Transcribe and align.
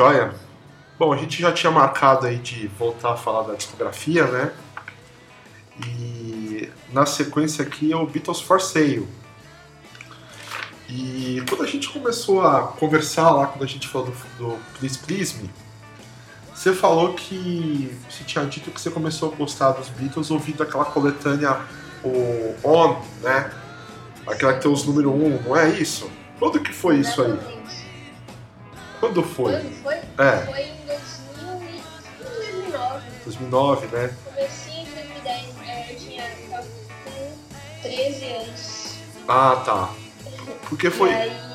joia. 0.00 0.34
Bom, 0.98 1.12
a 1.12 1.16
gente 1.18 1.42
já 1.42 1.52
tinha 1.52 1.70
marcado 1.70 2.26
aí 2.26 2.38
de 2.38 2.68
voltar 2.68 3.12
a 3.12 3.16
falar 3.18 3.42
da 3.42 3.54
discografia, 3.54 4.24
né? 4.24 4.50
E 5.86 6.70
na 6.90 7.04
sequência 7.04 7.62
aqui 7.62 7.92
é 7.92 7.96
o 7.96 8.06
Beatles 8.06 8.40
for 8.40 8.62
Sale. 8.62 9.06
E 10.88 11.42
quando 11.46 11.64
a 11.64 11.66
gente 11.66 11.90
começou 11.90 12.40
a 12.46 12.68
conversar 12.68 13.30
lá, 13.30 13.46
quando 13.46 13.62
a 13.62 13.66
gente 13.66 13.86
falou 13.86 14.08
do, 14.08 14.38
do 14.38 14.58
Please 14.78 14.98
Please 14.98 15.36
Me, 15.36 15.50
você 16.54 16.72
falou 16.74 17.12
que 17.12 17.94
você 18.08 18.24
tinha 18.24 18.44
dito 18.46 18.70
que 18.70 18.80
você 18.80 18.90
começou 18.90 19.30
a 19.30 19.36
gostar 19.36 19.72
dos 19.72 19.90
Beatles 19.90 20.30
ouvindo 20.30 20.62
aquela 20.62 20.86
coletânea 20.86 21.60
o 22.02 22.54
On, 22.64 22.96
né? 23.20 23.52
Aquela 24.26 24.54
que 24.54 24.62
tem 24.62 24.72
os 24.72 24.82
número 24.86 25.10
1, 25.12 25.26
um, 25.26 25.42
não 25.42 25.54
é 25.54 25.68
isso? 25.68 26.10
Quando 26.38 26.58
que 26.58 26.72
foi 26.72 27.00
isso 27.00 27.22
aí? 27.22 27.38
Quando 29.00 29.22
foi? 29.22 29.52
Quando 29.52 29.82
foi? 29.82 29.94
É. 29.94 30.46
Foi 30.46 30.62
em 30.62 30.76
2009. 30.86 33.10
2009, 33.24 33.86
né? 33.88 34.14
Comecei 34.24 34.72
em 34.74 34.84
2010, 34.84 35.68
é, 35.68 35.92
eu 35.92 35.96
tinha 35.98 36.24
tava 36.50 36.66
com 37.04 37.32
13 37.82 38.24
anos. 38.26 38.94
Ah, 39.28 39.62
tá. 39.64 39.90
Porque 40.68 40.90
foi. 40.90 41.10
E 41.10 41.14
aí, 41.14 41.50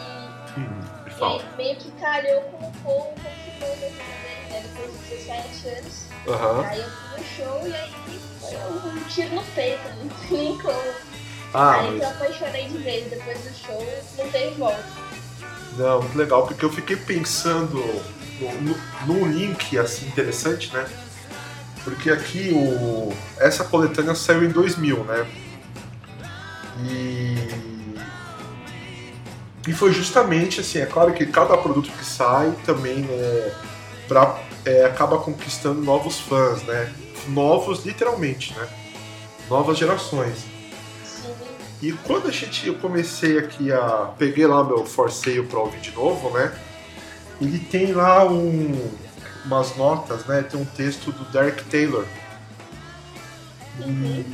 Hum, 0.58 0.70
me 1.04 1.12
e 1.12 1.14
fala. 1.14 1.44
meio 1.58 1.76
que 1.76 1.92
calhou 1.92 2.42
com 2.44 2.66
o 2.90 3.14
a 3.18 3.52
vida 3.52 3.66
dele, 3.76 3.96
né? 4.50 4.62
Depois 4.64 4.92
de 4.92 4.98
17 5.18 5.68
anos. 5.68 6.06
Aham. 6.28 6.64
Aí 6.66 6.80
eu 6.80 6.90
fui 6.90 7.20
no 7.20 7.24
show 7.26 7.68
e 7.68 7.76
aí 7.76 7.92
foi 8.40 8.56
um 8.92 9.04
tiro 9.10 9.36
no 9.36 9.44
peito, 9.44 9.84
não 10.02 10.08
tem 10.10 10.38
nem 10.38 10.58
como. 10.60 10.94
Ah, 11.54 11.74
aí 11.76 11.88
que 11.88 11.94
eu 11.94 11.98
mas. 12.00 12.08
apaixonei 12.16 12.68
de 12.70 12.78
vez, 12.80 13.10
depois 13.10 13.38
do 13.44 13.54
show 13.54 13.86
não 14.18 14.30
teve 14.32 14.56
volta. 14.56 14.84
Não, 15.78 16.02
muito 16.02 16.18
legal, 16.18 16.48
porque 16.48 16.64
eu 16.64 16.72
fiquei 16.72 16.96
pensando 16.96 17.84
no- 19.08 19.28
link 19.28 19.78
assim 19.78 20.08
interessante, 20.08 20.72
né? 20.74 20.86
Porque 21.84 22.10
aqui 22.10 22.52
o, 22.54 23.14
essa 23.38 23.64
coletânea 23.64 24.16
saiu 24.16 24.44
em 24.44 24.50
2000, 24.50 25.04
né? 25.04 25.28
E, 26.84 27.38
e 29.68 29.74
foi 29.74 29.92
justamente 29.94 30.62
assim, 30.62 30.80
é 30.80 30.86
claro 30.86 31.14
que 31.14 31.26
cada 31.26 31.56
produto 31.58 31.90
que 31.92 32.06
sai 32.06 32.52
também 32.66 33.06
é, 33.10 33.54
pra, 34.08 34.40
é, 34.66 34.86
acaba 34.86 35.18
conquistando 35.20 35.82
novos 35.82 36.20
fãs, 36.20 36.64
né? 36.64 36.94
Novos 37.28 37.86
literalmente, 37.86 38.54
né? 38.54 38.68
Novas 39.50 39.78
gerações. 39.78 40.46
E 41.82 41.92
quando 41.92 42.28
a 42.28 42.32
gente, 42.32 42.68
eu 42.68 42.76
comecei 42.76 43.38
aqui 43.38 43.72
a. 43.72 44.12
Peguei 44.18 44.48
lá 44.48 44.64
meu 44.64 44.86
for 44.86 45.12
sale 45.12 45.44
pra 45.44 45.60
ouvir 45.60 45.80
de 45.82 45.92
novo, 45.92 46.30
né? 46.32 46.54
Ele 47.42 47.60
tem 47.60 47.92
lá 47.92 48.26
um, 48.26 48.90
umas 49.46 49.76
notas, 49.76 50.26
né? 50.26 50.42
Tem 50.42 50.60
um 50.60 50.66
texto 50.66 51.12
do 51.12 51.26
Derek 51.26 51.64
Taylor. 51.66 52.06
E, 53.80 54.26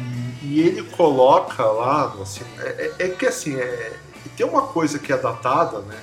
e 0.43 0.59
ele 0.61 0.83
coloca 0.91 1.63
lá, 1.65 2.13
assim, 2.21 2.43
é, 2.59 2.93
é- 2.99 3.05
é 3.05 3.09
que 3.09 3.25
assim, 3.25 3.55
é, 3.55 3.93
tem 4.37 4.45
uma 4.45 4.61
coisa 4.63 4.99
que 4.99 5.11
é 5.11 5.17
datada, 5.17 5.79
né? 5.79 5.97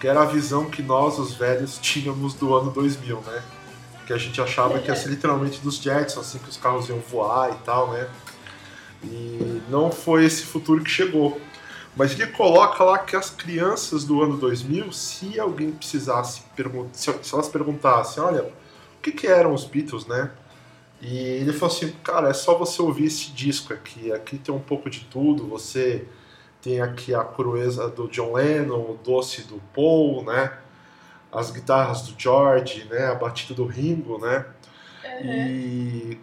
Que 0.00 0.08
era 0.08 0.22
a 0.22 0.26
visão 0.26 0.68
que 0.68 0.82
nós, 0.82 1.18
os 1.18 1.34
velhos, 1.34 1.78
tínhamos 1.80 2.34
do 2.34 2.52
ano 2.54 2.70
2000, 2.72 3.20
né? 3.20 3.42
Que 4.06 4.12
a 4.12 4.18
gente 4.18 4.40
achava 4.40 4.78
que 4.80 4.88
ia 4.88 4.96
ser 4.96 5.08
literalmente 5.08 5.60
dos 5.60 5.76
Jetsons, 5.76 6.26
assim, 6.26 6.38
que 6.38 6.50
os 6.50 6.56
carros 6.56 6.88
iam 6.88 6.98
voar 6.98 7.52
e 7.52 7.64
tal, 7.64 7.90
né? 7.92 8.08
E 9.04 9.62
não 9.68 9.90
foi 9.90 10.24
esse 10.24 10.42
futuro 10.42 10.82
que 10.82 10.90
chegou. 10.90 11.40
Mas 11.96 12.12
ele 12.12 12.26
coloca 12.32 12.82
lá 12.82 12.98
que 12.98 13.14
as 13.14 13.30
crianças 13.30 14.04
do 14.04 14.20
ano 14.20 14.36
2000, 14.36 14.92
se 14.92 15.38
alguém 15.38 15.70
precisasse 15.70 16.42
perguntar, 16.56 16.94
se, 16.94 17.12
se 17.22 17.34
elas 17.34 17.48
perguntassem, 17.48 18.22
olha, 18.22 18.42
o 18.42 18.52
que, 19.00 19.12
que 19.12 19.26
eram 19.26 19.54
os 19.54 19.64
Beatles, 19.64 20.06
né? 20.06 20.30
E 21.00 21.16
ele 21.16 21.52
falou 21.52 21.74
assim, 21.74 21.92
cara, 22.02 22.30
é 22.30 22.32
só 22.32 22.56
você 22.56 22.80
ouvir 22.80 23.06
esse 23.06 23.30
disco 23.30 23.72
aqui. 23.72 24.10
Aqui 24.10 24.38
tem 24.38 24.54
um 24.54 24.60
pouco 24.60 24.88
de 24.88 25.00
tudo. 25.00 25.46
Você 25.48 26.06
tem 26.62 26.80
aqui 26.80 27.14
a 27.14 27.22
crueza 27.22 27.88
do 27.88 28.08
John 28.08 28.32
Lennon, 28.32 28.92
o 28.92 28.98
doce 29.04 29.42
do 29.42 29.60
Paul, 29.74 30.24
né? 30.24 30.56
As 31.30 31.50
guitarras 31.50 32.02
do 32.02 32.18
George, 32.18 32.86
né? 32.90 33.06
A 33.06 33.14
batida 33.14 33.52
do 33.52 33.66
Ringo, 33.66 34.18
né? 34.18 34.46
Uhum. 35.04 35.30
E 35.30 36.20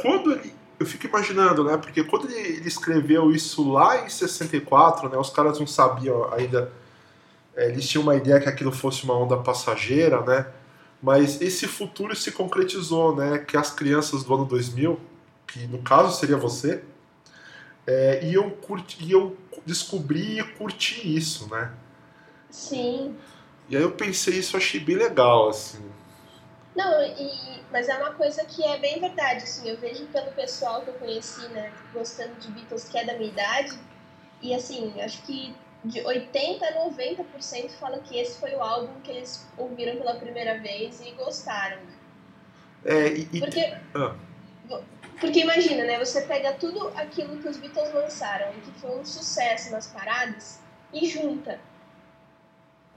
quando 0.00 0.32
ele. 0.32 0.54
Eu 0.82 0.86
fico 0.86 1.06
imaginando, 1.06 1.62
né? 1.62 1.76
Porque 1.76 2.02
quando 2.02 2.28
ele, 2.28 2.56
ele 2.56 2.68
escreveu 2.68 3.30
isso 3.30 3.70
lá 3.70 4.04
em 4.04 4.08
64, 4.08 5.08
né? 5.08 5.16
Os 5.16 5.30
caras 5.30 5.60
não 5.60 5.66
sabiam 5.66 6.32
ainda. 6.34 6.72
é, 7.54 7.68
eles 7.68 7.88
tinham 7.88 8.02
uma 8.02 8.16
ideia 8.16 8.40
que 8.40 8.48
aquilo 8.48 8.72
fosse 8.72 9.04
uma 9.04 9.16
onda 9.16 9.36
passageira, 9.36 10.20
né? 10.22 10.46
Mas 11.00 11.40
esse 11.40 11.68
futuro 11.68 12.16
se 12.16 12.32
concretizou, 12.32 13.14
né? 13.14 13.38
Que 13.38 13.56
as 13.56 13.70
crianças 13.70 14.24
do 14.24 14.34
ano 14.34 14.44
2000, 14.44 14.98
que 15.46 15.68
no 15.68 15.78
caso 15.82 16.18
seria 16.18 16.36
você, 16.36 16.82
é, 17.86 18.26
iam, 18.26 18.50
curtir, 18.50 19.04
iam 19.04 19.34
descobrir 19.64 20.40
e 20.40 20.42
curtir 20.42 21.16
isso, 21.16 21.48
né? 21.48 21.70
Sim. 22.50 23.14
E 23.68 23.76
aí 23.76 23.82
eu 23.82 23.92
pensei 23.92 24.34
isso, 24.34 24.56
achei 24.56 24.80
bem 24.80 24.96
legal, 24.96 25.48
assim. 25.48 25.78
Não, 26.74 27.02
e, 27.04 27.62
mas 27.70 27.88
é 27.88 27.96
uma 27.98 28.14
coisa 28.14 28.44
que 28.44 28.64
é 28.64 28.78
bem 28.78 28.98
verdade, 28.98 29.44
assim, 29.44 29.68
eu 29.68 29.76
vejo 29.76 30.06
pelo 30.06 30.32
pessoal 30.32 30.80
que 30.82 30.88
eu 30.88 30.94
conheci, 30.94 31.46
né, 31.48 31.70
gostando 31.92 32.34
de 32.36 32.50
Beatles, 32.50 32.84
que 32.88 32.96
é 32.96 33.04
da 33.04 33.14
minha 33.14 33.28
idade, 33.28 33.78
e 34.40 34.54
assim, 34.54 35.00
acho 35.02 35.22
que 35.22 35.54
de 35.84 36.00
80% 36.00 36.62
a 36.62 36.88
90% 36.88 37.70
fala 37.78 37.98
que 37.98 38.16
esse 38.18 38.38
foi 38.38 38.54
o 38.54 38.62
álbum 38.62 39.00
que 39.02 39.10
eles 39.10 39.46
ouviram 39.58 39.96
pela 39.96 40.14
primeira 40.14 40.58
vez 40.60 41.00
e 41.00 41.10
gostaram. 41.10 41.78
É, 42.84 43.08
e, 43.08 43.40
Porque, 43.40 43.74
Ah. 43.94 44.14
porque 45.20 45.40
imagina, 45.40 45.84
né, 45.84 45.98
você 45.98 46.22
pega 46.22 46.54
tudo 46.54 46.88
aquilo 46.96 47.36
que 47.38 47.48
os 47.48 47.58
Beatles 47.58 47.92
lançaram, 47.92 48.50
e 48.56 48.60
que 48.60 48.80
foi 48.80 48.98
um 48.98 49.04
sucesso 49.04 49.70
nas 49.72 49.88
paradas, 49.88 50.60
e 50.92 51.06
junta. 51.06 51.60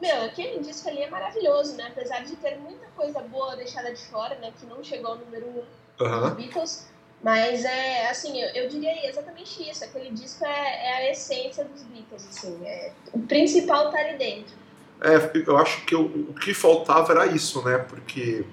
Meu, 0.02 0.24
aquele 0.24 0.60
disco 0.60 0.90
ali 0.90 1.02
é 1.02 1.10
maravilhoso, 1.10 1.76
né? 1.76 1.88
Apesar 1.88 2.24
de 2.24 2.36
ter 2.36 2.58
muita 2.58 2.86
coisa 2.96 3.22
boa 3.22 3.56
deixada 3.56 3.94
de 3.94 4.02
fora, 4.08 4.36
né? 4.36 4.52
Que 4.60 4.66
não 4.66 4.84
chegou 4.84 5.12
ao 5.12 5.18
número 5.18 5.48
um 5.48 5.54
dos 5.54 6.08
aham. 6.08 6.36
Beatles. 6.36 6.88
Mas 7.24 7.64
é, 7.64 8.10
assim, 8.10 8.40
eu, 8.40 8.50
eu 8.50 8.70
diria 8.70 9.08
exatamente 9.10 9.68
isso. 9.70 9.84
Aquele 9.84 10.12
disco 10.12 10.46
é, 10.46 10.50
é 10.50 10.98
a 10.98 11.12
essência 11.12 11.64
dos 11.64 11.84
Beatles, 11.84 12.28
assim. 12.30 12.60
É, 12.66 12.92
o 13.14 13.20
principal 13.20 13.90
tá 13.90 14.00
ali 14.00 14.18
dentro. 14.18 14.54
É, 15.02 15.32
eu 15.48 15.58
acho 15.58 15.86
que 15.86 15.96
o, 15.96 16.06
o 16.30 16.34
que 16.34 16.54
faltava 16.54 17.14
era 17.14 17.26
isso, 17.28 17.64
né? 17.64 17.78
Porque 17.78 18.46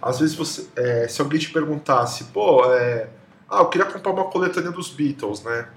às 0.00 0.18
vezes 0.18 0.34
você, 0.34 0.66
é, 0.76 1.08
se 1.08 1.20
alguém 1.20 1.38
te 1.38 1.50
perguntasse, 1.50 2.24
pô, 2.24 2.64
é, 2.72 3.08
ah, 3.48 3.58
eu 3.58 3.68
queria 3.68 3.86
comprar 3.86 4.12
uma 4.12 4.24
coletânea 4.24 4.70
dos 4.70 4.90
Beatles, 4.90 5.42
né? 5.42 5.68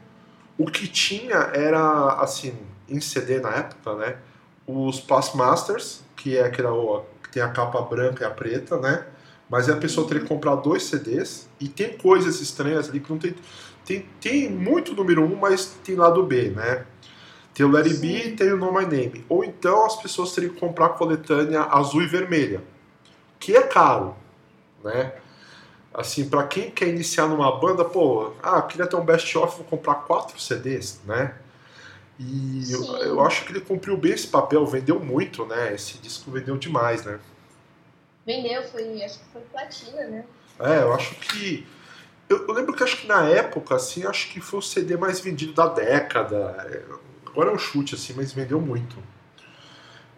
O 0.57 0.65
que 0.65 0.87
tinha 0.87 1.37
era, 1.53 2.13
assim, 2.21 2.57
em 2.87 2.99
CD 2.99 3.39
na 3.39 3.49
época, 3.55 3.95
né? 3.95 4.17
Os 4.71 4.99
Past 4.99 5.35
Masters, 5.35 6.03
que 6.15 6.37
é 6.37 6.43
aquela 6.43 7.03
que 7.23 7.31
tem 7.31 7.41
a 7.41 7.49
capa 7.49 7.81
branca 7.81 8.23
e 8.23 8.27
a 8.27 8.29
preta, 8.29 8.77
né? 8.77 9.03
Mas 9.49 9.67
a 9.67 9.75
pessoa 9.75 10.07
teria 10.07 10.21
que 10.21 10.29
comprar 10.29 10.55
dois 10.57 10.83
CDs 10.83 11.49
e 11.59 11.67
tem 11.67 11.97
coisas 11.97 12.39
estranhas 12.39 12.87
ali 12.87 12.99
que 12.99 13.09
não 13.09 13.17
tem. 13.17 13.33
Tem, 13.83 14.05
tem 14.21 14.47
muito 14.47 14.93
número 14.93 15.23
um, 15.23 15.35
mas 15.35 15.65
tem 15.83 15.95
lado 15.95 16.21
B, 16.21 16.51
né? 16.51 16.85
Tem 17.51 17.65
o 17.65 17.71
Let 17.71 17.87
It 17.87 17.97
Be 17.97 18.21
Sim. 18.21 18.27
e 18.27 18.31
tem 18.35 18.53
o 18.53 18.57
Know 18.57 18.71
My 18.71 18.85
Name. 18.85 19.25
Ou 19.27 19.43
então 19.43 19.87
as 19.87 19.95
pessoas 19.95 20.33
teriam 20.33 20.53
que 20.53 20.59
comprar 20.59 20.85
a 20.85 20.89
coletânea 20.89 21.63
azul 21.63 22.03
e 22.03 22.05
vermelha, 22.05 22.61
que 23.39 23.57
é 23.57 23.63
caro, 23.63 24.15
né? 24.83 25.13
Assim, 25.91 26.29
pra 26.29 26.43
quem 26.43 26.69
quer 26.69 26.89
iniciar 26.89 27.27
numa 27.27 27.59
banda, 27.59 27.83
pô, 27.83 28.33
ah, 28.43 28.61
queria 28.61 28.85
ter 28.85 28.95
um 28.95 29.03
best-of, 29.03 29.57
vou 29.57 29.65
comprar 29.65 29.95
quatro 29.95 30.39
CDs, 30.39 31.01
né? 31.05 31.33
E 32.19 32.69
eu, 32.69 32.83
eu 32.97 33.21
acho 33.21 33.45
que 33.45 33.53
ele 33.53 33.61
cumpriu 33.61 33.95
bem 33.95 34.11
esse 34.11 34.27
papel, 34.27 34.65
vendeu 34.65 34.99
muito, 34.99 35.45
né? 35.45 35.73
Esse 35.73 35.97
disco 35.99 36.29
vendeu 36.29 36.57
demais, 36.57 37.05
né? 37.05 37.17
Vendeu, 38.25 38.61
foi, 38.63 39.01
acho 39.01 39.19
que 39.19 39.25
foi 39.31 39.41
platina, 39.43 40.03
né? 40.03 40.25
É, 40.59 40.81
eu 40.81 40.93
acho 40.93 41.15
que. 41.15 41.65
Eu, 42.27 42.45
eu 42.45 42.53
lembro 42.53 42.75
que 42.75 42.83
acho 42.83 42.97
que 42.97 43.07
na 43.07 43.23
época, 43.23 43.75
assim, 43.75 44.05
acho 44.05 44.29
que 44.31 44.41
foi 44.41 44.59
o 44.59 44.61
CD 44.61 44.97
mais 44.97 45.21
vendido 45.21 45.53
da 45.53 45.67
década. 45.67 46.91
Agora 47.25 47.51
é 47.51 47.53
um 47.53 47.57
chute, 47.57 47.95
assim, 47.95 48.13
mas 48.13 48.33
vendeu 48.33 48.59
muito. 48.59 48.97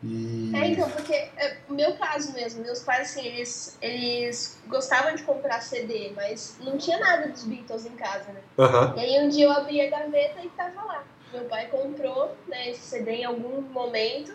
E. 0.04 0.52
É, 0.56 0.68
então, 0.70 0.90
porque 0.90 1.14
é 1.14 1.58
o 1.70 1.74
meu 1.74 1.94
caso 1.94 2.34
mesmo, 2.34 2.64
meus 2.64 2.80
pais, 2.80 3.12
assim, 3.12 3.28
eles, 3.28 3.78
eles 3.80 4.60
gostavam 4.68 5.14
de 5.14 5.22
comprar 5.22 5.62
CD, 5.62 6.12
mas 6.16 6.58
não 6.62 6.80
tinha 6.80 6.98
nada 6.98 7.28
dos 7.28 7.44
Beatles 7.44 7.86
em 7.86 7.96
casa, 7.96 8.32
né? 8.32 8.42
Aham. 8.58 8.96
E 8.98 9.00
aí 9.00 9.24
um 9.24 9.30
dia 9.30 9.46
eu 9.46 9.52
abri 9.52 9.80
a 9.80 9.90
gaveta 9.90 10.44
e 10.44 10.50
tava 10.50 10.84
lá. 10.84 11.04
Meu 11.34 11.46
pai 11.46 11.68
comprou 11.68 12.36
né, 12.48 12.72
esse 12.72 12.82
CD 12.82 13.12
em 13.12 13.26
algum 13.26 13.62
momento 13.62 14.34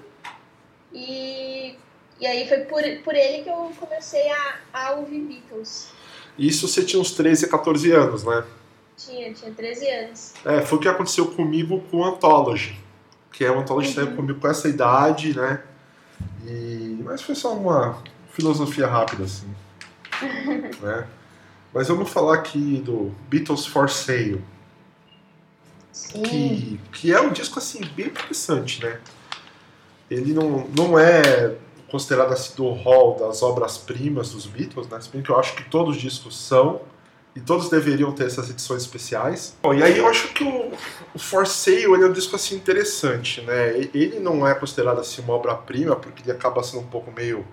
e, 0.93 1.77
e 2.19 2.27
aí 2.27 2.49
foi 2.49 2.61
por, 2.61 2.83
por 3.05 3.15
ele 3.15 3.43
que 3.43 3.51
eu 3.51 3.73
comecei 3.79 4.31
a, 4.31 4.57
a 4.73 4.91
ouvir 4.93 5.21
Beatles. 5.21 5.91
Isso 6.39 6.67
você 6.67 6.85
tinha 6.85 7.01
uns 7.01 7.13
13, 7.13 7.49
14 7.49 7.93
anos, 7.93 8.25
né? 8.25 8.45
Tinha, 8.97 9.33
tinha 9.33 9.53
13 9.53 9.89
anos. 9.91 10.35
É, 10.45 10.63
foi 10.63 10.79
o 10.79 10.81
que 10.81 10.89
aconteceu 10.89 11.27
comigo 11.33 11.83
com 11.91 11.99
o 11.99 12.05
Anthology. 12.05 12.79
Que 13.33 13.45
é 13.45 13.51
o 13.51 13.59
Anthology 13.61 13.89
Uhum. 13.89 13.95
saiu 13.95 14.17
comigo 14.17 14.41
com 14.41 14.49
essa 14.49 14.69
idade, 14.69 15.37
né? 15.37 15.63
E, 16.47 16.99
mas 17.05 17.21
foi 17.21 17.35
só 17.35 17.53
uma 17.53 18.03
filosofia 18.33 18.87
rápida, 18.87 19.25
assim. 19.25 19.49
né? 20.81 21.07
Mas 21.75 21.89
vamos 21.89 22.09
falar 22.09 22.37
aqui 22.37 22.81
do 22.85 23.15
Beatles 23.29 23.67
for 23.67 23.91
Sale. 23.91 24.43
Que, 26.13 26.81
que 26.93 27.13
é 27.13 27.21
um 27.21 27.33
disco 27.33 27.59
assim 27.59 27.81
bem 27.95 28.07
interessante, 28.07 28.83
né? 28.83 29.01
Ele 30.11 30.33
não, 30.33 30.67
não 30.77 30.99
é 30.99 31.57
considerado 31.91 32.33
assim 32.33 32.55
do 32.57 32.69
hall 32.71 33.17
das 33.19 33.43
obras-primas 33.43 34.31
dos 34.31 34.47
Beatles, 34.47 34.89
né? 34.89 35.01
Se 35.01 35.11
bem 35.11 35.23
que 35.23 35.31
eu 35.31 35.39
acho 35.39 35.55
que 35.55 35.65
todos 35.65 35.97
os 35.97 36.03
discos 36.03 36.37
são, 36.39 36.81
e 37.37 37.41
todos 37.41 37.69
deveriam 37.69 38.13
ter 38.13 38.25
essas 38.25 38.49
edições 38.49 38.83
especiais. 38.83 39.55
Bom, 39.63 39.75
e 39.75 39.83
aí 39.83 39.99
eu 39.99 40.09
acho 40.09 40.33
que 40.33 40.43
o, 40.43 40.73
o 41.15 41.19
For 41.19 41.47
Sale 41.47 41.85
ele 41.85 42.05
é 42.05 42.07
um 42.07 42.13
disco 42.13 42.35
assim 42.35 42.57
interessante, 42.57 43.43
né? 43.43 43.77
Ele 43.93 44.19
não 44.19 44.47
é 44.47 44.55
considerado 44.55 45.01
assim 45.01 45.21
uma 45.21 45.35
obra-prima 45.35 45.95
porque 45.95 46.23
ele 46.23 46.33
acaba 46.33 46.63
sendo 46.63 46.81
um 46.81 46.87
pouco 46.87 47.13
meio 47.13 47.47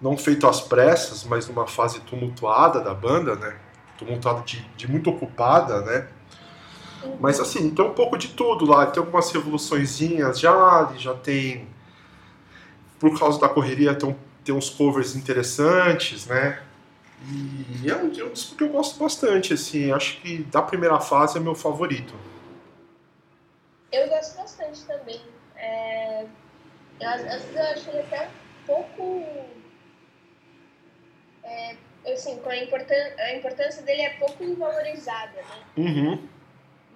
não 0.00 0.16
feito 0.16 0.48
às 0.48 0.60
pressas, 0.60 1.22
mas 1.22 1.46
numa 1.46 1.68
fase 1.68 2.00
tumultuada 2.00 2.80
da 2.80 2.92
banda, 2.92 3.36
né? 3.36 3.56
Tumultuada 3.96 4.42
de, 4.42 4.60
de 4.76 4.90
muito 4.90 5.10
ocupada, 5.10 5.80
né? 5.82 6.08
Mas 7.20 7.40
assim, 7.40 7.70
tem 7.70 7.84
um 7.84 7.94
pouco 7.94 8.16
de 8.16 8.28
tudo 8.28 8.64
lá. 8.64 8.86
Tem 8.86 9.00
algumas 9.00 9.30
revoluçõezinhas 9.30 10.38
já, 10.38 10.92
já 10.96 11.14
tem. 11.14 11.68
Por 12.98 13.18
causa 13.18 13.38
da 13.40 13.48
correria, 13.48 13.94
tem, 13.94 14.16
tem 14.44 14.54
uns 14.54 14.70
covers 14.70 15.14
interessantes, 15.14 16.26
né? 16.26 16.62
E 17.26 17.90
é 17.90 17.96
um, 17.96 18.12
é 18.12 18.24
um 18.24 18.32
disco 18.32 18.56
que 18.56 18.64
eu 18.64 18.68
gosto 18.68 18.98
bastante, 18.98 19.52
assim. 19.52 19.90
Acho 19.92 20.20
que 20.20 20.38
da 20.44 20.62
primeira 20.62 21.00
fase 21.00 21.36
é 21.36 21.40
meu 21.40 21.54
favorito. 21.54 22.14
Eu 23.90 24.08
gosto 24.08 24.36
bastante 24.36 24.84
também. 24.84 25.20
É... 25.56 26.26
Eu, 27.00 27.08
às 27.08 27.22
vezes 27.22 27.54
eu 27.54 27.62
acho 27.62 27.90
ele 27.90 27.98
até 28.00 28.28
um 28.28 28.66
pouco. 28.66 29.26
É, 31.44 31.76
assim, 32.12 32.36
com 32.38 32.50
a, 32.50 32.56
importância, 32.56 33.14
a 33.18 33.36
importância 33.36 33.82
dele 33.82 34.02
é 34.02 34.10
pouco 34.10 34.54
valorizada, 34.56 35.32
né? 35.36 35.64
Uhum. 35.76 36.28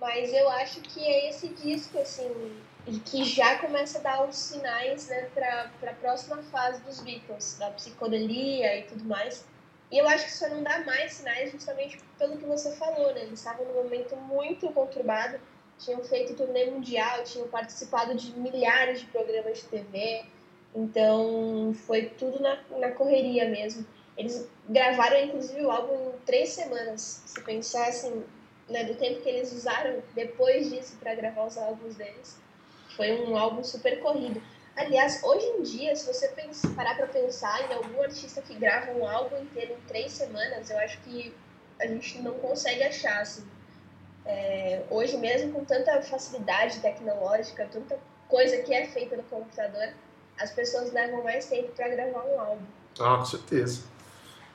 Mas 0.02 0.32
eu 0.32 0.50
acho 0.50 0.80
que 0.80 1.00
é 1.00 1.28
esse 1.30 1.46
disco, 1.50 1.96
assim, 1.96 2.28
que 3.04 3.22
já 3.22 3.58
começa 3.58 3.98
a 3.98 4.02
dar 4.02 4.28
os 4.28 4.34
sinais, 4.34 5.06
né, 5.06 5.28
para 5.32 5.70
a 5.80 5.94
próxima 5.94 6.42
fase 6.42 6.82
dos 6.82 7.00
Beatles, 7.00 7.56
da 7.56 7.70
psicodelia 7.70 8.80
e 8.80 8.82
tudo 8.82 9.04
mais. 9.04 9.46
E 9.92 9.98
eu 9.98 10.08
acho 10.08 10.24
que 10.24 10.32
só 10.32 10.48
não 10.48 10.64
dá 10.64 10.80
mais 10.80 11.12
sinais 11.12 11.52
justamente 11.52 12.00
pelo 12.18 12.36
que 12.36 12.44
você 12.44 12.74
falou, 12.74 13.14
né? 13.14 13.22
Eles 13.22 13.38
estavam 13.38 13.64
num 13.64 13.74
momento 13.74 14.16
muito 14.16 14.68
conturbado, 14.72 15.38
tinham 15.78 16.02
feito 16.02 16.34
turnê 16.34 16.64
mundial, 16.64 17.22
tinham 17.22 17.46
participado 17.46 18.12
de 18.16 18.36
milhares 18.36 19.02
de 19.02 19.06
programas 19.06 19.58
de 19.58 19.64
TV, 19.66 20.24
então 20.74 21.72
foi 21.86 22.06
tudo 22.06 22.40
na, 22.40 22.58
na 22.76 22.90
correria 22.90 23.48
mesmo. 23.48 23.86
Eles 24.16 24.48
gravaram, 24.68 25.20
inclusive, 25.20 25.64
o 25.64 25.70
álbum 25.70 26.08
em 26.08 26.18
três 26.26 26.48
semanas. 26.48 27.22
Se 27.24 27.40
pensar, 27.42 27.86
assim, 27.86 28.24
né, 28.72 28.84
do 28.84 28.94
tempo 28.94 29.20
que 29.20 29.28
eles 29.28 29.52
usaram 29.52 30.02
depois 30.14 30.70
disso 30.70 30.96
para 30.98 31.14
gravar 31.14 31.46
os 31.46 31.56
álbuns 31.56 31.94
deles. 31.94 32.38
Foi 32.96 33.12
um 33.20 33.36
álbum 33.36 33.62
super 33.62 34.00
corrido. 34.00 34.42
Aliás, 34.74 35.22
hoje 35.22 35.46
em 35.46 35.62
dia, 35.62 35.94
se 35.94 36.06
você 36.06 36.28
parar 36.74 36.96
para 36.96 37.06
pensar 37.06 37.70
em 37.70 37.74
algum 37.74 38.02
artista 38.02 38.40
que 38.40 38.54
grava 38.54 38.92
um 38.92 39.06
álbum 39.06 39.42
inteiro 39.42 39.74
em 39.74 39.86
três 39.86 40.12
semanas, 40.12 40.70
eu 40.70 40.78
acho 40.78 40.98
que 41.00 41.34
a 41.78 41.86
gente 41.86 42.20
não 42.22 42.32
consegue 42.34 42.82
achar, 42.82 43.20
assim. 43.20 43.46
É, 44.24 44.82
hoje 44.88 45.16
mesmo, 45.18 45.52
com 45.52 45.64
tanta 45.64 46.00
facilidade 46.02 46.80
tecnológica, 46.80 47.68
tanta 47.70 47.98
coisa 48.28 48.62
que 48.62 48.72
é 48.72 48.86
feita 48.86 49.16
no 49.16 49.22
computador, 49.24 49.92
as 50.38 50.50
pessoas 50.52 50.92
levam 50.92 51.22
mais 51.22 51.46
tempo 51.46 51.70
para 51.72 51.88
gravar 51.88 52.24
um 52.24 52.40
álbum. 52.40 52.64
Ah, 52.98 53.18
com 53.18 53.24
certeza. 53.26 53.82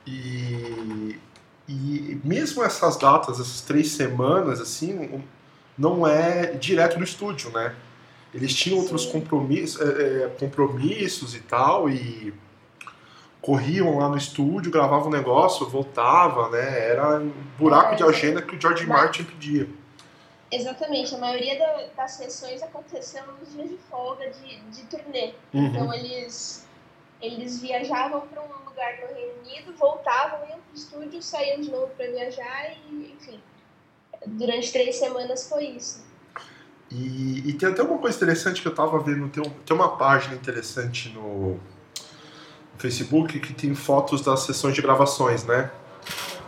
E 0.06 1.20
e 1.68 2.20
mesmo 2.24 2.64
essas 2.64 2.96
datas, 2.96 3.38
essas 3.38 3.60
três 3.60 3.92
semanas, 3.92 4.60
assim, 4.60 5.22
não 5.76 6.06
é 6.06 6.52
direto 6.52 6.98
do 6.98 7.04
estúdio, 7.04 7.50
né? 7.50 7.74
Eles 8.32 8.54
tinham 8.54 8.78
outros 8.78 9.06
compromissos, 9.06 9.80
é, 9.80 10.24
é, 10.24 10.28
compromissos 10.38 11.34
e 11.34 11.40
tal, 11.40 11.88
e 11.88 12.34
corriam 13.40 13.98
lá 13.98 14.08
no 14.08 14.16
estúdio, 14.16 14.70
gravavam 14.70 15.08
o 15.08 15.10
negócio, 15.10 15.68
voltava, 15.68 16.50
né? 16.50 16.90
Era 16.90 17.20
um 17.20 17.32
buraco 17.58 17.94
é, 17.94 17.96
de 17.96 18.02
agenda 18.02 18.42
que 18.42 18.56
o 18.56 18.60
George 18.60 18.86
mas... 18.86 19.00
Martin 19.00 19.24
pedia. 19.24 19.68
Exatamente, 20.50 21.14
a 21.14 21.18
maioria 21.18 21.58
da, 21.58 21.84
das 21.94 22.12
sessões 22.12 22.62
aconteceu 22.62 23.22
nos 23.38 23.52
dias 23.52 23.68
de 23.68 23.78
folga 23.90 24.30
de, 24.30 24.58
de 24.70 24.82
turnê. 24.84 25.34
Uhum. 25.52 25.66
Então 25.66 25.92
eles, 25.92 26.66
eles 27.20 27.60
viajavam 27.60 28.22
para 28.22 28.42
um 28.42 28.68
lugar 28.68 28.98
no 29.00 29.14
Reino 29.14 29.32
Unido, 29.44 29.74
voltavam, 29.76 30.40
iam 30.48 30.58
pro 30.60 30.74
estúdio, 30.74 31.22
saíam 31.22 31.60
de 31.60 31.70
novo 31.70 31.88
para 31.96 32.06
viajar 32.06 32.76
e, 32.90 33.16
enfim, 33.16 33.40
durante 34.26 34.72
três 34.72 34.96
semanas 34.96 35.48
foi 35.48 35.64
isso. 35.64 36.06
E, 36.90 37.50
e, 37.50 37.52
tem 37.52 37.68
até 37.68 37.82
uma 37.82 37.98
coisa 37.98 38.16
interessante 38.16 38.62
que 38.62 38.68
eu 38.68 38.74
tava 38.74 38.98
vendo, 39.00 39.28
tem, 39.28 39.42
um, 39.42 39.50
tem 39.50 39.76
uma 39.76 39.96
página 39.96 40.34
interessante 40.34 41.10
no, 41.10 41.54
no 41.54 41.60
Facebook 42.78 43.38
que 43.40 43.52
tem 43.52 43.74
fotos 43.74 44.22
das 44.22 44.40
sessões 44.40 44.74
de 44.74 44.80
gravações, 44.80 45.44
né? 45.44 45.70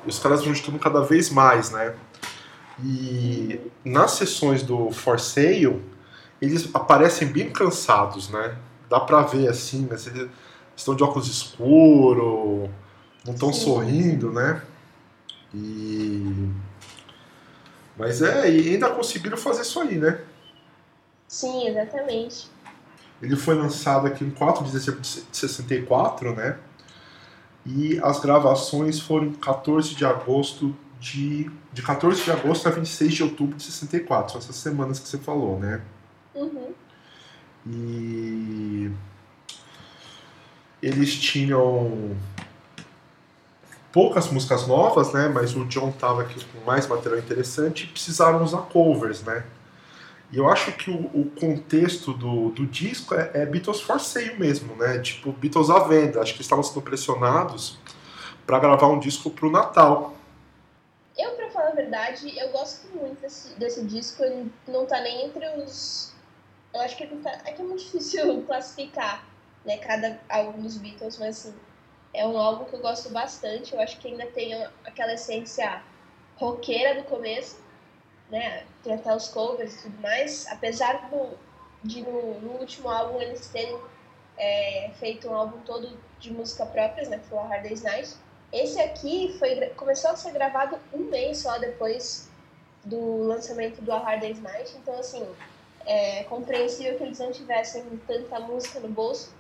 E 0.07 0.09
os 0.09 0.19
caras 0.19 0.43
vão 0.43 0.53
estudando 0.53 0.81
cada 0.81 1.03
vez 1.03 1.29
mais, 1.29 1.71
né? 1.71 1.95
E 2.83 3.61
nas 3.85 4.13
sessões 4.13 4.63
do 4.63 4.91
For 4.91 5.21
Sale, 5.21 5.85
eles 6.41 6.71
aparecem 6.73 7.29
bem 7.29 7.51
cansados, 7.51 8.31
né? 8.31 8.57
Dá 8.89 8.99
pra 8.99 9.21
ver 9.21 9.47
assim, 9.47 9.83
né? 9.83 9.97
Estão 10.81 10.95
de 10.95 11.05
óculos 11.05 11.29
escuro, 11.29 12.69
não 13.25 13.35
estão 13.35 13.53
sorrindo, 13.53 14.33
né? 14.33 14.63
E... 15.55 16.51
Mas 17.97 18.23
é, 18.23 18.51
e 18.51 18.71
ainda 18.71 18.91
conseguiram 18.91 19.37
fazer 19.37 19.63
isso 19.63 19.81
aí, 19.81 19.99
né? 19.99 20.21
Sim, 21.29 21.69
exatamente. 21.69 22.51
Ele 23.21 23.37
foi 23.37 23.55
lançado 23.55 24.07
aqui 24.07 24.25
em 24.25 24.31
4 24.31 24.65
de 24.65 24.73
dezembro 24.73 25.01
de 25.01 25.23
64, 25.31 26.35
né? 26.35 26.59
E 27.67 28.01
as 28.03 28.19
gravações 28.19 28.99
foram 28.99 29.33
14 29.33 29.95
de 29.95 30.05
agosto 30.05 30.75
de. 30.99 31.51
De 31.73 31.83
14 31.83 32.25
de 32.25 32.33
agosto 32.33 32.67
a 32.67 32.71
26 32.73 33.15
de 33.15 33.23
outubro 33.23 33.57
de 33.57 33.63
64, 33.63 34.39
essas 34.39 34.57
semanas 34.57 34.99
que 34.99 35.07
você 35.07 35.19
falou, 35.19 35.57
né? 35.61 35.81
Uhum. 36.35 36.73
E 37.65 38.91
eles 40.83 41.15
tinham 41.15 42.17
poucas 43.93 44.29
músicas 44.29 44.67
novas, 44.67 45.13
né? 45.13 45.29
Mas 45.29 45.55
o 45.55 45.65
John 45.67 45.91
tava 45.93 46.23
aqui 46.23 46.45
com 46.45 46.65
mais 46.65 46.87
material 46.87 47.19
interessante 47.19 47.85
e 47.85 47.87
precisaram 47.89 48.43
usar 48.43 48.63
covers, 48.63 49.23
né? 49.23 49.45
E 50.33 50.39
eu 50.39 50.49
acho 50.49 50.73
que 50.73 50.91
o, 50.91 50.97
o 51.13 51.31
contexto 51.39 52.13
do, 52.13 52.51
do 52.51 52.65
disco 52.65 53.15
é, 53.15 53.31
é, 53.35 53.47
Beatles 53.47 53.81
for 53.81 53.99
sale 53.99 54.35
mesmo, 54.35 54.77
né? 54.77 54.99
Tipo, 55.01 55.33
Beatles 55.33 55.71
à 55.71 55.81
venda. 55.81 56.21
Acho 56.21 56.33
que 56.33 56.39
eles 56.39 56.47
estavam 56.47 56.63
sendo 56.63 56.83
pressionados 56.83 57.79
para 58.47 58.61
gravar 58.61 58.87
um 58.87 59.01
disco 59.01 59.31
pro 59.31 59.51
Natal. 59.51 60.15
Eu, 61.19 61.33
pra 61.33 61.51
falar 61.51 61.69
a 61.69 61.75
verdade, 61.75 62.33
eu 62.39 62.49
gosto 62.51 62.87
muito 62.97 63.21
desse, 63.21 63.59
desse 63.59 63.85
disco. 63.85 64.23
Ele 64.23 64.51
não 64.69 64.87
tá 64.87 65.01
nem 65.01 65.27
entre 65.27 65.45
os. 65.57 66.15
Eu 66.73 66.81
acho 66.81 66.97
que 66.97 67.03
ele 67.03 67.17
tá. 67.17 67.31
É 67.45 67.53
que 67.53 67.61
é 67.61 67.65
muito 67.65 67.83
difícil 67.83 68.43
classificar 68.47 69.25
né, 69.65 69.77
cada 69.79 70.19
álbum 70.29 70.63
dos 70.63 70.77
Beatles, 70.79 71.19
mas 71.19 71.39
assim, 71.39 71.55
é 72.13 72.27
um 72.27 72.37
álbum 72.39 72.65
que 72.65 72.75
eu 72.75 72.81
gosto 72.81 73.11
bastante. 73.11 73.75
Eu 73.75 73.81
acho 73.81 73.99
que 73.99 74.09
ainda 74.09 74.27
tem 74.27 74.55
aquela 74.85 75.15
essência 75.15 75.83
roqueira 76.37 77.01
do 77.01 77.05
começo, 77.05 77.61
né? 78.31 78.65
Tem 78.83 78.95
até 78.95 79.15
os 79.15 79.29
covers 79.29 79.75
e 79.75 79.83
tudo 79.83 80.01
mais. 80.01 80.47
Apesar 80.49 81.09
do, 81.11 81.37
de 81.85 82.03
no, 82.03 82.41
no 82.41 82.51
último 82.59 82.89
álbum 82.89 83.21
eles 83.21 83.49
terem 83.49 83.79
é, 84.37 84.91
feito 84.99 85.29
um 85.29 85.35
álbum 85.35 85.61
todo 85.61 85.97
de 86.19 86.33
música 86.33 86.67
próprias, 86.67 87.09
né? 87.09 87.21
Foi 87.29 87.39
o 87.39 87.43
Hard 87.43 87.63
Day's 87.63 87.83
Night. 87.83 88.15
Esse 88.53 88.81
aqui 88.81 89.37
foi, 89.39 89.67
começou 89.77 90.11
a 90.11 90.17
ser 90.17 90.33
gravado 90.33 90.79
um 90.93 91.05
mês 91.05 91.39
só 91.39 91.59
depois 91.59 92.29
do 92.85 93.25
lançamento 93.25 93.81
do 93.83 93.93
A 93.93 93.99
Hard 93.99 94.21
Day's 94.21 94.41
Night. 94.41 94.75
Então, 94.77 94.99
assim, 94.99 95.25
é 95.87 96.25
compreensível 96.25 96.97
que 96.97 97.05
eles 97.05 97.19
não 97.19 97.31
tivessem 97.31 97.85
tanta 98.07 98.41
música 98.41 98.81
no 98.81 98.89
bolso 98.89 99.33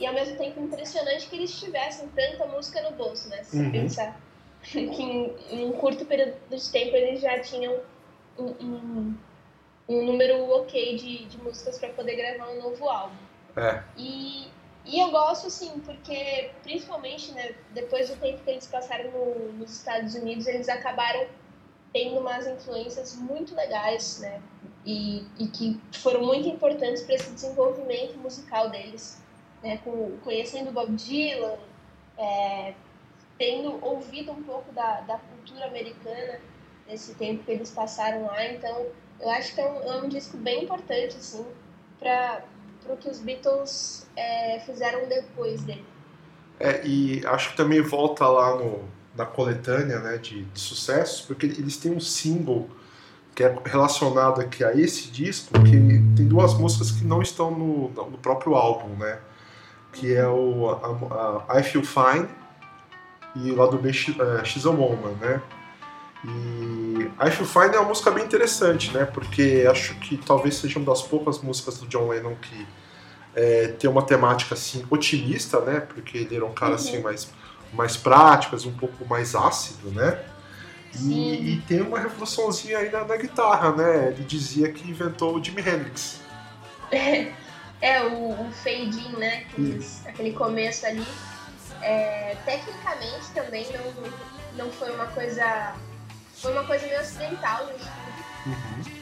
e 0.00 0.06
ao 0.06 0.14
mesmo 0.14 0.36
tempo 0.36 0.60
impressionante 0.60 1.28
que 1.28 1.36
eles 1.36 1.58
tivessem 1.58 2.08
tanta 2.08 2.46
música 2.46 2.80
no 2.82 2.92
bolso, 2.92 3.28
né? 3.28 3.42
Se 3.42 3.58
uhum. 3.58 3.70
pensar 3.70 4.18
que 4.62 4.78
em, 4.78 5.34
em, 5.50 5.66
um 5.66 5.72
curto 5.72 6.04
período 6.04 6.36
de 6.48 6.70
tempo 6.70 6.96
eles 6.96 7.20
já 7.20 7.40
tinham 7.40 7.80
um, 8.38 8.44
um, 8.44 9.18
um 9.88 10.04
número 10.04 10.48
ok 10.50 10.96
de, 10.96 11.24
de 11.24 11.38
músicas 11.38 11.78
para 11.78 11.88
poder 11.90 12.16
gravar 12.16 12.50
um 12.52 12.62
novo 12.62 12.88
álbum. 12.88 13.16
É. 13.56 13.82
E, 13.96 14.46
e 14.84 15.00
eu 15.00 15.10
gosto, 15.10 15.48
assim, 15.48 15.80
porque 15.80 16.50
principalmente 16.62 17.32
né, 17.32 17.54
depois 17.74 18.08
do 18.08 18.16
tempo 18.16 18.42
que 18.44 18.50
eles 18.50 18.66
passaram 18.68 19.10
no, 19.10 19.52
nos 19.54 19.78
Estados 19.78 20.14
Unidos, 20.14 20.46
eles 20.46 20.68
acabaram 20.68 21.26
tendo 21.92 22.20
umas 22.20 22.46
influências 22.46 23.16
muito 23.16 23.54
legais, 23.56 24.20
né? 24.20 24.40
E, 24.86 25.26
e 25.38 25.48
que 25.48 25.80
foram 25.92 26.22
muito 26.22 26.48
importantes 26.48 27.02
para 27.02 27.16
esse 27.16 27.30
desenvolvimento 27.32 28.16
musical 28.18 28.70
deles 28.70 29.20
né, 29.62 29.78
com, 29.84 30.16
conhecendo 30.22 30.72
Bob 30.72 30.92
Dylan, 30.92 31.56
é, 32.16 32.74
tendo 33.38 33.78
ouvido 33.84 34.32
um 34.32 34.42
pouco 34.42 34.72
da, 34.72 35.00
da 35.02 35.18
cultura 35.18 35.66
americana 35.66 36.40
nesse 36.88 37.14
tempo 37.14 37.44
que 37.44 37.50
eles 37.50 37.70
passaram 37.70 38.26
lá. 38.26 38.44
Então, 38.46 38.86
eu 39.20 39.30
acho 39.30 39.54
que 39.54 39.60
é 39.60 39.70
um, 39.70 39.82
é 39.82 40.02
um 40.02 40.08
disco 40.08 40.36
bem 40.36 40.64
importante, 40.64 41.16
assim, 41.16 41.46
para 41.98 42.42
o 42.88 42.96
que 42.96 43.08
os 43.08 43.20
Beatles 43.20 44.06
é, 44.16 44.60
fizeram 44.60 45.08
depois 45.08 45.62
dele. 45.62 45.84
É, 46.58 46.84
e 46.84 47.24
acho 47.26 47.50
que 47.50 47.56
também 47.56 47.80
volta 47.80 48.26
lá 48.26 48.56
no, 48.56 48.82
na 49.14 49.24
coletânea 49.24 50.00
né, 50.00 50.18
de, 50.18 50.44
de 50.44 50.60
sucessos, 50.60 51.20
porque 51.20 51.46
eles 51.46 51.76
têm 51.76 51.92
um 51.92 52.00
single 52.00 52.68
que 53.34 53.44
é 53.44 53.56
relacionado 53.64 54.40
aqui 54.40 54.64
a 54.64 54.74
esse 54.74 55.12
disco, 55.12 55.52
que 55.62 55.70
tem 56.16 56.26
duas 56.26 56.54
músicas 56.54 56.90
que 56.90 57.04
não 57.04 57.22
estão 57.22 57.52
no, 57.52 57.88
no 57.90 58.18
próprio 58.18 58.56
álbum, 58.56 58.96
né? 58.96 59.20
Que 59.92 60.14
é 60.14 60.26
o 60.26 60.70
a, 60.70 61.44
a 61.48 61.60
I 61.60 61.62
Feel 61.62 61.84
Fine 61.84 62.28
e 63.36 63.50
lá 63.52 63.66
do 63.66 63.78
B 63.78 63.90
uh, 63.90 64.44
She's 64.44 64.66
a 64.66 64.70
Woman, 64.70 65.12
né? 65.20 65.42
E 66.24 67.10
I 67.20 67.30
Feel 67.30 67.46
Fine 67.46 67.76
é 67.76 67.78
uma 67.78 67.88
música 67.88 68.10
bem 68.10 68.24
interessante, 68.24 68.92
né? 68.92 69.04
Porque 69.04 69.66
acho 69.70 69.94
que 69.96 70.16
talvez 70.16 70.56
seja 70.56 70.78
uma 70.78 70.86
das 70.86 71.02
poucas 71.02 71.40
músicas 71.40 71.78
do 71.78 71.86
John 71.86 72.08
Lennon 72.08 72.34
que 72.36 72.66
é, 73.34 73.68
tem 73.68 73.88
uma 73.88 74.02
temática 74.02 74.54
assim 74.54 74.84
otimista, 74.90 75.60
né? 75.60 75.80
Porque 75.80 76.18
ele 76.18 76.36
era 76.36 76.44
um 76.44 76.52
cara 76.52 76.74
assim, 76.74 76.98
uhum. 76.98 77.08
assim 77.08 77.28
mais 77.28 77.38
mais 77.72 77.96
prático, 77.96 78.56
um 78.66 78.72
pouco 78.72 79.06
mais 79.06 79.34
ácido, 79.34 79.90
né? 79.90 80.18
E, 81.00 81.52
e, 81.52 81.60
tem 81.68 81.82
uma 81.82 81.98
revoluçãozinha 81.98 82.78
aí 82.78 82.90
na, 82.90 83.04
na, 83.04 83.16
guitarra, 83.16 83.72
né? 83.72 84.08
Ele 84.08 84.24
dizia 84.24 84.72
que 84.72 84.88
inventou 84.88 85.36
o 85.36 85.44
Jimi 85.44 85.60
Hendrix. 85.60 86.20
É, 87.80 88.02
o, 88.02 88.30
o 88.30 88.52
fade 88.52 88.98
in, 88.98 89.16
né? 89.18 89.46
Aquele 90.06 90.32
começo 90.32 90.86
ali. 90.86 91.06
É, 91.80 92.36
tecnicamente 92.44 93.30
também 93.34 93.66
não, 93.72 94.64
não 94.64 94.72
foi 94.72 94.90
uma 94.94 95.06
coisa. 95.06 95.74
Foi 96.34 96.52
uma 96.52 96.64
coisa 96.64 96.86
meio 96.86 97.00
ocidental 97.00 97.66
no 97.66 97.72
estudo. 97.72 98.18
Uhum. 98.46 98.98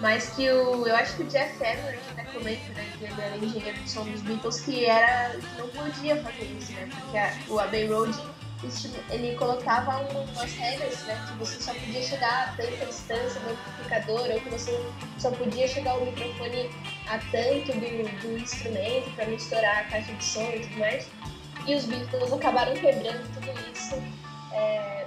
Mas 0.00 0.30
que 0.30 0.48
o. 0.50 0.86
Eu 0.86 0.96
acho 0.96 1.16
que 1.16 1.22
o 1.24 1.26
Jeff 1.26 1.58
que 1.58 1.64
até 1.64 2.24
comenta, 2.32 2.72
né? 2.72 2.92
Que 2.98 3.04
ele 3.04 3.20
era 3.20 3.36
engenheiro 3.36 3.78
de 3.78 3.90
som 3.90 4.04
dos 4.04 4.22
Beatles, 4.22 4.60
que 4.60 4.86
era. 4.86 5.36
não 5.58 5.68
podia 5.68 6.22
fazer 6.22 6.44
isso, 6.58 6.72
né? 6.72 6.88
Porque 6.90 7.18
a, 7.18 7.34
o 7.48 7.58
Abbey 7.58 7.86
Road 7.86 8.16
ele 9.10 9.34
colocava 9.36 10.02
umas 10.02 10.52
regras, 10.52 11.02
né? 11.04 11.26
Que 11.26 11.38
você 11.38 11.60
só 11.60 11.72
podia 11.72 12.02
chegar 12.02 12.48
a 12.48 12.52
tanta 12.56 12.86
distância 12.86 13.40
do 13.40 13.50
amplificador, 13.50 14.30
ou 14.30 14.40
que 14.40 14.50
você 14.50 14.78
só 15.18 15.30
podia 15.30 15.66
chegar 15.66 15.96
o 15.96 16.04
microfone 16.04 16.70
a 17.10 17.18
tanto 17.18 17.72
do, 17.72 18.20
do 18.20 18.38
instrumento 18.38 19.10
para 19.16 19.26
não 19.26 19.34
estourar 19.34 19.78
a 19.78 19.84
caixa 19.84 20.12
de 20.12 20.24
som 20.24 20.48
e 20.54 20.60
tudo 20.60 20.78
mais. 20.78 21.08
E 21.66 21.74
os 21.74 21.84
Beatles 21.84 22.32
acabaram 22.32 22.72
quebrando 22.74 23.22
tudo 23.34 23.50
isso 23.72 23.96
é, 24.52 25.06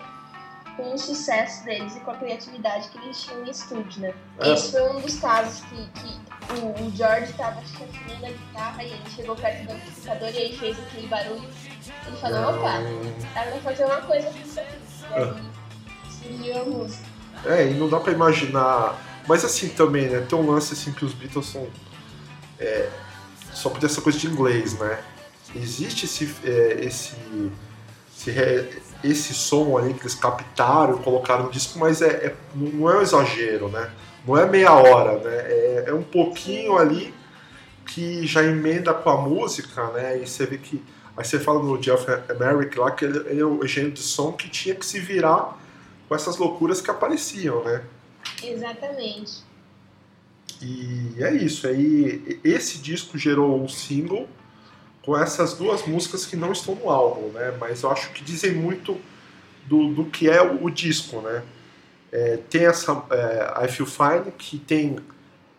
com 0.76 0.94
o 0.94 0.98
sucesso 0.98 1.64
deles 1.64 1.96
e 1.96 2.00
com 2.02 2.12
a 2.12 2.16
criatividade 2.16 2.90
que 2.90 2.98
eles 2.98 3.24
tinham 3.24 3.46
em 3.46 3.50
estúdio, 3.50 4.02
né? 4.02 4.14
É. 4.40 4.54
Esse 4.54 4.72
foi 4.72 4.90
um 4.90 5.00
dos 5.00 5.18
casos 5.20 5.64
que, 5.66 5.76
que 5.76 6.62
o, 6.62 6.86
o 6.86 6.92
George 6.96 7.32
estava 7.32 7.60
afinando 7.60 8.26
a 8.26 8.30
guitarra 8.30 8.84
e 8.84 8.92
ele 8.92 9.10
chegou 9.16 9.36
perto 9.36 9.66
do 9.66 9.74
amplificador 9.74 10.30
e 10.30 10.38
aí 10.38 10.58
fez 10.58 10.78
aquele 10.80 11.08
barulho. 11.08 11.50
Ele 12.08 12.18
falou, 12.18 12.56
opa, 12.56 12.80
dá 13.34 13.44
pra 13.44 13.60
fazer 13.62 13.86
uma 13.86 14.02
coisa 14.02 14.30
com 14.30 14.40
isso 14.40 14.60
aqui. 14.60 14.78
E 16.06 16.12
surgiu 16.12 16.62
a 16.62 16.66
música. 16.66 17.06
É, 17.46 17.68
e 17.70 17.74
não 17.74 17.90
dá 17.90 18.00
pra 18.00 18.12
imaginar. 18.12 18.98
Mas 19.28 19.46
assim 19.46 19.70
também, 19.70 20.10
né? 20.10 20.26
Tem 20.28 20.38
um 20.38 20.50
lance 20.50 20.74
assim 20.74 20.92
que 20.92 21.06
os 21.06 21.14
Beatles 21.14 21.46
são. 21.46 21.68
É, 22.64 22.90
só 23.54 23.70
por 23.70 23.84
essa 23.84 24.02
coisa 24.02 24.18
de 24.18 24.28
inglês, 24.28 24.78
né? 24.80 25.00
Existe 25.56 26.06
esse, 26.06 26.36
é, 26.44 26.86
esse, 26.86 27.16
esse, 28.16 28.82
esse 29.04 29.34
som 29.34 29.78
ali 29.78 29.94
que 29.94 30.02
eles 30.02 30.16
captaram, 30.16 30.98
colocaram 30.98 31.46
no 31.46 31.52
disco, 31.52 31.78
mas 31.78 32.02
é, 32.02 32.08
é, 32.08 32.36
não 32.56 32.90
é 32.90 32.98
um 32.98 33.02
exagero, 33.02 33.70
né? 33.70 33.92
Não 34.26 34.38
é 34.38 34.46
meia 34.46 34.74
hora, 34.74 35.18
né? 35.20 35.36
É, 35.36 35.84
é 35.88 35.94
um 35.94 36.04
pouquinho 36.04 36.78
ali 36.78 37.14
que 37.86 38.26
já 38.26 38.42
emenda 38.44 38.94
com 38.94 39.10
a 39.10 39.18
música, 39.18 39.88
né? 39.92 40.18
E 40.22 40.28
você 40.28 40.46
vê 40.46 40.58
que. 40.58 40.84
Aí 41.16 41.24
você 41.24 41.40
fala 41.40 41.62
no 41.62 41.78
Jeff 41.78 42.06
Merrick 42.40 42.80
lá 42.80 42.90
que 42.90 43.06
ele, 43.06 43.20
ele 43.30 43.42
é 43.42 43.46
o 43.46 43.64
gênio 43.68 43.92
de 43.92 44.00
som 44.00 44.32
que 44.32 44.50
tinha 44.50 44.74
que 44.74 44.86
se 44.86 45.00
virar 45.00 45.60
com 46.08 46.16
essas 46.16 46.38
loucuras 46.38 46.82
que 46.82 46.90
apareciam, 46.90 47.64
né? 47.64 47.84
Exatamente. 48.42 49.44
E 50.64 51.22
é 51.22 51.34
isso. 51.34 51.68
Aí 51.68 52.40
esse 52.44 52.78
disco 52.78 53.18
gerou 53.18 53.62
um 53.62 53.68
single 53.68 54.28
com 55.04 55.18
essas 55.18 55.56
duas 55.56 55.86
músicas 55.86 56.26
que 56.26 56.38
não 56.38 56.54
estão 56.54 56.76
no 56.76 56.90
álbum, 56.90 57.28
né? 57.30 57.54
Mas 57.60 57.84
eu 57.84 57.92
acho 57.92 58.12
que 58.14 58.24
dizem 58.24 58.54
muito 58.54 58.98
do, 59.66 59.94
do 59.94 60.06
que 60.06 60.30
é 60.30 60.42
o, 60.42 60.64
o 60.64 60.72
disco, 60.72 61.20
né? 61.20 61.44
É, 62.12 62.38
tem 62.50 62.66
essa 62.66 63.04
é, 63.12 63.66
I 63.66 63.68
Feel 63.68 63.88
Fine 63.88 64.32
que 64.38 64.58
tem 64.58 64.98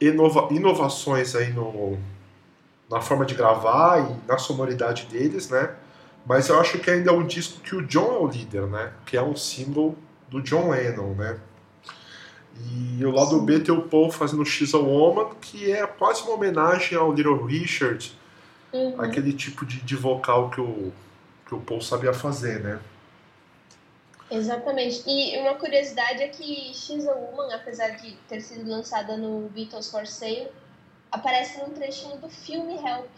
inova, 0.01 0.49
inovações 0.51 1.35
aí 1.35 1.53
no, 1.53 1.99
na 2.91 3.03
forma 3.03 3.27
de 3.27 3.35
gravar 3.35 3.99
e 3.99 4.27
na 4.27 4.39
sonoridade 4.39 5.07
deles, 5.07 5.51
né? 5.51 5.75
Mas 6.25 6.49
eu 6.49 6.59
acho 6.59 6.79
que 6.79 6.91
ainda 6.91 7.11
é 7.11 7.13
um 7.13 7.27
disco 7.27 7.61
que 7.61 7.77
o 7.77 7.87
John 7.87 8.15
é 8.15 8.19
o 8.21 8.27
líder, 8.27 8.67
né? 8.69 8.93
Que 9.05 9.19
é 9.19 9.23
um 9.23 9.37
single 9.37 9.95
do 10.31 10.41
John 10.41 10.71
Lennon, 10.71 11.15
né? 11.15 11.39
E 12.97 13.05
o 13.05 13.11
lado 13.11 13.41
B 13.41 13.61
tem 13.61 13.75
o 13.75 13.83
Paul 13.83 14.11
fazendo 14.11 14.45
X 14.45 14.75
a 14.75 14.79
Woman, 14.79 15.35
que 15.41 15.71
é 15.73 15.87
quase 15.87 16.23
uma 16.23 16.35
homenagem 16.35 16.97
ao 16.97 17.13
Little 17.13 17.45
Richard, 17.45 18.17
uhum. 18.73 19.01
aquele 19.01 19.33
tipo 19.33 19.67
de, 19.67 19.81
de 19.81 19.97
vocal 19.97 20.51
que 20.51 20.61
o, 20.61 20.93
que 21.47 21.55
o 21.55 21.61
Paul 21.61 21.81
sabia 21.81 22.13
fazer, 22.13 22.61
né? 22.61 22.81
Exatamente. 24.31 25.03
E 25.07 25.39
uma 25.41 25.55
curiosidade 25.55 26.23
é 26.23 26.29
que 26.29 26.73
X 26.73 27.07
a 27.07 27.15
Woman, 27.15 27.53
apesar 27.55 27.91
de 27.91 28.13
ter 28.29 28.41
sido 28.41 28.69
lançada 28.69 29.17
no 29.17 29.49
Beatles 29.51 29.91
for 29.91 30.07
Sale, 30.07 30.49
aparece 31.11 31.59
num 31.61 31.71
trechinho 31.71 32.17
do 32.17 32.29
filme 32.29 32.75
Help, 32.75 33.11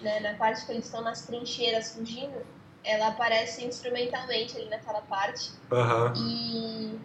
né? 0.00 0.20
Na 0.20 0.34
parte 0.34 0.64
que 0.66 0.72
eles 0.72 0.84
estão 0.84 1.02
nas 1.02 1.22
trincheiras 1.22 1.92
fugindo, 1.92 2.44
ela 2.84 3.08
aparece 3.08 3.64
instrumentalmente 3.64 4.56
ali 4.56 4.68
naquela 4.68 5.00
parte. 5.02 5.52
Uhum. 5.70 6.12
E 6.16 6.98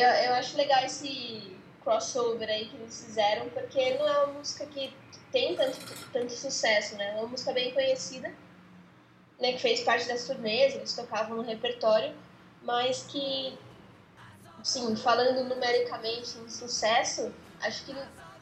eu, 0.00 0.08
eu 0.08 0.34
acho 0.34 0.56
legal 0.56 0.84
esse 0.84 1.56
crossover 1.82 2.48
aí 2.48 2.66
que 2.66 2.76
eles 2.76 3.04
fizeram, 3.04 3.48
porque 3.50 3.94
não 3.94 4.08
é 4.08 4.24
uma 4.24 4.32
música 4.34 4.66
que 4.66 4.92
tem 5.30 5.54
tanto, 5.54 5.78
tanto 6.12 6.32
sucesso, 6.32 6.96
né? 6.96 7.10
É 7.10 7.20
uma 7.20 7.28
música 7.28 7.52
bem 7.52 7.72
conhecida, 7.72 8.32
né? 9.40 9.52
Que 9.52 9.60
fez 9.60 9.80
parte 9.80 10.08
das 10.08 10.26
turnês, 10.26 10.74
eles 10.74 10.92
tocavam 10.94 11.36
no 11.36 11.42
repertório, 11.42 12.12
mas 12.62 13.04
que, 13.04 13.56
sim, 14.62 14.96
falando 14.96 15.44
numericamente 15.48 16.38
em 16.38 16.48
sucesso, 16.48 17.32
acho 17.60 17.84
que 17.84 17.94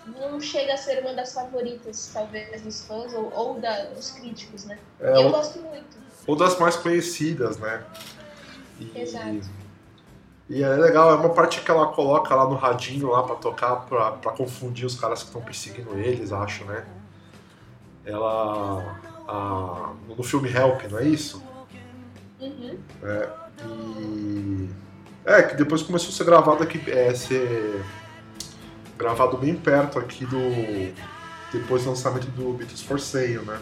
não 0.06 0.40
chega 0.40 0.74
a 0.74 0.76
ser 0.76 1.00
uma 1.00 1.14
das 1.14 1.32
favoritas, 1.32 2.10
talvez, 2.12 2.62
dos 2.62 2.86
fãs 2.86 3.12
ou, 3.12 3.32
ou 3.32 3.60
da, 3.60 3.84
dos 3.86 4.10
críticos, 4.10 4.64
né? 4.64 4.78
É, 5.00 5.10
eu 5.10 5.26
ou, 5.26 5.30
gosto 5.30 5.60
muito. 5.60 5.98
Ou 6.26 6.36
das 6.36 6.58
mais 6.58 6.76
conhecidas, 6.76 7.58
né? 7.58 7.84
E, 8.80 9.00
Exato. 9.00 9.63
E 10.48 10.62
é 10.62 10.68
legal, 10.68 11.10
é 11.10 11.14
uma 11.14 11.30
parte 11.30 11.62
que 11.62 11.70
ela 11.70 11.86
coloca 11.86 12.34
lá 12.34 12.46
no 12.46 12.54
radinho 12.54 13.10
lá 13.10 13.22
para 13.22 13.36
tocar, 13.36 13.76
pra, 13.86 14.12
pra 14.12 14.32
confundir 14.32 14.84
os 14.84 14.94
caras 14.98 15.20
que 15.20 15.26
estão 15.26 15.40
perseguindo 15.40 15.98
eles, 15.98 16.32
acho, 16.32 16.64
né? 16.64 16.84
Ela. 18.04 19.00
A, 19.26 19.94
no 20.06 20.22
filme 20.22 20.50
Help, 20.50 20.82
não 20.90 20.98
é 20.98 21.04
isso? 21.04 21.42
Uhum. 22.38 22.78
É, 23.02 23.28
e. 23.66 24.70
É, 25.24 25.42
que 25.42 25.56
depois 25.56 25.82
começou 25.82 26.10
a 26.10 26.12
ser 26.12 26.24
gravado 26.24 26.62
aqui, 26.62 26.82
é, 26.90 27.14
ser 27.14 27.82
gravado 28.98 29.38
bem 29.38 29.54
perto 29.56 29.98
aqui 29.98 30.26
do. 30.26 30.94
Depois 31.50 31.84
do 31.84 31.90
lançamento 31.90 32.26
do 32.32 32.52
Beatles 32.52 32.82
for 32.82 33.00
Sale, 33.00 33.38
né? 33.38 33.58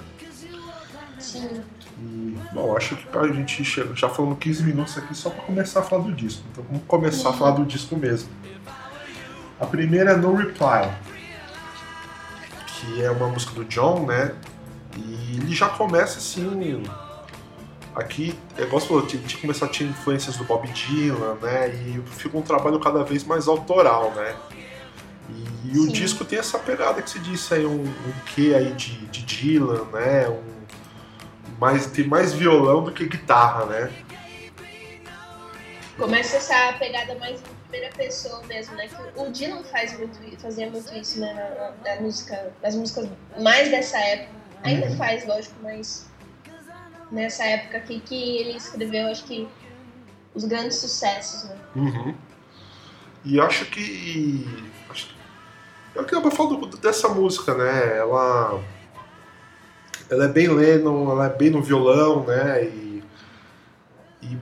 Sim. 1.21 1.63
E, 1.99 2.37
bom, 2.53 2.77
acho 2.77 2.97
que 2.97 3.19
a 3.19 3.27
gente 3.29 3.65
chega, 3.65 3.95
já 3.95 4.09
falando 4.09 4.37
15 4.37 4.63
minutos 4.65 4.97
aqui 4.99 5.15
só 5.15 5.31
para 5.31 5.43
começar 5.45 5.81
a 5.81 5.83
falar 5.83 6.03
do 6.03 6.13
disco. 6.13 6.43
Então 6.53 6.65
vamos 6.65 6.83
começar 6.87 7.31
a 7.31 7.33
falar 7.33 7.53
do 7.53 7.65
disco 7.65 7.97
mesmo. 7.97 8.29
A 9.61 9.67
primeira 9.67 10.13
é 10.13 10.17
No 10.17 10.35
Reply, 10.35 10.91
que 12.67 13.03
é 13.03 13.11
uma 13.11 13.29
música 13.29 13.55
do 13.55 13.65
John, 13.65 14.07
né? 14.07 14.35
E 14.97 15.37
ele 15.37 15.55
já 15.55 15.69
começa 15.69 16.19
assim. 16.19 16.83
Aqui, 17.95 18.35
é 18.57 18.67
falou, 18.67 19.07
tinha 19.07 19.23
que 19.23 19.37
começar 19.37 19.67
a 19.67 19.69
ter 19.69 19.85
influências 19.85 20.37
do 20.37 20.45
Bob 20.45 20.67
Dylan, 20.69 21.35
né? 21.43 21.69
E 21.69 22.03
fica 22.11 22.37
um 22.37 22.43
trabalho 22.43 22.81
cada 22.81 23.05
vez 23.05 23.23
mais 23.23 23.47
autoral, 23.47 24.13
né? 24.17 24.35
E, 25.31 25.77
e 25.77 25.79
o 25.79 25.93
disco 25.93 26.25
tem 26.25 26.39
essa 26.39 26.59
pegada 26.59 27.01
que 27.03 27.11
se 27.11 27.19
disse 27.19 27.55
aí, 27.55 27.67
um, 27.67 27.85
um 27.85 28.13
quê 28.35 28.55
aí 28.57 28.73
de, 28.73 29.07
de 29.07 29.23
Dylan, 29.23 29.85
né? 29.93 30.29
Um, 30.29 30.43
mais, 31.63 31.87
tem 31.87 32.09
mais 32.09 32.33
violão 32.33 32.83
do 32.83 32.91
que 32.91 33.07
guitarra, 33.07 33.67
né? 33.67 33.93
Começa 35.97 36.39
essa 36.39 36.73
pegada 36.73 37.15
mais 37.15 37.41
em 37.41 37.45
primeira 37.71 37.95
pessoa 37.95 38.43
mesmo, 38.49 38.75
né? 38.75 38.89
Que 38.89 39.21
o 39.21 39.31
Dylan 39.31 39.63
faz 39.63 39.97
muito, 39.97 40.19
fazia 40.41 40.69
muito 40.69 40.93
isso, 40.93 41.21
né? 41.21 41.33
Na, 41.33 41.95
na 41.95 42.01
música, 42.01 42.53
nas 42.61 42.75
músicas 42.75 43.09
mais 43.39 43.71
dessa 43.71 43.97
época. 43.97 44.33
Ainda 44.65 44.89
uhum. 44.89 44.97
faz, 44.97 45.25
lógico, 45.25 45.55
mas 45.63 46.11
nessa 47.13 47.45
época 47.45 47.79
aqui 47.79 48.01
que 48.01 48.39
ele 48.39 48.57
escreveu, 48.57 49.07
acho 49.07 49.23
que 49.25 49.49
os 50.35 50.45
grandes 50.45 50.79
sucessos, 50.79 51.49
né? 51.49 51.57
Uhum. 51.77 52.15
E 53.25 53.41
acho 53.41 53.67
que. 53.67 54.45
Acho 54.91 55.07
que 55.07 55.99
eu 55.99 56.05
queria 56.05 56.29
falar 56.33 56.67
dessa 56.81 57.09
música, 57.09 57.55
né? 57.55 57.99
Ela. 57.99 58.61
Ela 60.13 60.27
é 60.27 60.29
bem 60.29 60.47
Lennon, 60.47 61.11
ela 61.11 61.25
é 61.25 61.31
bem 61.31 61.49
no 61.49 61.63
violão, 61.63 62.23
né? 62.25 62.65
E, 62.65 63.03
e 64.21 64.39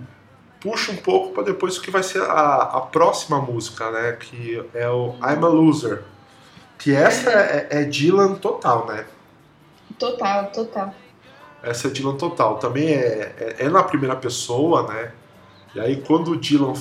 puxa 0.60 0.90
um 0.90 0.96
pouco 0.96 1.32
para 1.32 1.44
depois 1.44 1.78
o 1.78 1.80
que 1.80 1.92
vai 1.92 2.02
ser 2.02 2.22
a, 2.22 2.62
a 2.62 2.80
próxima 2.80 3.40
música, 3.40 3.88
né? 3.92 4.12
Que 4.18 4.64
é 4.74 4.88
o 4.90 5.14
I'm 5.22 5.44
a 5.44 5.48
Loser. 5.48 6.02
Que 6.76 6.92
essa 6.92 7.30
é, 7.30 7.68
é 7.70 7.84
Dylan 7.84 8.34
total, 8.34 8.84
né? 8.88 9.06
Total, 9.96 10.46
total. 10.50 10.92
Essa 11.62 11.86
é 11.86 11.90
Dylan 11.92 12.16
total. 12.16 12.58
Também 12.58 12.88
é, 12.88 13.32
é, 13.38 13.56
é, 13.60 13.68
na 13.68 13.84
primeira 13.84 14.16
pessoa, 14.16 14.88
né? 14.88 15.12
E 15.72 15.78
aí 15.78 16.02
quando 16.02 16.32
o 16.32 16.36
Dylan. 16.36 16.72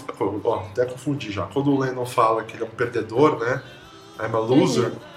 Ó, 0.43 0.55
até 0.61 0.83
confundi 0.85 1.31
já. 1.31 1.43
Quando 1.45 1.69
o 1.69 1.79
Lennon 1.79 2.07
fala 2.07 2.43
que 2.43 2.55
ele 2.55 2.63
é 2.63 2.65
um 2.65 2.71
perdedor, 2.71 3.37
né? 3.37 3.61
I'm 4.19 4.35
a 4.35 4.39
loser. 4.39 4.85
Uhum. 4.85 5.09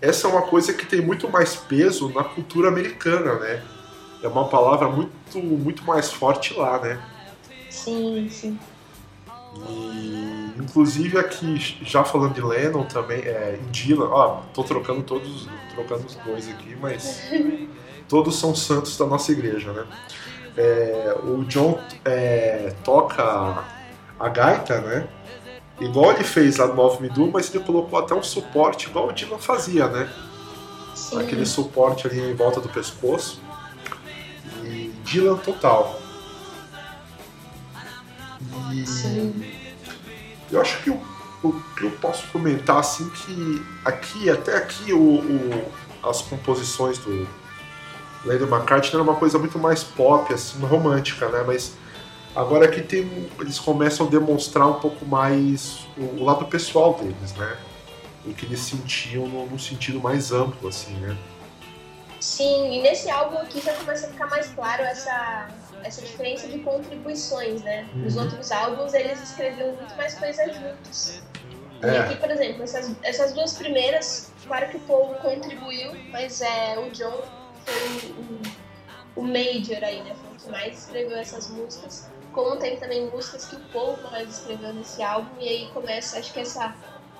Essa 0.00 0.26
é 0.26 0.30
uma 0.30 0.42
coisa 0.42 0.72
que 0.72 0.86
tem 0.86 1.00
muito 1.00 1.28
mais 1.28 1.56
peso 1.56 2.08
na 2.10 2.24
cultura 2.24 2.68
americana, 2.68 3.34
né? 3.34 3.62
É 4.22 4.28
uma 4.28 4.48
palavra 4.48 4.88
muito, 4.88 5.38
muito 5.38 5.84
mais 5.84 6.10
forte 6.10 6.54
lá, 6.54 6.78
né? 6.78 7.00
Sim, 7.68 8.28
sim. 8.30 8.58
E, 9.68 10.52
inclusive 10.58 11.18
aqui, 11.18 11.58
já 11.82 12.04
falando 12.04 12.34
de 12.34 12.40
Lennon 12.40 12.84
também, 12.84 13.20
é, 13.20 13.58
em 13.60 13.70
Dylan, 13.70 14.08
ó, 14.08 14.42
tô 14.54 14.62
trocando 14.62 15.02
todos, 15.02 15.48
trocando 15.74 16.06
os 16.06 16.14
dois 16.16 16.48
aqui, 16.48 16.76
mas 16.80 17.22
todos 18.08 18.38
são 18.38 18.54
santos 18.54 18.96
da 18.96 19.06
nossa 19.06 19.32
igreja, 19.32 19.72
né? 19.72 19.86
É, 20.56 21.16
o 21.24 21.44
John 21.44 21.80
é, 22.04 22.74
toca 22.84 23.64
a 24.18 24.28
gaita, 24.28 24.80
né? 24.80 25.08
Igual 25.80 26.12
ele 26.12 26.24
fez 26.24 26.58
lá 26.58 26.66
no 26.66 26.74
Nove 26.74 27.02
Midu, 27.02 27.30
mas 27.32 27.52
ele 27.54 27.64
colocou 27.64 27.98
até 27.98 28.14
um 28.14 28.22
suporte 28.22 28.88
igual 28.88 29.08
o 29.08 29.12
Dylan 29.12 29.38
fazia, 29.38 29.88
né? 29.88 30.12
Sim. 30.94 31.20
Aquele 31.20 31.46
suporte 31.46 32.06
ali 32.06 32.20
em 32.20 32.34
volta 32.34 32.60
do 32.60 32.68
pescoço. 32.68 33.40
E 34.62 34.92
Dylan 35.04 35.38
total. 35.38 35.98
E 38.72 38.86
Sim. 38.86 39.42
eu 40.50 40.60
acho 40.60 40.82
que 40.82 40.90
o, 40.90 41.00
o, 41.42 41.52
que 41.76 41.84
eu 41.84 41.90
posso 41.92 42.26
comentar 42.28 42.78
assim 42.78 43.08
que 43.10 43.62
aqui, 43.84 44.30
até 44.30 44.56
aqui, 44.56 44.92
o, 44.92 44.98
o 44.98 45.72
as 46.02 46.22
composições 46.22 46.98
do 46.98 47.28
Lady 48.24 48.44
McCartney 48.44 48.94
era 48.94 49.02
uma 49.02 49.16
coisa 49.16 49.38
muito 49.38 49.58
mais 49.58 49.82
pop, 49.82 50.32
assim, 50.32 50.58
romântica, 50.60 51.28
né? 51.28 51.42
Mas 51.46 51.74
agora 52.34 52.66
aqui 52.66 52.82
tem, 52.82 53.28
eles 53.40 53.58
começam 53.58 54.06
a 54.06 54.10
demonstrar 54.10 54.68
um 54.68 54.80
pouco 54.80 55.04
mais 55.04 55.86
o, 55.96 56.20
o 56.20 56.24
lado 56.24 56.46
pessoal 56.46 56.94
deles, 56.94 57.34
né? 57.34 57.56
O 58.24 58.34
que 58.34 58.44
eles 58.44 58.60
sentiam 58.60 59.26
no, 59.26 59.46
no 59.46 59.58
sentido 59.58 60.00
mais 60.00 60.30
amplo, 60.32 60.68
assim, 60.68 60.94
né? 60.94 61.16
Sim, 62.20 62.74
e 62.74 62.82
nesse 62.82 63.08
álbum 63.08 63.38
aqui 63.38 63.60
já 63.62 63.72
começa 63.72 64.06
a 64.06 64.10
ficar 64.10 64.26
mais 64.26 64.48
claro 64.48 64.82
essa, 64.82 65.48
essa 65.82 66.02
diferença 66.02 66.46
de 66.46 66.58
contribuições, 66.58 67.62
né? 67.62 67.88
Uhum. 67.94 68.02
Nos 68.02 68.16
outros 68.16 68.52
álbuns 68.52 68.92
eles 68.92 69.22
escreviam 69.22 69.72
muito 69.72 69.96
mais 69.96 70.14
coisas 70.14 70.54
juntos. 70.54 71.22
É. 71.82 71.94
E 71.94 71.96
aqui, 71.96 72.16
por 72.16 72.30
exemplo, 72.30 72.62
essas, 72.62 72.94
essas 73.02 73.32
duas 73.32 73.54
primeiras, 73.54 74.30
claro 74.46 74.68
que 74.68 74.76
o 74.76 74.80
Paul 74.80 75.14
contribuiu, 75.14 75.92
mas 76.10 76.42
é, 76.42 76.78
o 76.78 76.90
John 76.90 77.22
foi 77.64 78.10
o, 78.10 79.22
o 79.22 79.22
major 79.22 79.82
aí, 79.82 80.02
né? 80.02 80.14
Foi 80.20 80.30
o 80.30 80.34
que 80.34 80.50
mais 80.50 80.78
escreveu 80.78 81.16
essas 81.16 81.48
músicas. 81.48 82.10
Como 82.32 82.56
tem 82.56 82.76
também 82.76 83.10
músicas 83.10 83.46
que 83.46 83.56
o 83.56 83.60
Paul 83.72 83.98
mais 84.10 84.28
escreveu 84.28 84.72
nesse 84.72 85.02
álbum, 85.02 85.40
e 85.40 85.48
aí 85.48 85.70
começa, 85.72 86.18
acho 86.18 86.32
que 86.32 86.40
essa 86.40 86.74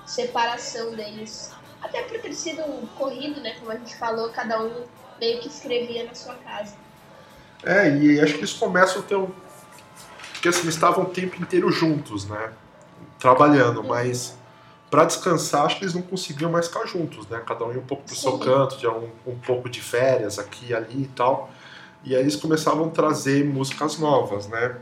separação 0.07 0.95
deles. 0.95 1.53
Até 1.83 2.03
por 2.03 2.21
ter 2.21 2.35
sido 2.35 2.63
corrido, 2.97 3.41
né? 3.41 3.55
Como 3.59 3.71
a 3.71 3.77
gente 3.77 3.97
falou, 3.97 4.29
cada 4.31 4.63
um 4.63 4.85
meio 5.19 5.41
que 5.41 5.49
escrevia 5.49 6.05
na 6.05 6.15
sua 6.15 6.35
casa. 6.35 6.75
É, 7.63 7.91
e 7.97 8.21
acho 8.21 8.35
que 8.35 8.41
eles 8.41 8.53
começam 8.53 9.01
a 9.01 9.05
ter 9.05 9.17
um. 9.17 9.31
Porque 10.33 10.49
assim, 10.49 10.63
eles 10.63 10.75
estavam 10.75 11.05
o 11.05 11.07
tempo 11.09 11.41
inteiro 11.41 11.71
juntos, 11.71 12.27
né? 12.27 12.53
Trabalhando, 13.19 13.83
mas 13.85 14.39
para 14.91 15.05
descansar, 15.05 15.67
acho 15.67 15.79
que 15.79 15.85
eles 15.85 15.95
não 15.95 16.03
conseguiam 16.03 16.51
mais 16.51 16.67
ficar 16.67 16.87
juntos, 16.87 17.27
né? 17.29 17.43
Cada 17.47 17.65
um 17.65 17.73
ia 17.73 17.79
um 17.79 17.87
pouco 17.87 18.05
pro 18.05 18.15
Sim. 18.15 18.23
seu 18.23 18.39
canto, 18.39 18.79
já 18.79 18.91
um, 18.91 19.09
um 19.27 19.39
pouco 19.39 19.69
de 19.69 19.81
férias 19.81 20.39
aqui 20.39 20.69
e 20.71 20.75
ali 20.75 21.03
e 21.03 21.09
tal. 21.09 21.51
E 22.03 22.15
aí 22.15 22.23
eles 22.23 22.37
começavam 22.37 22.87
a 22.87 22.91
trazer 22.91 23.45
músicas 23.45 23.99
novas, 23.99 24.49
né? 24.49 24.77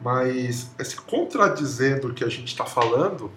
Mas, 0.00 0.70
assim, 0.78 0.96
contradizendo 1.06 2.08
o 2.08 2.14
que 2.14 2.22
a 2.22 2.28
gente 2.28 2.48
está 2.48 2.64
falando, 2.64 3.30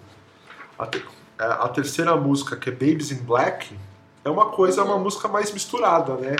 a, 0.78 0.84
é, 0.84 1.44
a, 1.44 1.68
terceira 1.68 2.16
música, 2.16 2.56
que 2.56 2.68
é 2.68 2.72
Babies 2.72 3.10
in 3.10 3.16
Black, 3.16 3.76
é 4.24 4.30
uma 4.30 4.50
coisa, 4.50 4.80
é 4.80 4.84
uma 4.84 4.94
uhum. 4.94 5.02
música 5.02 5.26
mais 5.26 5.52
misturada, 5.52 6.14
né? 6.16 6.36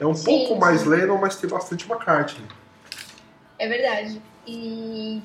É 0.00 0.06
um 0.06 0.14
sim, 0.14 0.24
pouco 0.24 0.54
sim. 0.54 0.60
mais 0.60 0.84
Lennon, 0.84 1.18
mas 1.18 1.36
tem 1.36 1.48
bastante 1.48 1.90
McCartney. 1.90 2.46
É 3.58 3.68
verdade. 3.68 4.20
E 4.46 5.22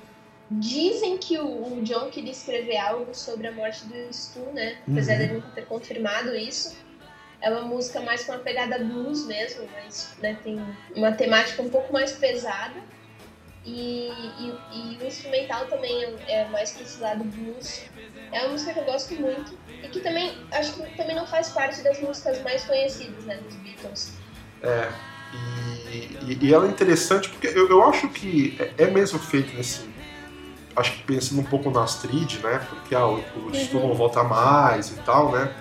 dizem 0.50 1.18
que 1.18 1.38
o, 1.38 1.78
o 1.78 1.82
John 1.84 2.10
queria 2.10 2.32
escrever 2.32 2.78
algo 2.78 3.14
sobre 3.14 3.48
a 3.48 3.52
morte 3.52 3.86
do 3.86 4.14
Stu, 4.14 4.40
né? 4.54 4.78
Apesar 4.90 5.20
uhum. 5.20 5.36
nunca 5.36 5.48
ter 5.50 5.66
confirmado 5.66 6.36
isso. 6.36 6.76
É 7.42 7.50
uma 7.50 7.62
música 7.62 8.00
mais 8.02 8.24
com 8.24 8.34
uma 8.34 8.40
pegada 8.40 8.78
blues 8.78 9.26
mesmo, 9.26 9.68
mas 9.74 10.16
né, 10.22 10.38
tem 10.44 10.64
uma 10.96 11.12
temática 11.12 11.62
um 11.62 11.70
pouco 11.70 11.92
mais 11.92 12.12
pesada. 12.12 12.76
E, 13.64 14.12
e, 14.40 14.56
e, 14.74 14.98
o 15.00 15.06
instrumental 15.06 15.68
também 15.68 16.04
é, 16.04 16.42
é 16.42 16.50
mais 16.50 16.72
para 16.72 16.82
esse 16.82 17.00
lado 17.00 17.24
blues. 17.24 17.84
É 18.32 18.42
uma 18.42 18.54
música 18.54 18.74
que 18.74 18.80
eu 18.80 18.86
gosto 18.86 19.14
muito 19.16 19.56
e 19.84 19.88
que 19.88 20.00
também 20.00 20.36
acho 20.52 20.74
que 20.74 20.98
também 20.98 21.16
não 21.16 21.28
faz 21.28 21.50
parte 21.50 21.82
das 21.82 22.00
músicas 22.00 22.42
mais 22.42 22.64
conhecidas 22.66 23.24
né, 23.26 23.36
dos 23.36 23.56
Beatles. 23.58 24.14
É, 24.64 24.90
e, 25.94 26.38
e, 26.42 26.54
ela 26.54 26.66
é 26.66 26.70
interessante 26.70 27.30
porque 27.30 27.48
eu, 27.48 27.70
eu 27.70 27.84
acho 27.84 28.10
que 28.10 28.58
é, 28.60 28.84
é 28.84 28.88
mesmo 28.88 29.20
feito 29.20 29.56
nesse. 29.56 29.90
Acho 30.76 30.94
que 30.94 31.04
pensando 31.04 31.42
um 31.42 31.46
pouco 31.46 31.70
na 31.70 31.84
Astrid, 31.84 32.40
né? 32.40 32.66
Porque 32.70 32.96
ah, 32.96 33.06
o, 33.06 33.18
o 33.36 33.52
uhum. 33.52 33.88
não 33.88 33.94
volta 33.94 34.24
mais 34.24 34.90
e 34.90 34.96
tal, 35.02 35.32
né? 35.32 35.54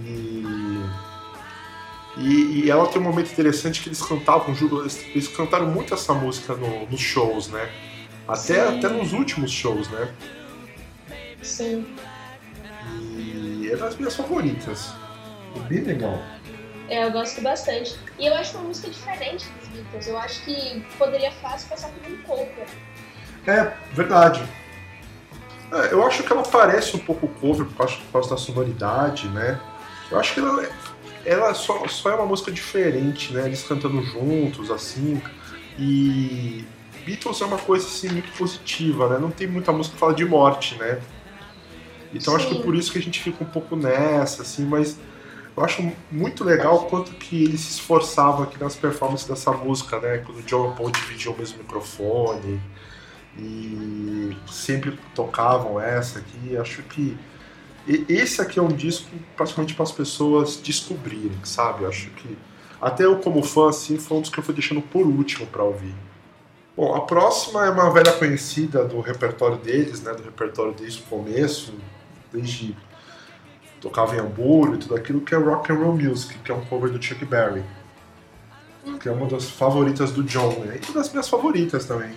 E, 0.00 0.44
e, 2.16 2.64
e, 2.64 2.70
ela 2.70 2.86
tem 2.88 3.00
um 3.00 3.04
momento 3.04 3.32
interessante 3.32 3.82
que 3.82 3.88
eles 3.88 4.02
cantavam, 4.02 4.54
eles, 4.54 5.02
eles 5.08 5.28
cantaram 5.28 5.66
muito 5.66 5.94
essa 5.94 6.12
música 6.12 6.54
no, 6.54 6.86
nos 6.86 7.00
shows, 7.00 7.48
né? 7.48 7.70
Até, 8.28 8.68
até 8.68 8.88
nos 8.88 9.12
últimos 9.12 9.50
shows, 9.50 9.88
né? 9.88 10.12
Sim. 11.42 11.86
E 13.16 13.70
é 13.72 13.76
das 13.76 13.96
minhas 13.96 14.14
favoritas. 14.14 14.92
É 15.56 15.68
bem 15.68 15.82
legal. 15.82 16.18
É, 16.88 17.04
eu 17.04 17.12
gosto 17.12 17.40
bastante. 17.40 17.98
E 18.18 18.26
eu 18.26 18.34
acho 18.34 18.56
uma 18.58 18.68
música 18.68 18.90
diferente 18.90 19.46
dos 19.58 19.68
Beatles. 19.68 20.06
Eu 20.06 20.18
acho 20.18 20.44
que 20.44 20.86
poderia 20.98 21.32
fácil 21.32 21.68
passar 21.68 21.88
por 21.88 22.12
um 22.12 22.22
cover. 22.22 22.66
É, 23.46 23.72
verdade. 23.92 24.42
É, 25.72 25.92
eu 25.92 26.06
acho 26.06 26.22
que 26.22 26.32
ela 26.32 26.42
parece 26.42 26.96
um 26.96 26.98
pouco 27.00 27.26
cover 27.40 27.66
por 27.66 27.76
causa, 27.76 27.96
por 27.96 28.12
causa 28.12 28.30
da 28.30 28.36
sonoridade, 28.36 29.28
né? 29.28 29.58
Eu 30.10 30.20
acho 30.20 30.34
que 30.34 30.40
ela, 30.40 30.68
ela 31.24 31.54
só, 31.54 31.86
só 31.88 32.10
é 32.10 32.14
uma 32.14 32.26
música 32.26 32.50
diferente, 32.50 33.32
né? 33.32 33.46
Eles 33.46 33.62
cantando 33.62 34.02
juntos, 34.02 34.70
assim. 34.70 35.20
E 35.78 36.64
Beatles 37.04 37.40
é 37.40 37.44
uma 37.44 37.58
coisa 37.58 37.86
assim 37.86 38.08
muito 38.08 38.30
positiva, 38.36 39.08
né? 39.08 39.18
Não 39.18 39.30
tem 39.30 39.46
muita 39.46 39.72
música 39.72 39.94
que 39.94 40.00
fala 40.00 40.14
de 40.14 40.24
morte, 40.24 40.76
né? 40.76 41.00
Então 42.14 42.34
Sim. 42.34 42.40
acho 42.40 42.48
que 42.48 42.62
por 42.62 42.74
isso 42.74 42.92
que 42.92 42.98
a 42.98 43.02
gente 43.02 43.20
fica 43.20 43.42
um 43.42 43.46
pouco 43.46 43.74
nessa, 43.74 44.42
assim, 44.42 44.64
mas 44.64 44.98
eu 45.56 45.64
acho 45.64 45.92
muito 46.10 46.44
legal 46.44 46.76
o 46.76 46.84
quanto 46.86 47.12
que 47.12 47.44
eles 47.44 47.60
se 47.60 47.72
esforçavam 47.72 48.44
aqui 48.44 48.58
nas 48.58 48.74
performances 48.74 49.26
dessa 49.26 49.50
música, 49.52 49.98
né? 50.00 50.18
Quando 50.18 50.38
o 50.38 50.42
John 50.42 50.74
Paul 50.74 50.90
dividiam 50.90 51.34
o 51.34 51.38
mesmo 51.38 51.58
microfone 51.58 52.60
e 53.38 54.36
sempre 54.46 54.98
tocavam 55.14 55.80
essa 55.80 56.18
aqui. 56.18 56.56
Acho 56.56 56.82
que 56.82 57.16
esse 58.08 58.40
aqui 58.40 58.58
é 58.58 58.62
um 58.62 58.68
disco 58.68 59.08
praticamente 59.36 59.74
para 59.74 59.82
as 59.82 59.92
pessoas 59.92 60.56
descobrirem, 60.56 61.38
sabe? 61.44 61.84
Acho 61.84 62.10
que 62.10 62.36
até 62.80 63.04
eu 63.04 63.18
como 63.18 63.42
fã 63.42 63.68
assim 63.68 63.98
foi 63.98 64.18
um 64.18 64.20
dos 64.20 64.30
que 64.30 64.38
eu 64.38 64.44
fui 64.44 64.54
deixando 64.54 64.80
por 64.80 65.06
último 65.06 65.46
para 65.46 65.62
ouvir. 65.62 65.94
Bom, 66.76 66.94
a 66.94 67.02
próxima 67.02 67.66
é 67.66 67.70
uma 67.70 67.90
velha 67.90 68.12
conhecida 68.12 68.84
do 68.84 69.00
repertório 69.00 69.58
deles, 69.58 70.00
né? 70.02 70.12
Do 70.14 70.22
repertório 70.22 70.72
desde 70.72 71.00
o 71.00 71.04
começo, 71.04 71.74
desde 72.32 72.74
tocava 73.80 74.14
em 74.16 74.20
Hamburgo 74.20 74.76
e 74.76 74.78
tudo 74.78 74.94
aquilo, 74.94 75.20
que 75.20 75.34
é 75.34 75.38
Rock 75.38 75.72
and 75.72 75.76
Roll 75.76 75.96
Music, 75.96 76.38
que 76.38 76.52
é 76.52 76.54
um 76.54 76.64
cover 76.66 76.90
do 76.90 77.02
Chuck 77.02 77.24
Berry. 77.24 77.64
Que 79.00 79.08
é 79.08 79.12
uma 79.12 79.26
das 79.26 79.50
favoritas 79.50 80.12
do 80.12 80.22
John, 80.22 80.60
né? 80.60 80.80
E 80.80 80.84
uma 80.86 80.94
das 80.94 81.10
minhas 81.10 81.28
favoritas 81.28 81.84
também. 81.84 82.14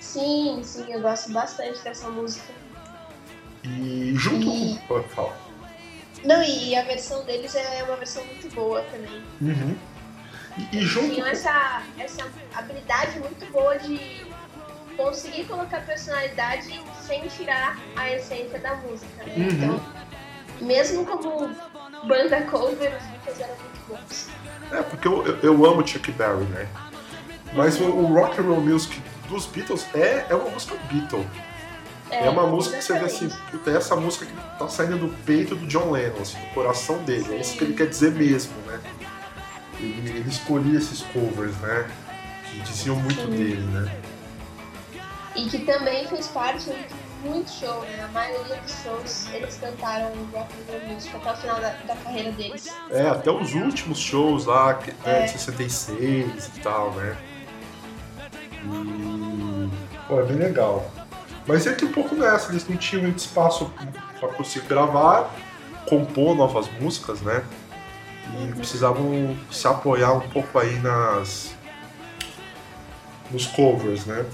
Sim, 0.00 0.60
sim, 0.62 0.92
eu 0.92 1.00
gosto 1.00 1.32
bastante 1.32 1.82
dessa 1.82 2.08
música. 2.10 2.52
E 3.64 4.14
junto 4.16 4.48
e... 4.48 4.78
com. 4.88 5.02
Fala. 5.04 5.36
Não, 6.24 6.42
e 6.42 6.74
a 6.76 6.82
versão 6.82 7.24
deles 7.24 7.54
é 7.54 7.82
uma 7.84 7.96
versão 7.96 8.24
muito 8.24 8.54
boa 8.54 8.82
também. 8.82 9.22
Uhum. 9.40 9.76
E, 10.56 10.78
e 10.78 10.82
junto. 10.82 11.14
Tinham 11.14 11.26
essa, 11.26 11.82
essa 11.98 12.28
habilidade 12.54 13.18
muito 13.18 13.50
boa 13.52 13.76
de 13.78 14.24
conseguir 14.96 15.44
colocar 15.44 15.84
personalidade 15.84 16.80
sem 17.00 17.26
tirar 17.28 17.78
a 17.96 18.10
essência 18.12 18.58
da 18.58 18.76
música, 18.76 19.24
né? 19.24 19.34
Uhum. 19.36 19.48
Então, 19.48 19.82
mesmo 20.60 21.04
como 21.04 21.48
banda 22.06 22.42
cover, 22.42 22.94
os 22.96 23.04
Beatles 23.04 23.40
eram 23.40 23.56
muito 23.56 23.88
bons. 23.88 24.28
É, 24.70 24.82
porque 24.82 25.08
eu, 25.08 25.26
eu, 25.26 25.38
eu 25.42 25.66
amo 25.66 25.86
Chuck 25.86 26.12
Berry, 26.12 26.44
né? 26.44 26.68
Mas 27.54 27.80
o, 27.80 27.84
o 27.84 28.06
rock 28.14 28.40
and 28.40 28.44
roll 28.44 28.60
music 28.60 29.00
dos 29.28 29.46
Beatles 29.46 29.86
é, 29.94 30.26
é 30.28 30.34
uma 30.34 30.50
música 30.50 30.76
Beatle. 30.90 31.26
É, 32.12 32.28
uma 32.28 32.46
música 32.46 32.76
que 32.76 32.84
você 32.84 32.98
vê 32.98 33.06
assim, 33.06 33.28
puta, 33.50 33.70
é 33.70 33.76
essa 33.76 33.96
música 33.96 34.26
que 34.26 34.32
tá 34.58 34.68
saindo 34.68 34.98
do 34.98 35.08
peito 35.24 35.54
do 35.54 35.66
John 35.66 35.90
Lennon, 35.90 36.20
assim, 36.20 36.38
do 36.38 36.46
coração 36.54 36.98
dele. 37.04 37.34
É 37.34 37.40
isso 37.40 37.56
que 37.56 37.64
ele 37.64 37.74
quer 37.74 37.88
dizer 37.88 38.12
mesmo, 38.12 38.52
né? 38.66 38.78
Ele, 39.80 40.10
ele 40.18 40.28
escolhia 40.28 40.78
esses 40.78 41.00
covers, 41.02 41.56
né? 41.58 41.90
Que 42.44 42.60
diziam 42.60 42.96
muito 42.96 43.22
Sim. 43.22 43.30
dele, 43.30 43.62
né? 43.62 43.96
E 45.34 45.46
que 45.46 45.60
também 45.60 46.06
fez 46.06 46.28
parte 46.28 46.66
de 46.66 47.28
muito 47.28 47.50
show, 47.50 47.80
né? 47.82 48.04
A 48.04 48.08
maioria 48.08 48.56
dos 48.56 48.82
shows 48.82 49.28
eles 49.32 49.56
cantaram 49.56 50.10
rock 50.32 50.52
and 50.52 50.72
roll 50.72 50.92
music 50.94 51.16
até 51.16 51.32
o 51.32 51.36
final 51.36 51.60
da, 51.60 51.70
da 51.70 51.96
carreira 51.96 52.32
deles. 52.32 52.68
É, 52.90 53.08
até 53.08 53.30
os 53.30 53.54
últimos 53.54 53.98
shows 53.98 54.44
lá, 54.44 54.74
que, 54.74 54.90
né, 54.90 55.22
É. 55.22 55.24
de 55.24 55.30
66 55.30 56.46
e 56.56 56.60
tal, 56.60 56.92
né? 56.92 57.16
E. 58.64 59.70
Pô, 60.06 60.20
é 60.20 60.24
bem 60.24 60.36
legal. 60.36 60.90
Mas 61.46 61.66
é 61.66 61.74
que 61.74 61.84
um 61.84 61.92
pouco 61.92 62.14
nessa, 62.14 62.50
eles 62.50 62.68
não 62.68 62.76
tinham 62.76 63.02
muito 63.02 63.18
espaço 63.18 63.72
pra 64.20 64.28
conseguir 64.28 64.66
gravar, 64.68 65.30
compor 65.88 66.36
novas 66.36 66.70
músicas, 66.80 67.20
né? 67.20 67.44
E 68.40 68.52
precisavam 68.52 69.36
se 69.50 69.66
apoiar 69.66 70.12
um 70.12 70.28
pouco 70.28 70.58
aí 70.58 70.78
nas. 70.78 71.54
nos 73.30 73.46
covers, 73.48 74.06
né? 74.06 74.24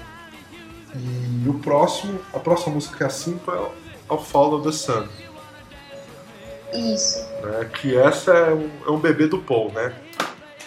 E 0.94 1.48
o 1.48 1.54
próximo, 1.54 2.20
a 2.32 2.38
próxima 2.38 2.74
música 2.74 2.96
que 2.96 3.02
é 3.02 3.06
a 3.06 3.10
5 3.10 3.50
é 3.50 4.12
o 4.12 4.18
Follow 4.18 4.62
the 4.62 4.72
Sun, 4.72 5.06
Isso, 6.72 7.26
né? 7.42 7.70
Que 7.80 7.96
essa 7.96 8.32
é 8.32 8.54
um, 8.54 8.70
é 8.86 8.90
um 8.90 8.98
bebê 8.98 9.26
do 9.26 9.38
Paul, 9.38 9.72
né? 9.72 9.94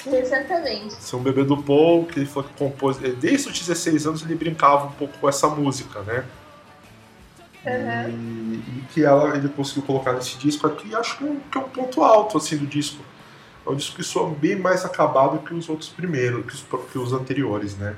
Exatamente. 0.07 0.95
É 1.11 1.15
um 1.15 1.21
bebê 1.23 1.43
do 1.43 1.61
Paul, 1.61 2.05
que 2.05 2.19
ele 2.19 2.25
foi 2.25 2.43
que 2.43 2.53
compôs. 2.53 2.97
ele- 3.01 3.15
Desde 3.15 3.49
os 3.49 3.59
16 3.59 4.05
anos 4.07 4.21
ele 4.23 4.35
brincava 4.35 4.85
um 4.87 4.91
pouco 4.91 5.17
com 5.19 5.27
essa 5.29 5.47
música, 5.47 6.01
né? 6.01 6.25
Aham. 7.65 8.09
E, 8.09 8.55
e 8.79 8.85
que 8.91 9.03
ela, 9.03 9.35
ele 9.37 9.49
conseguiu 9.49 9.83
colocar 9.83 10.13
nesse 10.13 10.37
disco 10.37 10.65
aqui, 10.65 10.89
e 10.89 10.95
acho 10.95 11.17
que 11.17 11.23
é, 11.23 11.27
um, 11.27 11.39
que 11.39 11.57
é 11.57 11.61
um 11.61 11.69
ponto 11.69 12.03
alto 12.03 12.37
assim 12.37 12.57
do 12.57 12.65
disco. 12.65 13.03
É 13.65 13.69
um 13.69 13.75
disco 13.75 13.95
que 13.95 14.03
soa 14.03 14.29
bem 14.31 14.55
mais 14.55 14.83
acabado 14.83 15.37
que 15.45 15.53
os 15.53 15.69
outros 15.69 15.89
primeiros, 15.89 16.43
que 16.45 16.53
os, 16.55 16.83
que 16.91 16.97
os 16.97 17.13
anteriores, 17.13 17.77
né? 17.77 17.95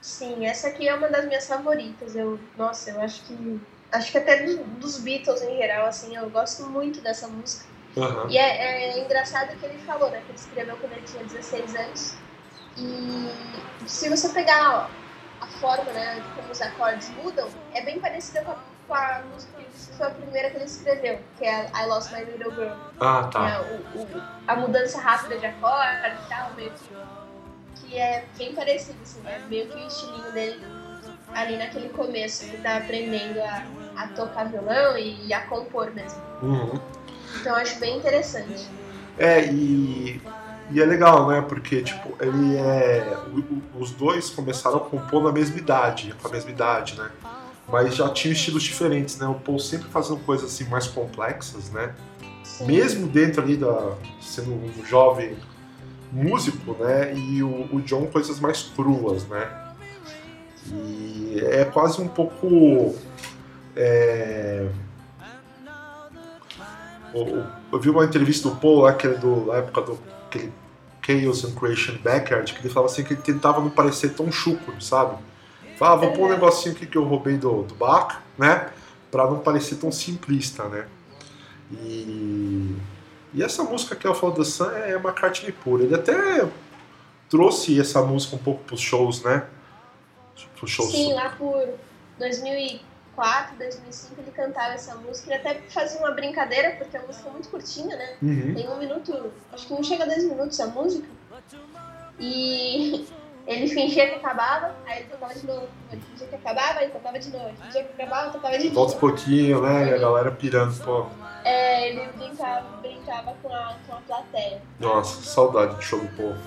Sim, 0.00 0.44
essa 0.46 0.68
aqui 0.68 0.88
é 0.88 0.94
uma 0.94 1.08
das 1.08 1.26
minhas 1.26 1.46
favoritas. 1.46 2.16
Eu, 2.16 2.38
nossa, 2.56 2.90
eu 2.90 3.00
acho 3.00 3.22
que. 3.22 3.60
Acho 3.92 4.10
que 4.12 4.18
até 4.18 4.44
dos, 4.44 4.56
dos 4.80 4.98
Beatles 4.98 5.42
em 5.42 5.56
geral, 5.56 5.86
assim, 5.86 6.16
eu 6.16 6.28
gosto 6.30 6.64
muito 6.68 7.00
dessa 7.00 7.28
música. 7.28 7.64
Aham. 7.96 8.26
E 8.30 8.38
é, 8.38 8.90
é 8.96 8.98
engraçado 9.00 9.56
que 9.58 9.66
ele 9.66 9.78
falou, 9.78 10.10
né? 10.10 10.20
Que 10.24 10.30
ele 10.32 10.38
escreveu 10.38 10.76
quando 10.76 10.92
ele 10.92 11.02
tinha 11.02 11.24
16 11.24 11.74
anos. 11.74 12.14
E 12.76 13.30
se 13.86 14.08
você 14.08 14.28
pegar 14.30 14.88
ó, 14.88 15.44
a 15.44 15.46
forma, 15.46 15.90
né, 15.92 16.22
como 16.36 16.50
os 16.50 16.60
acordes 16.62 17.08
mudam, 17.10 17.48
é 17.74 17.82
bem 17.82 17.98
parecida 17.98 18.42
com 18.42 18.52
a, 18.52 18.56
com 18.86 18.94
a 18.94 19.22
música 19.32 19.52
que 19.60 19.96
foi 19.96 20.06
a 20.06 20.10
primeira 20.10 20.50
que 20.50 20.56
ele 20.56 20.64
escreveu, 20.64 21.18
que 21.38 21.44
é 21.44 21.70
I 21.74 21.86
Lost 21.86 22.12
My 22.12 22.24
Little 22.24 22.52
Girl. 22.54 22.74
Ah, 23.00 23.28
tá. 23.32 23.40
né, 23.40 23.60
o, 23.60 23.98
o- 24.02 24.22
a 24.46 24.56
mudança 24.56 25.00
rápida 25.00 25.38
de 25.38 25.46
acorde 25.46 26.16
e 26.24 26.28
tal, 26.28 26.52
meio 26.54 26.72
que, 26.72 27.86
que 27.86 27.98
é 27.98 28.24
bem 28.38 28.54
parecido, 28.54 28.98
assim, 29.02 29.20
é 29.26 29.38
meio 29.48 29.66
que 29.68 29.76
o 29.76 29.86
estilinho 29.86 30.32
dele 30.32 30.64
ali 31.34 31.56
naquele 31.56 31.88
começo, 31.90 32.48
que 32.50 32.56
tá 32.58 32.76
aprendendo 32.78 33.40
a, 33.42 33.62
a 34.02 34.08
tocar 34.08 34.44
violão 34.48 34.96
e, 34.96 35.26
e 35.26 35.34
a 35.34 35.42
compor 35.46 35.90
mesmo. 35.92 36.20
Uhum. 36.42 36.80
Então 37.38 37.52
eu 37.52 37.56
acho 37.56 37.78
bem 37.78 37.98
interessante. 37.98 38.68
É, 39.18 39.44
e, 39.46 40.20
e 40.70 40.80
é 40.80 40.84
legal, 40.84 41.28
né? 41.28 41.42
Porque, 41.42 41.82
tipo, 41.82 42.16
ele 42.20 42.56
é. 42.56 43.18
os 43.78 43.90
dois 43.90 44.30
começaram 44.30 44.78
a 44.78 44.80
compor 44.80 45.22
na 45.22 45.32
mesma 45.32 45.58
idade, 45.58 46.14
com 46.20 46.28
a 46.28 46.30
mesma 46.30 46.50
idade, 46.50 46.96
né? 46.98 47.10
Mas 47.68 47.94
já 47.94 48.08
tinham 48.08 48.32
estilos 48.32 48.62
diferentes, 48.62 49.18
né? 49.18 49.26
O 49.26 49.34
Paul 49.34 49.58
sempre 49.58 49.88
fazendo 49.88 50.20
coisas 50.20 50.52
assim 50.52 50.64
mais 50.64 50.86
complexas, 50.86 51.70
né? 51.70 51.94
Sim. 52.42 52.66
Mesmo 52.66 53.06
dentro 53.06 53.42
ali 53.42 53.56
da. 53.56 53.94
sendo 54.20 54.52
um 54.52 54.84
jovem 54.84 55.36
músico, 56.10 56.72
né? 56.74 57.14
E 57.14 57.42
o, 57.42 57.68
o 57.72 57.80
John 57.82 58.06
coisas 58.06 58.40
mais 58.40 58.62
cruas, 58.62 59.26
né? 59.28 59.48
E 60.72 61.40
é 61.44 61.64
quase 61.64 62.00
um 62.00 62.08
pouco. 62.08 62.94
é, 63.76 64.68
eu 67.14 67.80
vi 67.80 67.90
uma 67.90 68.04
entrevista 68.04 68.48
do 68.48 68.56
Paul 68.56 68.82
lá, 68.82 68.94
que 68.94 69.06
é 69.06 69.10
do, 69.10 69.46
da 69.46 69.56
época 69.56 69.80
do 69.82 69.98
aquele 70.26 70.52
Chaos 71.02 71.44
and 71.44 71.54
Creation 71.54 71.96
Backyard, 72.02 72.52
que 72.52 72.60
ele 72.60 72.72
falava 72.72 72.92
assim 72.92 73.02
que 73.02 73.14
ele 73.14 73.22
tentava 73.22 73.60
não 73.60 73.70
parecer 73.70 74.10
tão 74.10 74.30
chucro, 74.30 74.80
sabe? 74.80 75.16
Falava, 75.76 76.06
vou 76.06 76.12
pôr 76.12 76.26
um 76.26 76.30
negocinho 76.30 76.74
aqui 76.74 76.86
que 76.86 76.96
eu 76.96 77.04
roubei 77.04 77.36
do, 77.36 77.62
do 77.62 77.74
Bach, 77.74 78.20
né? 78.38 78.70
Pra 79.10 79.28
não 79.28 79.38
parecer 79.38 79.76
tão 79.76 79.90
simplista, 79.90 80.64
né? 80.64 80.86
E, 81.72 82.76
e 83.32 83.42
essa 83.42 83.64
música 83.64 83.96
que 83.96 84.06
é 84.06 84.10
o 84.10 84.14
Follow 84.14 84.36
the 84.36 84.44
Sun 84.44 84.70
é 84.70 84.92
McCartney 84.94 85.52
pura. 85.52 85.82
Ele 85.82 85.94
até 85.94 86.46
trouxe 87.28 87.80
essa 87.80 88.02
música 88.02 88.36
um 88.36 88.38
pouco 88.38 88.62
pros 88.64 88.80
shows, 88.80 89.22
né? 89.22 89.46
Pros 90.58 90.70
shows. 90.70 90.90
Sim, 90.90 91.14
lá 91.14 91.30
por 91.30 91.66
2004, 93.16 93.56
2005 93.58 94.20
ele 94.20 94.30
cantava 94.30 94.74
essa 94.74 94.94
música. 94.96 95.32
Ele 95.32 95.40
até 95.40 95.60
fazia 95.68 95.98
uma 96.00 96.12
brincadeira, 96.12 96.76
porque 96.76 96.96
a 96.96 97.02
música 97.02 97.28
é 97.28 97.32
muito 97.32 97.48
curtinha, 97.48 97.96
né? 97.96 98.16
Uhum. 98.22 98.54
Tem 98.54 98.68
um 98.68 98.78
minuto, 98.78 99.32
acho 99.52 99.66
que 99.66 99.72
não 99.74 99.82
chega 99.82 100.04
a 100.04 100.06
10 100.06 100.24
minutos 100.24 100.60
a 100.60 100.66
música. 100.68 101.06
E 102.18 103.06
ele 103.46 103.66
fingia 103.68 104.08
que 104.10 104.16
acabava, 104.16 104.74
aí 104.86 105.00
ele 105.00 105.08
tocava 105.08 105.34
de 105.34 105.46
novo. 105.46 105.68
Ele 105.90 106.00
fingia 106.02 106.26
que 106.28 106.34
acabava, 106.34 106.78
aí 106.80 106.90
tocava 106.90 107.18
de 107.18 107.30
novo. 107.30 107.48
Ele 107.48 107.56
fingia 107.56 107.84
que 107.84 108.02
acabava, 108.02 108.30
tocava 108.30 108.58
de 108.58 108.68
Volta 108.68 108.92
um 108.92 108.94
novo. 108.94 109.00
pouquinho, 109.00 109.62
né? 109.62 109.88
E 109.88 109.94
a 109.94 109.98
galera 109.98 110.30
pirando, 110.30 110.84
pô. 110.84 111.06
É, 111.44 111.88
ele 111.88 112.12
brincava, 112.12 112.66
brincava 112.82 113.34
com, 113.42 113.54
a, 113.54 113.74
com 113.86 113.94
a 113.94 114.00
plateia. 114.00 114.62
Nossa, 114.78 115.22
saudade 115.22 115.76
de 115.76 115.84
show 115.84 115.98
do 115.98 116.08
povo. 116.16 116.38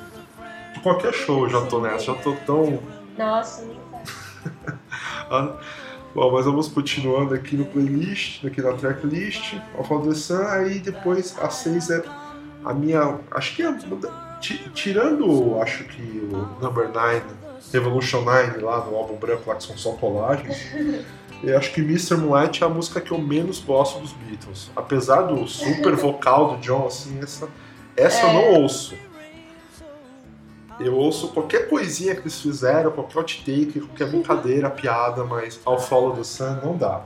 De 0.74 0.80
qualquer 0.82 1.14
show 1.14 1.46
eu 1.46 1.50
já 1.50 1.66
tô 1.66 1.80
nessa, 1.80 2.06
já 2.06 2.16
tô 2.16 2.36
tão. 2.46 2.82
Nossa, 3.18 3.66
nem 3.66 3.80
faz. 3.92 4.10
Bom, 6.16 6.32
mas 6.32 6.46
vamos 6.46 6.68
continuando 6.68 7.34
aqui 7.34 7.56
no 7.56 7.66
playlist, 7.66 8.46
aqui 8.46 8.62
na 8.62 8.74
tracklist, 8.74 9.56
the 10.04 10.14
Sun, 10.14 10.44
aí 10.48 10.80
depois 10.80 11.36
a 11.42 11.50
6 11.50 11.90
é 11.90 12.04
a 12.64 12.74
minha. 12.74 13.20
Acho 13.32 13.56
que 13.56 13.64
é. 13.64 13.76
ti- 14.40 14.70
Tirando, 14.76 15.60
acho 15.60 15.84
que 15.86 16.02
o 16.02 16.62
Number 16.64 16.90
9, 16.90 17.22
Revolution 17.72 18.22
9 18.22 18.60
lá 18.62 18.86
no 18.86 18.96
álbum 18.96 19.16
branco, 19.16 19.50
lá 19.50 19.56
que 19.56 19.64
são 19.64 19.76
só 19.76 19.94
colagens, 19.94 20.56
eu 21.44 21.58
acho 21.58 21.74
que 21.74 21.82
Mr. 21.82 22.16
Moonlight 22.18 22.64
é 22.64 22.68
a 22.68 22.70
música 22.70 23.02
que 23.02 23.12
eu 23.12 23.18
menos 23.18 23.60
gosto 23.60 24.00
dos 24.00 24.14
Beatles. 24.14 24.70
Apesar 24.76 25.24
do 25.24 25.48
super 25.48 25.96
vocal 25.96 26.56
do 26.56 26.62
John, 26.62 26.86
assim, 26.86 27.20
essa, 27.24 27.50
essa 27.98 28.22
eu 28.28 28.34
não 28.34 28.62
ouço. 28.62 28.94
Eu 30.80 30.96
ouço 30.98 31.30
qualquer 31.30 31.70
coisinha 31.70 32.16
que 32.16 32.22
eles 32.22 32.42
fizeram, 32.42 32.92
qualquer 32.92 33.18
outtake, 33.20 33.80
qualquer 33.80 34.08
brincadeira, 34.10 34.70
piada, 34.70 35.24
mas 35.24 35.60
ao 35.66 35.80
Follow 35.80 36.16
the 36.16 36.24
Sun 36.24 36.60
não 36.64 36.78
dá. 36.78 37.06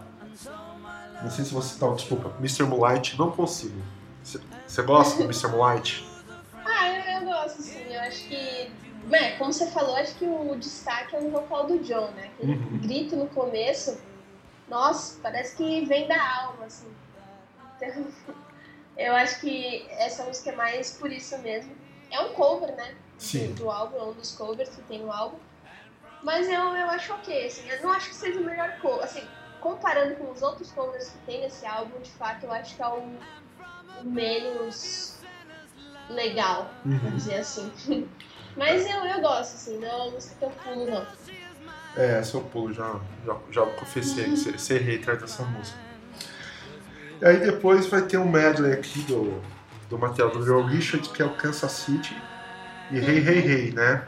Não 1.22 1.30
sei 1.32 1.44
se 1.46 1.54
você. 1.54 1.84
Não, 1.84 1.96
desculpa, 1.96 2.32
Mr. 2.40 2.64
Moonlight 2.64 3.18
não 3.18 3.32
consigo. 3.32 3.82
Você- 4.24 4.82
gosta 4.84 5.18
do 5.18 5.24
Mr. 5.24 5.48
Moonlight? 5.48 6.08
Ah, 6.66 6.90
eu, 6.90 7.20
eu 7.22 7.26
gosto, 7.26 7.62
sim. 7.62 7.84
Eu 7.94 8.02
acho 8.02 8.28
que. 8.28 8.72
Né, 9.08 9.32
como 9.38 9.52
você 9.54 9.66
falou, 9.68 9.96
acho 9.96 10.16
que 10.16 10.26
o 10.26 10.56
destaque 10.58 11.16
é 11.16 11.20
o 11.20 11.30
vocal 11.32 11.66
do 11.66 11.80
John, 11.80 12.08
né? 12.12 12.30
Aquele 12.38 12.54
Uhum. 12.54 12.78
grito 12.80 13.16
no 13.16 13.28
começo. 13.28 13.98
Nossa, 14.70 15.18
parece 15.24 15.56
que 15.56 15.86
vem 15.86 16.08
da 16.08 16.42
alma, 16.44 16.66
assim. 16.66 16.88
Então, 17.78 18.06
eu 18.98 19.16
acho 19.16 19.40
que 19.40 19.86
essa 19.92 20.24
música 20.26 20.52
é 20.52 20.56
mais 20.56 20.92
por 20.92 21.10
isso 21.12 21.38
mesmo. 21.40 21.72
É 22.12 22.20
um 22.20 22.34
cover, 22.34 22.76
né? 22.76 22.96
Sim. 23.18 23.54
Do 23.54 23.70
álbum, 23.70 23.98
é 23.98 24.04
um 24.04 24.14
dos 24.14 24.32
covers 24.36 24.70
que 24.70 24.82
tem 24.84 25.00
no 25.02 25.12
álbum. 25.12 25.38
Mas 26.24 26.48
eu, 26.48 26.54
eu 26.76 26.90
acho 26.90 27.14
ok, 27.14 27.48
assim. 27.48 27.70
Eu 27.70 27.82
não 27.84 27.92
acho 27.92 28.10
que 28.10 28.16
seja 28.16 28.40
o 28.40 28.44
melhor 28.44 28.78
cover. 28.80 29.04
Assim, 29.04 29.24
comparando 29.62 30.16
com 30.16 30.32
os 30.32 30.42
outros 30.42 30.72
covers 30.72 31.10
que 31.10 31.18
tem 31.26 31.42
nesse 31.42 31.66
álbum, 31.66 32.00
de 32.00 32.12
fato, 32.12 32.44
eu 32.46 32.52
acho 32.52 32.76
que 32.76 32.82
é 32.82 32.88
o, 32.88 32.98
o 34.02 34.04
menos 34.06 35.18
legal, 36.10 36.70
Uhum. 36.86 36.98
vamos 37.00 37.24
dizer 37.24 37.36
assim. 37.40 37.72
Mas 38.56 38.86
eu, 38.90 39.06
eu 39.06 39.22
gosto, 39.22 39.54
assim, 39.54 39.78
não 39.78 39.88
é 39.88 39.96
uma 39.96 40.12
música 40.12 40.36
que 40.40 40.46
eu 40.46 40.50
pulo, 40.50 40.90
não. 40.90 41.06
É, 41.96 42.20
essa 42.20 42.38
eu 42.38 42.42
pulo, 42.42 42.74
já, 42.74 43.00
já, 43.26 43.38
já 43.52 43.66
confessei 43.66 44.26
que 44.26 44.38
ser, 44.38 44.60
ser 44.60 44.82
hater 44.82 45.20
dessa 45.20 45.44
música. 45.44 45.78
E 47.22 47.26
aí 47.26 47.38
depois 47.40 47.86
vai 47.88 48.02
ter 48.04 48.18
um 48.18 48.28
medley 48.30 48.74
aqui 48.74 49.02
do, 49.02 49.42
do 49.90 49.98
material 49.98 50.32
do 50.32 50.40
Little 50.40 50.64
Richard, 50.66 51.08
que 51.10 51.22
é 51.22 51.26
o 51.26 51.36
Kansas 51.36 51.72
City 51.72 52.16
e 52.92 52.98
Hey 52.98 53.18
Hey 53.18 53.40
Hey, 53.40 53.72
né? 53.72 54.06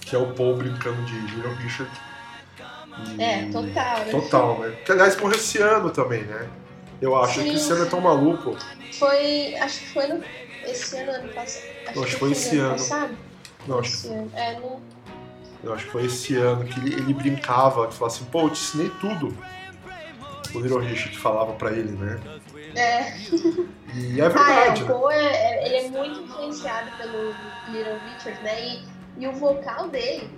Que 0.00 0.14
é 0.14 0.18
o 0.18 0.32
Paul 0.34 0.56
brincando 0.56 1.02
de 1.04 1.18
Little 1.34 1.54
Richard. 1.54 1.90
E... 3.18 3.22
É, 3.22 3.48
total. 3.50 3.98
Né? 3.98 4.10
Total, 4.10 4.58
né? 4.60 4.76
Que 4.84 4.92
aliás 4.92 5.16
morreu 5.16 5.36
esse 5.36 5.58
ano 5.58 5.90
também, 5.90 6.22
né? 6.22 6.48
Eu 7.00 7.14
acho 7.16 7.40
Sim. 7.40 7.50
que 7.50 7.56
esse 7.56 7.72
ano 7.72 7.84
é 7.84 7.88
tão 7.88 8.00
maluco. 8.00 8.56
Foi. 8.98 9.54
Acho 9.56 9.80
que 9.80 9.86
foi 9.92 10.06
no, 10.06 10.22
esse 10.64 10.96
ano, 10.96 11.12
ano 11.12 11.28
passado. 11.32 11.64
Acho, 11.86 12.02
acho 12.02 12.12
que 12.12 12.18
foi 12.18 12.32
esse 12.32 12.58
ano. 12.58 12.70
Passado. 12.70 13.16
Não, 13.66 13.78
acho 13.80 14.02
que. 14.02 14.08
É, 14.08 14.58
no... 14.60 14.80
Eu 15.64 15.74
acho 15.74 15.84
que 15.86 15.90
foi 15.90 16.04
esse 16.06 16.36
ano 16.36 16.64
que 16.64 16.78
ele, 16.78 16.94
ele 16.94 17.14
brincava, 17.14 17.88
que 17.88 17.94
falava 17.94 18.14
assim, 18.14 18.24
pô, 18.26 18.42
eu 18.42 18.50
te 18.50 18.60
ensinei 18.60 18.90
tudo. 19.00 19.36
O 20.54 20.60
Little 20.60 20.78
Richard 20.78 21.18
falava 21.18 21.52
pra 21.54 21.72
ele, 21.72 21.90
né? 21.92 22.20
É. 22.74 23.16
E 23.94 24.20
é 24.20 24.28
verdade. 24.28 24.38
Ah, 24.38 24.78
é, 24.78 24.82
o 24.82 24.86
Paul 24.86 25.10
é, 25.10 25.66
ele 25.66 25.76
é 25.76 25.88
muito 25.88 26.20
influenciado 26.20 26.90
pelo 26.98 27.34
Little 27.68 27.98
Richard, 28.12 28.42
né? 28.42 28.60
E, 28.66 28.84
e 29.18 29.28
o 29.28 29.32
vocal 29.32 29.88
dele, 29.88 30.30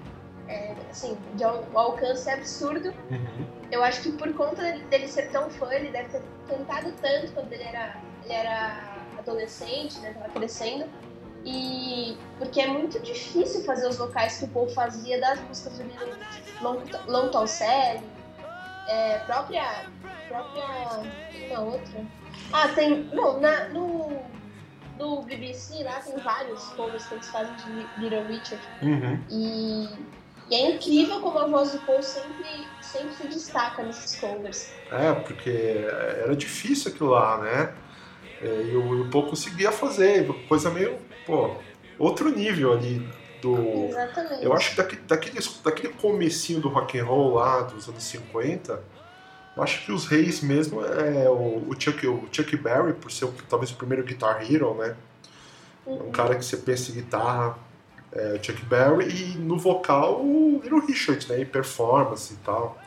é, 0.47 0.75
assim, 0.91 1.17
de, 1.35 1.45
o 1.45 1.79
alcance 1.79 2.29
é 2.29 2.35
absurdo. 2.35 2.95
Uhum. 3.11 3.47
Eu 3.71 3.83
acho 3.83 4.03
que 4.03 4.13
por 4.13 4.33
conta 4.35 4.63
dele 4.91 5.09
ser 5.09 5.31
tão 5.31 5.51
fã, 5.51 5.73
ele 5.73 5.91
deve 5.91 6.09
ter 6.09 6.23
cantado 6.49 6.93
tanto 7.03 7.33
quando 7.33 7.53
ele 7.53 7.65
era, 7.65 7.97
ele 8.25 8.33
era 8.33 8.97
adolescente, 9.19 9.99
né? 10.01 10.13
Tava 10.13 10.29
crescendo. 10.31 10.87
E 11.45 12.17
porque 12.39 12.61
é 12.61 12.67
muito 12.67 12.99
difícil 13.01 13.63
fazer 13.65 13.89
os 13.89 13.97
vocais 13.97 14.39
que 14.39 14.45
o 14.45 14.49
Paul 14.49 14.69
fazia 14.69 15.21
das 15.21 15.41
músicas 15.41 15.79
do 15.79 15.85
Little 15.85 16.09
Long, 16.61 16.83
Long 17.07 17.31
Tall 17.31 17.47
Sally, 17.47 18.03
é, 18.89 19.19
própria. 19.21 19.87
própria. 20.29 20.65
uma 21.51 21.61
outra 21.61 22.07
ah, 22.53 22.69
tem. 22.69 23.05
Não, 23.13 23.41
na, 23.41 23.69
no, 23.69 24.23
no 24.99 25.23
BBC 25.23 25.83
lá 25.85 26.01
tem 26.01 26.17
vários 26.19 26.65
covers 26.71 27.07
que 27.07 27.15
eles 27.15 27.29
fazem 27.29 27.55
de 27.57 28.01
Little 28.01 28.25
Richard. 28.27 28.63
Uhum. 28.83 29.21
E, 29.31 29.89
e, 30.51 30.55
é 30.55 30.71
incrível 30.71 31.21
como 31.21 31.39
a 31.39 31.47
voz 31.47 31.73
do 31.73 31.79
Paul 31.81 32.03
sempre, 32.03 32.67
sempre 32.81 33.15
se 33.15 33.29
destaca 33.29 33.83
nesses 33.83 34.19
covers. 34.19 34.73
É, 34.91 35.13
porque 35.13 35.85
era 36.23 36.35
difícil 36.35 36.93
aquilo 36.93 37.11
lá, 37.11 37.39
né? 37.39 37.75
É, 38.41 38.47
e 38.47 38.77
o, 38.77 39.03
o 39.03 39.11
Paul 39.11 39.27
conseguia 39.27 39.73
fazer, 39.73 40.27
coisa 40.49 40.71
meio, 40.71 40.99
pô, 41.27 41.55
outro 41.99 42.31
nível 42.31 42.73
ali 42.73 43.07
do. 43.41 43.87
Exatamente. 43.87 44.45
Eu 44.45 44.53
acho 44.53 44.71
que 44.71 44.77
daqui, 44.77 44.97
daquele, 44.97 45.39
daquele 45.65 45.93
comecinho 45.95 46.61
do 46.61 46.69
rock 46.69 46.99
and 46.99 47.05
roll 47.05 47.35
lá 47.35 47.63
dos 47.63 47.89
anos 47.89 48.03
50 48.03 48.99
eu 49.59 49.65
acho 49.65 49.85
que 49.85 49.91
os 49.91 50.07
reis 50.07 50.41
mesmo 50.41 50.85
é 50.85 51.29
o, 51.29 51.69
o, 51.69 51.75
Chuck, 51.77 52.07
o 52.07 52.29
Chuck 52.31 52.57
Berry, 52.57 52.93
por 52.93 53.11
ser 53.11 53.29
talvez 53.49 53.73
o 53.73 53.75
primeiro 53.75 54.05
Guitar 54.05 54.41
Hero, 54.41 54.73
né? 54.75 54.95
Uhum. 55.85 56.07
Um 56.07 56.13
cara 56.13 56.37
que 56.37 56.45
você 56.45 56.59
pensa 56.59 56.93
em 56.93 56.95
guitarra, 56.95 57.59
é, 58.13 58.35
o 58.35 58.45
Chuck 58.45 58.65
Berry, 58.67 59.09
e 59.09 59.37
no 59.37 59.59
vocal 59.59 60.21
o 60.21 60.61
Little 60.63 60.87
Richard, 60.87 61.29
né? 61.29 61.41
E 61.41 61.45
performance 61.45 62.33
e 62.35 62.37
tal. 62.37 62.79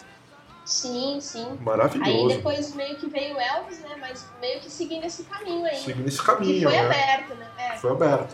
Sim, 0.64 1.20
sim. 1.20 1.58
Maravilhoso. 1.60 2.30
Aí 2.30 2.38
depois 2.38 2.74
meio 2.74 2.96
que 2.96 3.10
veio 3.10 3.38
Elvis, 3.38 3.82
né? 3.82 3.98
Mas 4.00 4.26
meio 4.40 4.62
que 4.62 4.70
seguindo 4.70 5.04
esse 5.04 5.24
caminho 5.24 5.66
aí. 5.66 5.76
Seguindo 5.76 6.08
esse 6.08 6.24
caminho, 6.24 6.70
foi 6.70 6.72
né? 6.72 6.86
aberto, 6.86 7.36
né? 7.36 7.48
É. 7.58 7.78
Foi 7.80 7.92
aberto. 7.92 8.34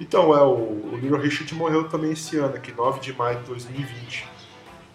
Então, 0.00 0.34
é, 0.34 0.42
o, 0.42 0.92
o 0.92 0.96
Little 0.96 1.18
Richard 1.18 1.54
morreu 1.54 1.88
também 1.88 2.12
esse 2.12 2.36
ano, 2.38 2.56
aqui, 2.56 2.72
9 2.72 3.00
de 3.00 3.12
maio 3.12 3.38
de 3.40 3.44
2020. 3.44 4.28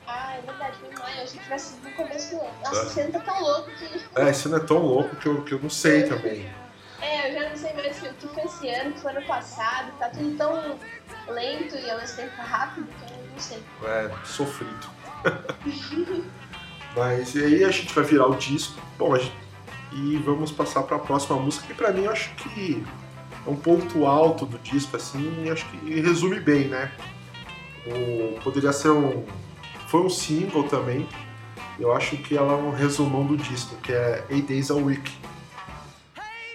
Ah, 0.06 0.36
é 0.36 0.42
verdade, 0.42 0.78
foi 0.78 0.90
em 0.90 1.00
maio. 1.00 1.18
Eu 1.18 1.24
achei 1.24 1.38
que 1.38 1.44
tivesse 1.44 1.76
no 1.82 1.92
começo 1.92 2.36
do 2.36 2.42
ano. 2.42 2.54
Nossa, 2.64 2.80
é. 2.80 2.86
esse 2.86 3.02
ano 3.02 3.12
tá 3.12 3.20
tão 3.20 3.42
louco 3.42 3.72
que. 3.72 4.20
É, 4.20 4.30
esse 4.30 4.48
ano 4.48 4.58
é 4.58 4.60
tão 4.60 4.78
louco 4.78 5.16
que 5.16 5.26
eu, 5.28 5.44
que 5.44 5.52
eu 5.54 5.60
não 5.60 5.70
sei 5.70 6.04
também. 6.04 6.50
É, 7.02 7.30
eu 7.30 7.34
já 7.34 7.50
não 7.50 7.56
sei 7.56 7.74
mais 7.74 7.98
o 7.98 8.14
que 8.14 8.28
foi 8.28 8.44
esse 8.44 8.70
ano, 8.70 8.90
o 8.90 8.94
que 8.94 9.00
foi 9.00 9.12
ano 9.12 9.26
passado. 9.26 9.92
Tá 9.98 10.10
tudo 10.10 10.38
tão 10.38 10.80
lento 11.34 11.76
e 11.76 11.90
ao 11.90 11.98
mesmo 11.98 12.16
tempo 12.18 12.42
rápido 12.42 12.88
que 12.88 13.14
eu 13.14 13.32
não 13.32 13.40
sei. 13.40 13.64
É, 13.84 14.12
sofrido. 14.26 14.90
Mas 16.96 17.36
e 17.36 17.44
aí 17.44 17.64
a 17.64 17.72
gente 17.72 17.94
vai 17.94 18.04
virar 18.04 18.28
o 18.28 18.36
disco. 18.36 18.82
Bom, 18.98 19.16
gente, 19.16 19.32
e 19.92 20.18
vamos 20.18 20.52
passar 20.52 20.84
para 20.84 20.98
a 20.98 21.00
próxima 21.00 21.40
música, 21.40 21.68
que 21.68 21.74
para 21.74 21.92
mim 21.92 22.06
eu 22.06 22.12
acho 22.12 22.34
que 22.36 22.86
é 23.46 23.50
um 23.50 23.56
ponto 23.56 24.06
alto 24.06 24.46
do 24.46 24.58
disco, 24.60 24.96
assim, 24.96 25.44
e 25.46 25.50
acho 25.50 25.66
que 25.70 26.00
resume 26.02 26.40
bem, 26.40 26.68
né? 26.68 26.92
O, 27.86 28.40
poderia 28.42 28.74
ser 28.74 28.92
um 28.92 29.26
foi 29.90 30.02
um 30.02 30.10
single 30.10 30.64
também. 30.66 31.08
Eu 31.80 31.92
acho 31.96 32.16
que 32.18 32.38
ela 32.38 32.54
é 32.54 32.56
um 32.56 32.70
resumão 32.70 33.26
do 33.26 33.36
disco, 33.36 33.76
que 33.78 33.92
é 33.92 34.24
Eight 34.30 34.48
Days 34.48 34.70
a 34.70 34.76
Week. 34.76 35.12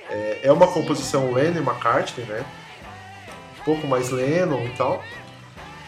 É, 0.08 0.40
é 0.44 0.52
uma 0.52 0.68
composição 0.68 1.32
Lennon 1.32 1.62
McCartney, 1.62 2.24
né? 2.26 2.44
Um 3.58 3.64
pouco 3.64 3.88
mais 3.88 4.10
Lennon 4.10 4.64
e 4.66 4.70
tal. 4.76 5.02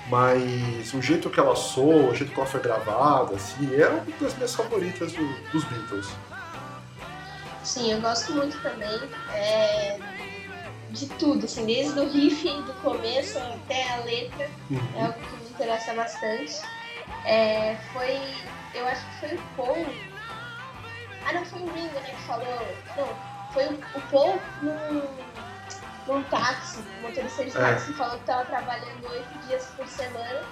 Mas 0.08 0.92
o 0.92 1.00
jeito 1.00 1.30
que 1.30 1.38
ela 1.38 1.54
soa, 1.54 2.10
o 2.10 2.14
jeito 2.14 2.32
que 2.32 2.38
ela 2.38 2.48
foi 2.48 2.60
gravada, 2.60 3.36
assim, 3.36 3.74
é 3.74 3.88
uma 3.88 4.04
das 4.20 4.34
minhas 4.34 4.54
favoritas 4.54 5.12
do, 5.12 5.50
dos 5.52 5.62
Beatles. 5.64 6.08
Sim, 7.62 7.92
eu 7.92 8.00
gosto 8.00 8.32
muito 8.32 8.60
também. 8.60 9.00
É, 9.32 9.98
de 10.90 11.06
tudo, 11.06 11.44
assim, 11.44 11.66
desde 11.66 11.98
o 11.98 12.08
riff 12.08 12.48
do 12.62 12.72
começo 12.82 13.38
até 13.38 13.88
a 13.92 13.96
letra, 13.98 14.50
uhum. 14.70 14.78
é 14.96 15.02
algo 15.02 15.18
que 15.18 15.36
me 15.36 15.50
interessa 15.50 15.94
bastante. 15.94 16.60
É, 17.24 17.76
foi. 17.92 18.20
Eu 18.74 18.86
acho 18.86 19.04
que 19.06 19.20
foi 19.20 19.36
o 19.36 19.42
Paul. 19.56 19.86
Ah, 21.26 21.32
não, 21.32 21.44
foi 21.44 21.60
o 21.60 21.72
Ringo, 21.72 21.94
né, 21.94 22.10
que 22.10 22.22
falou. 22.22 22.76
Não, 22.96 23.52
foi 23.52 23.66
o 23.66 24.00
Paul 24.10 24.40
num, 24.62 25.02
num 26.06 26.22
táxi, 26.24 26.80
motorista 27.02 27.44
de 27.44 27.50
é. 27.50 27.52
táxi, 27.52 27.90
é. 27.90 27.94
falou 27.94 28.14
que 28.14 28.20
estava 28.20 28.44
trabalhando 28.44 29.08
oito 29.10 29.46
dias 29.46 29.66
por 29.76 29.86
semana. 29.88 30.42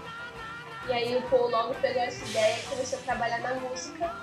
E 0.88 0.92
aí 0.92 1.16
o 1.16 1.22
Paul 1.30 1.50
logo 1.50 1.74
pegou 1.76 2.02
essa 2.02 2.24
ideia 2.24 2.58
e 2.58 2.62
começou 2.62 2.98
a 2.98 3.02
trabalhar 3.02 3.38
na 3.38 3.54
música. 3.54 4.14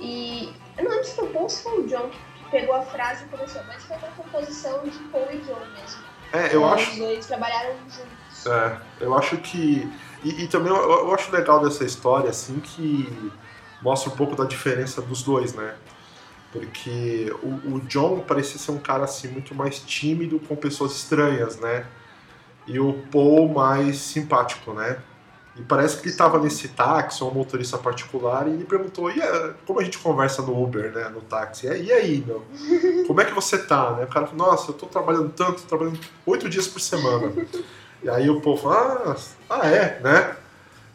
E 0.00 0.52
eu 0.76 0.84
não 0.84 0.90
lembro 0.90 1.04
se 1.04 1.14
foi 1.14 1.24
o 1.24 1.30
Paul 1.30 1.42
ou 1.44 1.48
se 1.48 1.62
foi 1.62 1.80
o 1.80 1.86
John 1.86 2.10
que 2.10 2.18
pegou 2.54 2.76
a 2.76 2.82
frase 2.82 3.24
e 3.24 3.28
começou, 3.28 3.62
mas 3.66 3.82
foi 3.82 3.96
uma 3.96 4.08
composição 4.08 4.84
de 4.84 4.98
Paul 5.10 5.26
e 5.32 5.38
John 5.38 5.60
mesmo. 5.74 6.04
É, 6.32 6.54
eu 6.54 6.64
é, 6.64 6.72
acho. 6.72 6.92
Os 6.92 6.98
dois 6.98 7.26
trabalharam 7.26 7.74
juntos. 7.88 8.46
É, 8.46 8.78
eu 9.00 9.18
acho 9.18 9.36
que 9.38 9.90
e, 10.22 10.44
e 10.44 10.48
também 10.48 10.72
eu, 10.72 10.76
eu, 10.76 11.14
acho 11.14 11.32
legal 11.32 11.60
dessa 11.62 11.84
história, 11.84 12.30
assim, 12.30 12.60
que 12.60 13.32
mostra 13.82 14.10
um 14.10 14.16
pouco 14.16 14.36
da 14.36 14.44
diferença 14.44 15.02
dos 15.02 15.22
dois, 15.22 15.52
né? 15.52 15.74
Porque 16.52 17.34
o, 17.42 17.74
o 17.74 17.80
John 17.80 18.20
parecia 18.20 18.58
ser 18.58 18.70
um 18.70 18.78
cara, 18.78 19.04
assim, 19.04 19.28
muito 19.28 19.52
mais 19.54 19.80
tímido 19.80 20.38
com 20.38 20.54
pessoas 20.54 20.92
estranhas, 20.92 21.58
né? 21.58 21.86
E 22.66 22.78
o 22.78 22.94
Paul 23.10 23.52
mais 23.52 23.98
simpático, 23.98 24.72
né? 24.72 24.98
E 25.56 25.62
parece 25.62 25.96
que 25.96 26.02
ele 26.02 26.10
estava 26.10 26.38
nesse 26.38 26.68
táxi, 26.68 27.22
um 27.22 27.30
motorista 27.30 27.78
particular, 27.78 28.48
e 28.48 28.50
ele 28.50 28.64
perguntou, 28.64 29.08
e 29.08 29.20
como 29.64 29.80
a 29.80 29.84
gente 29.84 29.98
conversa 29.98 30.42
no 30.42 30.60
Uber, 30.60 30.92
né, 30.92 31.08
no 31.08 31.20
táxi? 31.20 31.66
E 31.66 31.92
aí, 31.92 32.24
meu? 32.26 32.44
Como 33.06 33.20
é 33.20 33.24
que 33.24 33.32
você 33.32 33.58
tá? 33.58 33.92
Né? 33.92 34.04
O 34.04 34.08
cara 34.08 34.26
falou, 34.26 34.48
nossa, 34.48 34.70
eu 34.70 34.74
tô 34.74 34.86
trabalhando 34.86 35.30
tanto, 35.30 35.62
tô 35.62 35.68
trabalhando 35.68 36.00
oito 36.26 36.48
dias 36.48 36.66
por 36.66 36.80
semana. 36.80 37.32
E 38.02 38.08
aí 38.08 38.28
o 38.28 38.40
povo, 38.40 38.68
ah, 38.70 39.16
ah 39.48 39.68
é, 39.68 40.00
né? 40.00 40.36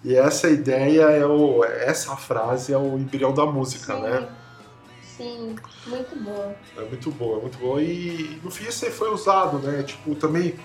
E 0.04 0.15
essa 0.15 0.50
ideia 0.50 1.04
é 1.04 1.26
o. 1.26 1.63
Essa 1.63 2.15
frase 2.15 2.74
é 2.74 2.78
o 2.78 2.98
embrião 2.98 3.34
da 3.34 3.45
música, 3.45 3.95
Sim. 3.95 4.02
né? 4.02 4.30
Sim, 5.02 5.56
muito 5.88 6.15
boa. 6.15 6.56
É 6.78 6.82
muito 6.82 7.12
boa, 7.12 7.38
é 7.38 7.41
muito 7.41 7.58
boa. 7.58 7.82
E 7.82 8.39
no 8.43 8.50
fim 8.50 8.67
isso 8.67 8.86
aí 8.86 8.91
foi 8.91 9.12
usado, 9.12 9.60
né? 9.60 9.84
Tipo, 9.84 10.15
também 10.15 10.58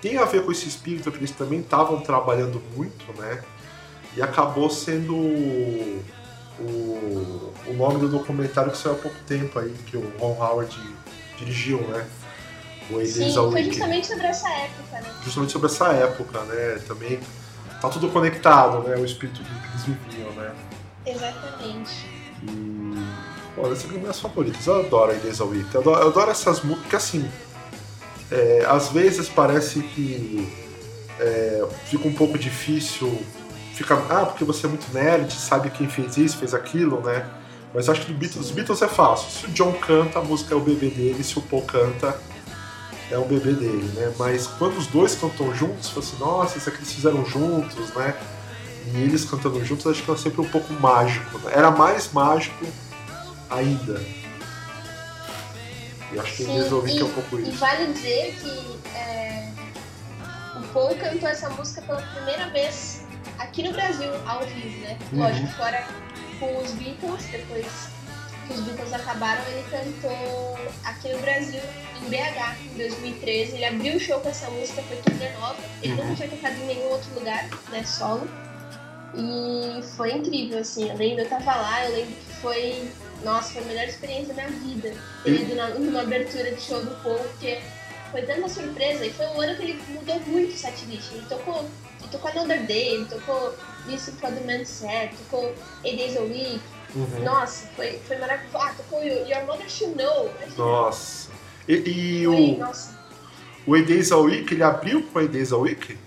tem 0.00 0.16
a 0.16 0.24
ver 0.24 0.44
com 0.44 0.52
esse 0.52 0.68
espírito 0.68 1.10
que 1.10 1.18
eles 1.18 1.30
também 1.30 1.60
estavam 1.60 2.00
trabalhando 2.00 2.62
muito, 2.74 3.12
né? 3.20 3.42
E 4.16 4.22
acabou 4.22 4.68
sendo 4.70 5.14
o, 6.58 7.52
o 7.66 7.74
nome 7.74 8.00
do 8.00 8.08
documentário 8.08 8.72
que 8.72 8.78
saiu 8.78 8.94
há 8.94 8.98
pouco 8.98 9.16
tempo 9.26 9.58
aí, 9.58 9.74
que 9.86 9.96
o 9.96 10.12
Ron 10.18 10.36
Howard 10.40 10.76
dirigiu, 11.38 11.80
né? 11.82 12.06
O 12.90 13.06
Sim, 13.06 13.32
foi 13.32 13.64
justamente 13.64 14.08
sobre 14.08 14.26
essa 14.26 14.48
época, 14.50 15.00
né? 15.00 15.14
Justamente 15.22 15.52
sobre 15.52 15.66
essa 15.68 15.88
época, 15.92 16.40
né? 16.40 16.80
Também 16.88 17.20
tá 17.80 17.88
tudo 17.88 18.08
conectado, 18.08 18.86
né? 18.88 18.96
O 18.96 19.04
espírito 19.04 19.40
que 19.42 19.68
eles 19.68 19.84
viviam, 19.84 20.32
né? 20.32 20.52
Exatamente. 21.06 22.06
E. 22.42 22.90
Pô, 23.54 23.70
essa 23.72 23.84
é 23.84 23.86
uma 23.86 23.92
das 23.92 24.00
minhas 24.00 24.20
favoritas. 24.20 24.66
Eu 24.66 24.80
adoro 24.80 25.12
a 25.12 25.14
Days 25.14 25.40
Week. 25.40 25.72
Eu 25.72 25.80
adoro, 25.80 26.00
eu 26.00 26.08
adoro 26.08 26.30
essas 26.30 26.62
músicas, 26.62 26.82
porque 26.82 26.96
assim. 26.96 27.30
É, 28.30 28.64
às 28.68 28.90
vezes 28.90 29.28
parece 29.28 29.80
que 29.80 30.48
é, 31.18 31.66
fica 31.86 32.06
um 32.06 32.12
pouco 32.12 32.38
difícil. 32.38 33.22
Fica, 33.74 33.94
ah, 34.10 34.26
porque 34.26 34.44
você 34.44 34.66
é 34.66 34.68
muito 34.68 34.92
nerd, 34.92 35.32
sabe 35.32 35.70
quem 35.70 35.88
fez 35.88 36.16
isso, 36.16 36.36
fez 36.36 36.54
aquilo, 36.54 37.00
né? 37.00 37.26
Mas 37.72 37.88
acho 37.88 38.02
que 38.02 38.12
do 38.12 38.18
Beatles, 38.18 38.50
Beatles 38.50 38.82
é 38.82 38.88
fácil. 38.88 39.30
Se 39.30 39.46
o 39.46 39.48
John 39.50 39.72
canta, 39.72 40.18
a 40.18 40.22
música 40.22 40.54
é 40.54 40.56
o 40.56 40.60
bebê 40.60 40.88
dele. 40.88 41.22
Se 41.22 41.38
o 41.38 41.42
Paul 41.42 41.62
canta, 41.62 42.18
é 43.10 43.18
o 43.18 43.24
bebê 43.24 43.52
dele, 43.52 43.90
né? 43.94 44.12
Mas 44.18 44.46
quando 44.46 44.76
os 44.76 44.86
dois 44.86 45.14
cantam 45.14 45.54
juntos, 45.54 45.88
você 45.88 45.98
assim, 45.98 46.18
nossa, 46.18 46.58
isso 46.58 46.68
aqui 46.68 46.78
eles 46.78 46.92
fizeram 46.92 47.24
juntos, 47.24 47.90
né? 47.94 48.14
E 48.92 49.02
eles 49.02 49.24
cantando 49.24 49.64
juntos, 49.64 49.86
acho 49.86 50.02
que 50.02 50.10
é 50.10 50.16
sempre 50.16 50.40
um 50.40 50.48
pouco 50.48 50.72
mágico. 50.74 51.38
Né? 51.38 51.52
Era 51.54 51.70
mais 51.70 52.12
mágico 52.12 52.66
ainda. 53.48 54.00
E 56.12 56.18
acho 56.18 56.36
que 56.36 56.44
Sim, 56.44 56.54
resolvi 56.54 56.92
que 56.92 57.00
é 57.00 57.04
um 57.04 57.12
pouco 57.12 57.38
isso. 57.38 57.50
E 57.50 57.52
vale 57.52 57.92
dizer 57.92 58.36
que 58.40 58.96
é, 58.96 59.48
o 60.56 60.62
Paul 60.72 60.94
cantou 60.96 61.28
essa 61.28 61.48
música 61.50 61.82
pela 61.82 62.02
primeira 62.02 62.48
vez 62.50 63.02
aqui 63.38 63.62
no 63.62 63.72
Brasil, 63.72 64.10
ao 64.26 64.40
vivo, 64.46 64.80
né? 64.80 64.98
Uhum. 65.12 65.20
Lógico, 65.20 65.48
fora 65.52 65.86
com 66.38 66.58
os 66.58 66.72
Beatles, 66.72 67.24
depois 67.30 67.66
que 68.46 68.54
os 68.54 68.60
Beatles 68.60 68.92
acabaram, 68.92 69.42
ele 69.48 69.64
cantou 69.70 70.58
aqui 70.84 71.12
no 71.12 71.18
Brasil, 71.20 71.60
em 72.02 72.08
BH, 72.08 72.56
em 72.72 72.76
2013. 72.76 73.54
Ele 73.54 73.64
abriu 73.64 73.96
o 73.96 74.00
show 74.00 74.20
com 74.20 74.28
essa 74.28 74.50
música, 74.50 74.82
foi 74.82 74.96
turnê 74.98 75.30
nova. 75.32 75.56
Ele 75.82 75.92
uhum. 75.92 76.04
nunca 76.04 76.16
tinha 76.16 76.28
tocado 76.28 76.54
em 76.56 76.66
nenhum 76.66 76.90
outro 76.90 77.14
lugar, 77.14 77.48
né, 77.70 77.84
solo. 77.84 78.28
E 79.14 79.82
foi 79.96 80.12
incrível, 80.12 80.58
assim. 80.58 80.88
Eu 80.88 80.96
lembro, 80.96 81.22
eu 81.22 81.28
tava 81.28 81.54
lá, 81.54 81.84
eu 81.86 81.92
lembro 81.92 82.14
que 82.14 82.34
foi 82.40 82.90
nossa, 83.24 83.52
foi 83.52 83.62
a 83.62 83.64
melhor 83.66 83.84
experiência 83.84 84.34
da 84.34 84.48
minha 84.48 84.60
vida. 84.60 84.94
Ter 85.22 85.40
ido 85.40 85.54
na, 85.54 85.68
numa 85.70 86.00
abertura 86.00 86.50
de 86.52 86.60
show 86.60 86.82
do 86.82 86.94
povo, 87.02 87.22
porque 87.30 87.60
foi 88.10 88.22
tanta 88.22 88.48
surpresa. 88.48 89.04
E 89.04 89.12
foi 89.12 89.26
um 89.26 89.40
ano 89.40 89.56
que 89.56 89.62
ele 89.62 89.82
mudou 89.88 90.20
muito 90.20 90.54
o 90.54 90.56
setlist. 90.56 91.12
Ele 91.12 91.26
tocou, 91.28 91.68
ele 92.00 92.08
tocou 92.10 92.30
Another 92.30 92.66
Day, 92.66 92.94
ele 92.94 93.04
tocou 93.06 93.54
Listen 93.86 94.14
for 94.14 94.30
the 94.30 94.40
Man 94.40 94.64
Set, 94.64 95.14
tocou 95.16 95.54
Eight 95.84 95.96
Days 95.96 96.16
a 96.16 96.22
Week. 96.22 96.60
Uhum. 96.94 97.22
Nossa, 97.22 97.68
foi, 97.76 97.98
foi 98.06 98.16
maravilhoso. 98.18 98.56
Ah, 98.56 98.74
tocou 98.76 99.02
Your 99.02 99.44
Mother 99.46 99.68
Should 99.68 99.96
Know. 99.96 100.30
Nossa. 100.56 101.30
E, 101.68 101.74
e 101.74 102.24
foi, 102.24 102.34
o, 102.34 102.58
nossa. 102.58 102.98
o 103.66 103.76
Eight 103.76 103.92
Days 103.92 104.12
a 104.12 104.18
Week, 104.18 104.52
ele 104.52 104.62
abriu 104.62 105.02
com 105.08 105.20
Eight 105.20 105.32
Days 105.32 105.52
a 105.52 105.56
Week? 105.56 105.98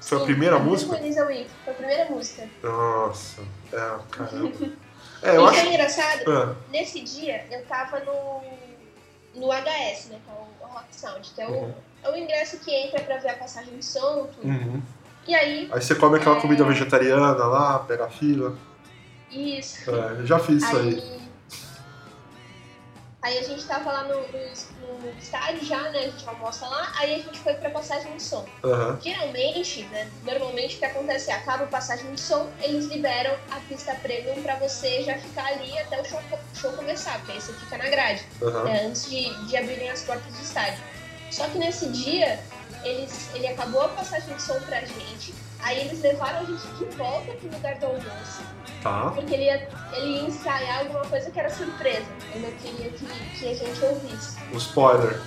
Foi 0.00 0.18
Sim, 0.18 0.22
a 0.22 0.26
primeira 0.26 0.58
música? 0.58 0.92
Foi 0.92 1.00
Days 1.00 1.16
a 1.16 1.26
Week, 1.26 1.50
foi 1.64 1.72
a 1.72 1.76
primeira 1.76 2.10
música. 2.10 2.48
Nossa, 2.62 3.42
é, 3.72 3.98
caramba. 4.10 4.52
É, 5.22 5.36
eu 5.36 5.44
Isso 5.44 5.50
acho... 5.50 5.60
é 5.60 5.74
engraçado. 5.74 6.32
É. 6.32 6.70
Nesse 6.70 7.00
dia, 7.00 7.46
eu 7.50 7.64
tava 7.66 8.00
no, 8.00 8.42
no 9.34 9.52
HS, 9.52 10.08
né? 10.10 10.20
Que 10.24 10.30
é 10.30 10.34
o 10.34 10.66
Rock 10.68 10.86
Sound, 10.96 11.30
que 11.34 11.40
é 11.40 11.46
o, 11.46 11.52
uhum. 11.52 11.74
é 12.02 12.10
o 12.10 12.16
ingresso 12.16 12.58
que 12.58 12.70
entra 12.74 13.00
pra 13.02 13.18
ver 13.18 13.30
a 13.30 13.36
passagem 13.36 13.76
de 13.76 13.84
som, 13.84 14.28
tudo. 14.34 14.46
Uhum. 14.46 14.82
E 15.26 15.34
aí. 15.34 15.68
Aí 15.72 15.82
você 15.82 15.94
come 15.94 16.18
aquela 16.18 16.36
é... 16.36 16.40
comida 16.40 16.64
vegetariana 16.64 17.44
lá, 17.46 17.78
pega 17.80 18.04
a 18.04 18.10
fila. 18.10 18.56
Isso. 19.30 19.90
É, 19.90 20.20
eu 20.20 20.26
já 20.26 20.38
fiz 20.38 20.62
isso 20.62 20.76
aí. 20.76 21.26
Aí. 23.26 23.38
A 23.38 23.42
gente 23.42 23.64
tava 23.64 23.92
lá 23.92 24.04
no, 24.04 24.14
no, 24.14 24.98
no, 24.98 25.18
estádio 25.18 25.64
já, 25.64 25.82
né? 25.90 25.98
A 25.98 26.02
gente 26.02 26.28
almoça 26.28 26.66
lá, 26.66 26.92
aí 26.96 27.14
a 27.14 27.18
gente 27.18 27.38
foi 27.38 27.54
pra 27.54 27.70
passagem 27.70 28.16
de 28.16 28.22
som. 28.22 28.46
Uhum. 28.62 29.00
Geralmente, 29.00 29.84
né? 29.84 30.08
Normalmente 30.22 30.76
o 30.76 30.78
que 30.78 30.84
acontece 30.84 31.30
é, 31.30 31.34
acaba 31.34 31.64
a 31.64 31.66
passagem 31.66 32.12
de 32.12 32.20
som, 32.20 32.48
eles 32.60 32.86
liberam 32.86 33.36
a 33.50 33.60
pista 33.60 33.94
premium 33.96 34.42
pra 34.42 34.56
você 34.56 35.02
já 35.02 35.18
ficar 35.18 35.46
ali 35.46 35.78
até 35.78 36.00
o 36.00 36.04
show, 36.04 36.20
show 36.54 36.72
começar, 36.72 37.18
porque 37.18 37.32
aí 37.32 37.40
você 37.40 37.52
fica 37.52 37.78
na 37.78 37.88
grade, 37.88 38.24
uhum. 38.40 38.64
né, 38.64 38.86
antes 38.86 39.10
de, 39.10 39.46
de 39.46 39.56
abrirem 39.56 39.90
as 39.90 40.02
portas 40.02 40.32
do 40.32 40.42
estádio. 40.42 40.82
Só 41.30 41.46
que 41.48 41.58
nesse 41.58 41.88
dia, 41.88 42.40
eles, 42.84 43.34
ele 43.34 43.48
acabou 43.48 43.82
a 43.82 43.88
passagem 43.88 44.34
de 44.34 44.42
som 44.42 44.58
pra 44.60 44.80
gente, 44.80 45.34
aí 45.60 45.80
eles 45.80 46.00
levaram 46.00 46.40
a 46.40 46.44
gente 46.44 46.66
de 46.78 46.84
volta 46.96 47.32
pro 47.32 47.50
lugar 47.50 47.78
do 47.78 47.86
almoço. 47.86 48.42
Tá. 48.82 49.10
Porque 49.14 49.34
ele 49.34 49.44
ia, 49.44 49.68
ele 49.92 50.06
ia 50.06 50.22
ensaiar 50.22 50.80
alguma 50.80 51.04
coisa 51.06 51.30
que 51.30 51.40
era 51.40 51.50
surpresa. 51.50 52.06
Ele 52.32 52.46
não 52.46 52.52
queria 52.58 52.90
que, 52.90 53.06
que 53.38 53.50
a 53.50 53.54
gente 53.54 53.84
ouvisse. 53.84 54.36
O 54.52 54.56
spoiler. 54.56 55.20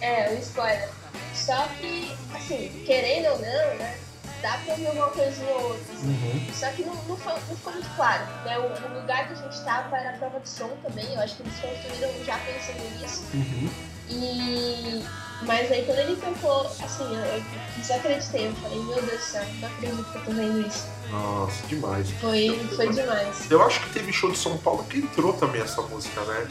É, 0.00 0.30
o 0.30 0.38
spoiler. 0.38 0.90
Só 1.34 1.66
que, 1.80 2.16
assim, 2.34 2.82
querendo 2.86 3.32
ou 3.32 3.38
não, 3.38 3.74
né? 3.76 3.98
Dá 4.42 4.58
pra 4.58 4.74
ouvir 4.74 4.86
alguma 4.88 5.08
coisinha 5.08 5.48
ou 5.48 5.68
outra. 5.70 5.94
Assim. 5.94 6.08
Uhum. 6.08 6.52
Só 6.52 6.68
que 6.68 6.82
não, 6.82 6.94
não, 6.94 7.16
foi, 7.16 7.32
não 7.32 7.56
ficou 7.56 7.72
muito 7.72 7.96
claro. 7.96 8.26
Né? 8.44 8.58
O, 8.58 8.62
o, 8.62 9.00
lugar 9.00 9.26
que 9.26 9.32
a 9.32 9.36
gente 9.36 9.52
estava 9.52 9.96
era 9.96 10.10
a 10.10 10.18
prova 10.18 10.38
de 10.40 10.48
som 10.48 10.68
também. 10.82 11.14
Eu 11.14 11.20
acho 11.20 11.36
que 11.36 11.42
eles 11.42 11.58
construíram 11.58 12.24
já 12.24 12.38
pensando 12.38 13.00
nisso. 13.00 13.24
Uhum. 13.32 13.70
E 14.10 15.04
mas 15.46 15.70
aí 15.70 15.84
quando 15.84 15.98
ele 15.98 16.16
tocou, 16.16 16.66
assim, 16.82 17.04
eu, 17.04 17.42
desacreditei. 17.76 18.48
Eu 18.48 18.52
falei, 18.54 18.78
meu 18.78 18.94
Deus 18.94 19.06
do 19.06 19.18
céu, 19.18 19.44
não 19.60 19.68
acredito 19.68 20.04
que 20.04 20.18
eu 20.18 20.24
tô 20.24 20.30
vendo 20.30 20.66
isso. 20.66 20.86
Nossa, 21.10 21.66
demais. 21.66 22.10
Foi, 22.20 22.68
foi 22.74 22.88
demais. 22.90 23.50
Eu 23.50 23.62
acho 23.62 23.80
que 23.80 23.90
teve 23.90 24.12
show 24.12 24.30
de 24.30 24.38
São 24.38 24.56
Paulo 24.58 24.84
que 24.84 24.98
entrou 24.98 25.32
também 25.34 25.60
essa 25.60 25.82
música, 25.82 26.20
né? 26.22 26.48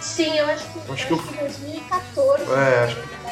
Sim, 0.00 0.36
eu 0.36 0.46
acho 0.46 0.64
que, 0.66 0.78
eu 0.78 0.94
acho 0.94 1.06
que, 1.06 1.12
eu... 1.12 1.18
que 1.18 1.34
2014. 1.34 2.44
É, 2.50 2.84
acho 2.84 2.96
que... 2.96 3.22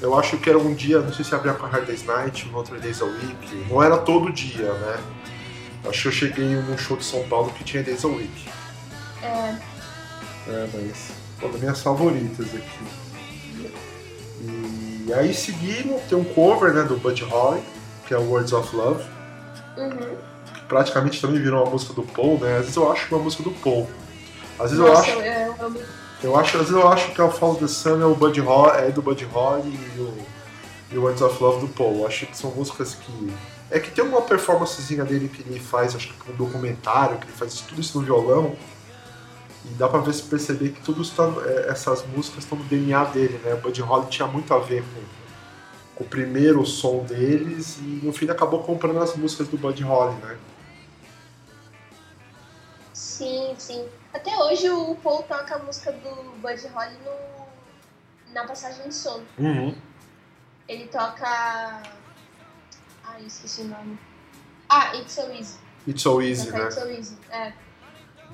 Eu 0.00 0.18
acho 0.18 0.36
que 0.36 0.50
era 0.50 0.58
um 0.58 0.74
dia, 0.74 1.00
não 1.00 1.12
sei 1.12 1.24
se 1.24 1.34
abria 1.34 1.54
com 1.54 1.64
a 1.64 1.68
Hard 1.68 1.86
Day's 1.86 2.04
Night, 2.04 2.46
no 2.48 2.58
outro 2.58 2.78
Days 2.78 3.00
a 3.00 3.06
Week. 3.06 3.66
Não 3.70 3.82
era 3.82 3.96
todo 3.96 4.30
dia, 4.32 4.72
né? 4.74 4.98
Acho 5.88 6.02
que 6.02 6.08
eu 6.08 6.12
cheguei 6.12 6.44
num 6.44 6.76
show 6.76 6.96
de 6.96 7.04
São 7.04 7.26
Paulo 7.28 7.50
que 7.52 7.64
tinha 7.64 7.82
Days 7.82 8.04
a 8.04 8.08
Week. 8.08 8.48
É. 9.22 9.56
É, 10.46 10.68
mas 10.74 11.10
uma 11.40 11.52
das 11.52 11.60
minhas 11.60 11.80
favoritas 11.80 12.46
aqui. 12.54 12.84
E 15.06 15.12
aí 15.12 15.34
seguindo, 15.34 16.00
tem 16.08 16.16
um 16.16 16.24
cover 16.24 16.72
né, 16.72 16.82
do 16.82 16.96
Buddy 16.96 17.24
Holly, 17.24 17.62
que 18.06 18.14
é 18.14 18.18
o 18.18 18.22
Words 18.30 18.52
of 18.52 18.74
Love. 18.74 19.04
Uhum. 19.76 20.16
Que 20.54 20.60
praticamente 20.68 21.20
também 21.20 21.40
virou 21.40 21.62
uma 21.62 21.70
música 21.70 21.92
do 21.92 22.02
Paul, 22.02 22.38
né? 22.38 22.54
Às 22.54 22.60
vezes 22.60 22.76
eu 22.76 22.90
acho 22.90 23.08
que 23.08 23.14
é 23.14 23.16
uma 23.16 23.24
música 23.24 23.42
do 23.42 23.50
Paul. 23.50 23.88
Às 24.58 24.70
vezes 24.70 24.78
Nossa, 24.78 25.10
eu 25.10 25.18
acho. 25.18 25.22
É, 25.22 25.48
eu, 25.48 25.82
eu 26.22 26.36
acho, 26.36 26.56
às 26.56 26.68
vezes 26.68 26.82
eu 26.82 26.88
acho 26.88 27.12
que 27.12 27.20
é 27.20 27.24
o 27.24 27.30
Fall 27.30 27.56
the 27.56 27.66
Sun 27.66 28.00
é 28.00 28.06
o 28.06 28.14
Buddy 28.14 28.40
Holly, 28.40 28.78
é 28.78 28.90
do 28.90 29.02
Buddy 29.02 29.24
Holly 29.24 29.68
e 29.68 30.00
o, 30.00 30.14
e 30.92 30.98
o 30.98 31.02
Words 31.02 31.20
of 31.22 31.42
Love 31.42 31.66
do 31.66 31.68
Paul. 31.68 32.00
Eu 32.00 32.06
acho 32.06 32.26
que 32.26 32.36
são 32.36 32.50
músicas 32.50 32.94
que. 32.94 33.32
É 33.70 33.80
que 33.80 33.90
tem 33.90 34.04
uma 34.04 34.22
performancezinha 34.22 35.04
dele 35.04 35.28
que 35.28 35.42
ele 35.42 35.58
faz, 35.58 35.96
acho 35.96 36.12
que 36.12 36.30
um 36.30 36.36
documentário, 36.36 37.18
que 37.18 37.24
ele 37.24 37.32
faz 37.32 37.60
tudo 37.60 37.80
isso 37.80 37.98
no 37.98 38.04
violão. 38.04 38.54
E 39.64 39.68
dá 39.74 39.88
pra 39.88 40.00
ver, 40.00 40.12
se 40.12 40.22
perceber 40.24 40.70
que 40.70 40.82
tudo 40.82 41.02
está, 41.02 41.24
é, 41.46 41.70
essas 41.70 42.06
músicas 42.06 42.44
estão 42.44 42.58
no 42.58 42.64
DNA 42.64 43.04
dele, 43.06 43.38
né? 43.38 43.54
O 43.54 43.58
Buddy 43.58 43.80
Holly 43.80 44.06
tinha 44.08 44.28
muito 44.28 44.52
a 44.52 44.58
ver 44.58 44.82
com, 44.82 45.96
com, 45.96 46.04
o 46.04 46.06
primeiro 46.06 46.64
som 46.66 47.04
deles 47.04 47.78
e 47.78 48.00
no 48.02 48.12
fim 48.12 48.26
ele 48.26 48.32
acabou 48.32 48.62
comprando 48.62 48.98
as 48.98 49.16
músicas 49.16 49.48
do 49.48 49.56
Buddy 49.56 49.82
Holly, 49.82 50.16
né? 50.16 50.38
Sim, 52.92 53.54
sim. 53.58 53.88
Até 54.12 54.36
hoje 54.36 54.68
o 54.68 54.96
Paul 54.96 55.22
toca 55.22 55.56
a 55.56 55.58
música 55.60 55.92
do 55.92 56.32
Buddy 56.42 56.66
Holly 56.68 56.96
no, 57.04 58.32
na 58.34 58.46
passagem 58.46 58.88
de 58.88 58.94
som. 58.94 59.22
Uhum. 59.38 59.74
Ele 60.68 60.86
toca. 60.88 61.82
Ah, 63.04 63.20
esqueci 63.20 63.62
o 63.62 63.64
nome. 63.64 63.98
Ah, 64.68 64.96
It's 64.96 65.12
So 65.12 65.30
Easy. 65.30 65.58
It's 65.86 66.02
So 66.02 66.20
Easy, 66.20 66.50
né? 66.50 66.64
It's 66.64 66.74
So 66.74 66.88
Easy, 66.88 67.16
é. 67.30 67.52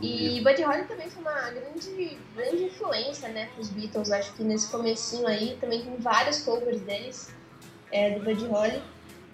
E 0.00 0.40
Buddy 0.40 0.62
Holly 0.62 0.84
também 0.84 1.10
foi 1.10 1.22
uma 1.22 1.50
grande, 1.50 2.18
grande 2.34 2.64
influência, 2.64 3.28
né, 3.28 3.48
para 3.52 3.60
os 3.60 3.68
Beatles. 3.68 4.10
Acho 4.10 4.32
que 4.32 4.42
nesse 4.42 4.70
comecinho 4.70 5.26
aí 5.26 5.56
também 5.60 5.82
tem 5.82 5.96
vários 5.96 6.42
covers 6.42 6.80
deles, 6.80 7.34
é, 7.92 8.10
do 8.10 8.24
Buddy 8.24 8.46
Holly. 8.46 8.82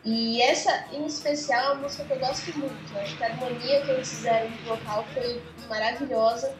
E 0.04 0.40
essa, 0.42 0.86
em 0.92 1.04
especial, 1.06 1.60
é 1.60 1.72
uma 1.72 1.82
música 1.82 2.04
que 2.04 2.12
eu 2.12 2.18
gosto 2.18 2.58
muito. 2.58 2.98
Acho 2.98 3.16
que 3.16 3.24
a 3.24 3.26
harmonia 3.26 3.82
que 3.82 3.90
eles 3.90 4.08
fizeram 4.08 4.50
no 4.50 4.56
vocal 4.64 5.04
foi 5.12 5.42
maravilhosa. 5.68 6.54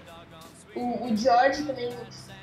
O, 0.74 1.06
o 1.06 1.16
George 1.16 1.62
também, 1.62 1.90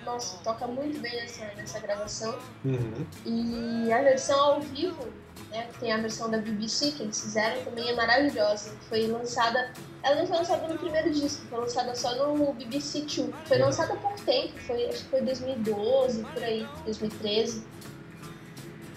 nossa, 0.06 0.38
toca 0.44 0.66
muito 0.66 1.00
bem 1.00 1.14
nessa, 1.16 1.46
nessa 1.56 1.80
gravação. 1.80 2.38
Uhum. 2.64 3.06
E 3.26 3.92
a 3.92 4.02
versão 4.02 4.40
ao 4.40 4.62
vivo 4.62 5.08
né? 5.54 5.68
Tem 5.80 5.94
a 5.94 5.98
versão 5.98 6.30
da 6.30 6.40
BBC 6.40 6.92
que 6.92 7.04
eles 7.04 7.22
fizeram, 7.22 7.64
também 7.64 7.88
é 7.88 7.96
maravilhosa. 7.96 8.72
Foi 8.90 9.06
lançada. 9.06 9.72
Ela 10.02 10.16
não 10.22 10.28
foi 10.28 10.38
lançada 10.38 10.68
no 10.68 10.78
primeiro 10.78 11.12
disco, 11.12 11.46
foi 11.48 11.60
lançada 11.60 11.96
só 11.96 12.16
no 12.16 12.54
BBC 12.54 13.02
Two. 13.02 13.32
Foi 13.46 13.60
lançada 13.60 13.94
há 13.94 13.98
pouco 13.98 14.20
tempo, 14.22 14.60
foi, 14.66 14.90
acho 14.90 15.04
que 15.04 15.10
foi 15.12 15.22
2012, 15.22 16.24
por 16.24 16.44
aí, 16.44 16.68
2013. 16.84 17.64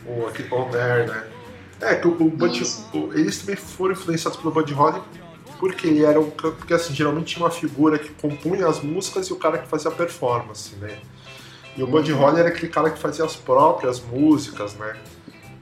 O 0.06 0.26
aqui 0.26 0.42
Paul 0.44 0.68
Bear, 0.70 1.06
né? 1.06 1.28
É, 1.82 1.94
que 1.96 2.08
o, 2.08 2.12
o 2.12 2.26
o, 2.26 3.12
eles 3.12 3.38
também 3.38 3.56
foram 3.56 3.92
influenciados 3.92 4.38
pelo 4.38 4.50
Buddy 4.50 4.72
Holly 4.72 5.02
porque 5.58 5.86
ele 5.86 6.04
era 6.04 6.18
um 6.18 6.30
porque 6.30 6.72
assim 6.72 6.94
geralmente 6.94 7.34
tinha 7.34 7.44
uma 7.44 7.50
figura 7.50 7.98
que 7.98 8.10
compunha 8.10 8.66
as 8.66 8.80
músicas 8.80 9.28
e 9.28 9.32
o 9.32 9.36
cara 9.36 9.58
que 9.58 9.68
fazia 9.68 9.90
a 9.90 9.94
performance, 9.94 10.74
né? 10.76 10.98
E 11.76 11.82
o 11.82 11.86
Buddy 11.86 12.12
uhum. 12.12 12.20
Holly 12.20 12.40
era 12.40 12.48
aquele 12.48 12.72
cara 12.72 12.90
que 12.90 12.98
fazia 12.98 13.24
as 13.24 13.36
próprias 13.36 14.00
músicas, 14.00 14.74
né? 14.74 14.96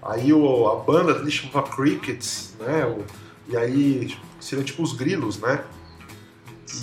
Aí 0.04 0.32
o, 0.32 0.68
a 0.68 0.76
banda 0.76 1.14
dele 1.14 1.30
chamava 1.30 1.68
Crickets, 1.74 2.54
né? 2.60 2.84
O, 2.84 3.04
e 3.48 3.56
aí 3.56 4.16
seria 4.38 4.64
tipo 4.64 4.82
os 4.82 4.92
grilos, 4.92 5.38
né? 5.38 5.64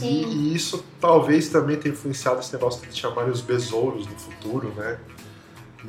E, 0.01 0.05
e, 0.05 0.55
isso 0.55 0.83
talvez 0.99 1.49
também 1.49 1.77
tenha 1.77 1.93
influenciado 1.93 2.39
esse 2.39 2.53
negócio 2.53 2.87
de 2.87 2.97
chamarem 2.97 3.31
os 3.31 3.41
besouros 3.41 4.07
no 4.07 4.17
futuro, 4.17 4.73
né? 4.75 4.99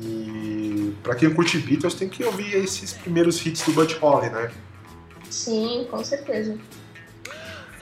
E 0.01 0.93
para 1.01 1.15
quem 1.15 1.33
curte 1.33 1.57
Beatles 1.57 1.93
tem 1.93 2.09
que 2.09 2.23
ouvir 2.23 2.55
esses 2.55 2.93
primeiros 2.93 3.43
hits 3.45 3.63
do 3.65 3.71
Bud 3.71 3.93
Holly, 3.95 4.29
né? 4.29 4.51
Sim, 5.29 5.87
com 5.89 6.03
certeza. 6.03 6.57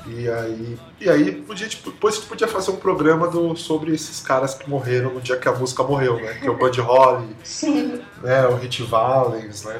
E 0.07 0.29
aí, 0.29 0.79
e 0.99 1.09
aí 1.09 1.31
podia, 1.43 1.67
tipo, 1.67 1.91
depois 1.91 2.17
tu 2.17 2.27
podia 2.27 2.47
fazer 2.47 2.71
um 2.71 2.77
programa 2.77 3.27
do, 3.27 3.55
sobre 3.55 3.93
esses 3.93 4.19
caras 4.19 4.55
que 4.55 4.67
morreram 4.69 5.13
no 5.13 5.21
dia 5.21 5.37
que 5.37 5.47
a 5.47 5.51
música 5.53 5.83
morreu, 5.83 6.15
né? 6.15 6.33
Que 6.35 6.47
é 6.47 6.49
o 6.49 6.57
Buddy 6.57 6.81
Holly, 6.81 7.35
né? 8.23 8.47
o 8.47 8.55
Hit 8.55 8.81
Valens, 8.83 9.63
né? 9.63 9.79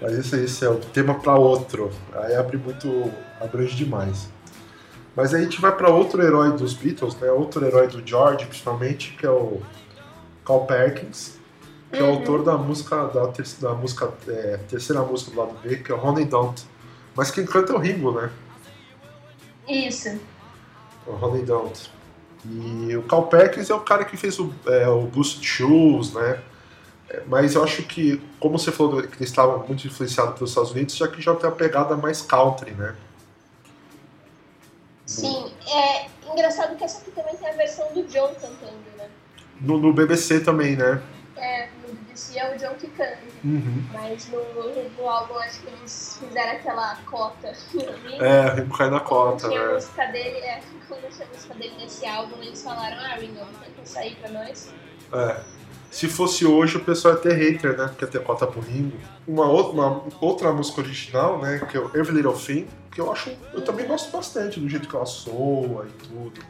Mas 0.00 0.12
isso, 0.12 0.36
isso 0.36 0.64
é 0.64 0.68
o 0.68 0.76
tema 0.76 1.14
para 1.14 1.34
outro. 1.34 1.90
Aí 2.14 2.34
abre 2.34 2.56
muito. 2.56 3.12
abrange 3.40 3.76
demais. 3.76 4.28
Mas 5.14 5.34
aí 5.34 5.40
a 5.40 5.44
gente 5.44 5.60
vai 5.60 5.74
para 5.74 5.88
outro 5.88 6.22
herói 6.22 6.52
dos 6.52 6.74
Beatles, 6.74 7.16
né? 7.16 7.30
Outro 7.30 7.64
herói 7.64 7.88
do 7.88 8.06
George, 8.06 8.46
principalmente, 8.46 9.16
que 9.18 9.26
é 9.26 9.30
o 9.30 9.60
Carl 10.44 10.64
Perkins, 10.64 11.38
que 11.90 12.00
uhum. 12.00 12.06
é 12.06 12.08
o 12.08 12.12
uhum. 12.12 12.18
autor 12.18 12.44
da 12.44 12.56
música 12.56 13.06
da, 13.06 13.26
ter 13.28 13.44
da 13.60 13.74
música 13.74 14.12
é, 14.28 14.58
terceira 14.68 15.02
música 15.02 15.30
do 15.30 15.38
lado 15.38 15.56
B, 15.62 15.76
que 15.76 15.90
é 15.90 15.94
o 15.94 16.04
Honey 16.04 16.24
Don't. 16.24 16.64
Mas 17.16 17.30
quem 17.30 17.44
canta 17.44 17.72
é 17.72 17.76
o 17.76 17.78
Ringo, 17.78 18.12
né? 18.12 18.30
Isso. 19.68 20.18
O 21.06 21.12
Honey 21.12 21.42
Don't. 21.42 21.90
E 22.44 22.96
o 22.96 23.02
Carl 23.02 23.26
Perkins 23.26 23.68
é 23.68 23.74
o 23.74 23.80
cara 23.80 24.04
que 24.04 24.16
fez 24.16 24.38
o, 24.38 24.52
é, 24.66 24.88
o 24.88 25.02
Boost 25.02 25.44
Shoes, 25.44 26.12
né? 26.12 26.40
É, 27.10 27.22
mas 27.26 27.54
eu 27.54 27.64
acho 27.64 27.82
que, 27.82 28.22
como 28.38 28.58
você 28.58 28.70
falou 28.70 29.02
que 29.02 29.16
eles 29.16 29.30
estavam 29.30 29.66
muito 29.66 29.86
influenciados 29.86 30.34
pelos 30.34 30.50
Estados 30.50 30.70
Unidos, 30.70 30.96
já 30.96 31.08
que 31.08 31.20
já 31.20 31.34
tem 31.34 31.48
a 31.48 31.52
pegada 31.52 31.96
mais 31.96 32.22
country, 32.22 32.72
né? 32.72 32.94
Sim, 35.04 35.52
é 35.66 36.06
engraçado 36.30 36.76
que 36.76 36.84
essa 36.84 37.00
aqui 37.00 37.10
também 37.10 37.34
tem 37.36 37.48
a 37.48 37.52
versão 37.52 37.92
do 37.92 38.02
John 38.04 38.28
cantando, 38.34 38.76
né? 38.96 39.08
No, 39.60 39.78
no 39.78 39.92
BBC 39.92 40.40
também, 40.40 40.76
né? 40.76 41.02
É, 41.36 41.68
BBC 42.18 42.38
é 42.38 42.54
o 42.54 42.58
John 42.58 42.74
que 42.74 42.88
canta. 42.88 43.18
Uhum. 43.44 43.84
Mas 43.92 44.28
no, 44.28 44.40
no 44.98 45.08
álbum 45.08 45.38
acho 45.38 45.60
que 45.60 45.68
eles 45.68 46.18
fizeram 46.20 46.52
aquela 46.52 46.96
cota. 47.06 47.52
É, 48.20 48.50
Ringo 48.54 48.76
cai 48.76 48.90
na 48.90 49.00
cota, 49.00 49.48
né? 49.48 49.56
A 49.56 49.74
música 49.74 50.06
dele, 50.06 50.38
é, 50.38 50.60
quando 50.88 51.08
tinha 51.14 51.26
a 51.26 51.28
música 51.28 51.54
dele 51.54 51.74
nesse 51.78 52.04
álbum, 52.04 52.42
eles 52.42 52.62
falaram, 52.62 52.96
ah, 52.98 53.14
Ringo, 53.14 53.38
tenta 53.64 53.86
sair 53.86 54.16
pra 54.16 54.30
nós. 54.30 54.72
É. 55.12 55.40
Se 55.90 56.08
fosse 56.08 56.44
hoje, 56.44 56.76
o 56.76 56.84
pessoal 56.84 57.14
ia 57.14 57.20
ter 57.20 57.34
hater, 57.34 57.78
né? 57.78 57.86
Porque 57.86 58.04
ia 58.04 58.10
ter 58.10 58.22
cota 58.22 58.46
pro 58.46 58.60
Ringo. 58.60 58.96
Uma 59.26 59.46
outra, 59.46 59.72
uma 59.72 60.02
outra 60.20 60.52
música 60.52 60.80
original, 60.80 61.38
né? 61.40 61.60
Que 61.70 61.76
é 61.76 61.80
o 61.80 61.86
Every 61.96 62.12
Little 62.12 62.34
Thing, 62.34 62.66
que 62.90 63.00
eu 63.00 63.10
acho. 63.12 63.30
Eu 63.52 63.62
também 63.62 63.86
gosto 63.86 64.10
bastante 64.10 64.58
do 64.58 64.68
jeito 64.68 64.88
que 64.88 64.96
ela 64.96 65.06
soa 65.06 65.86
e 65.86 66.06
tudo. 66.06 66.40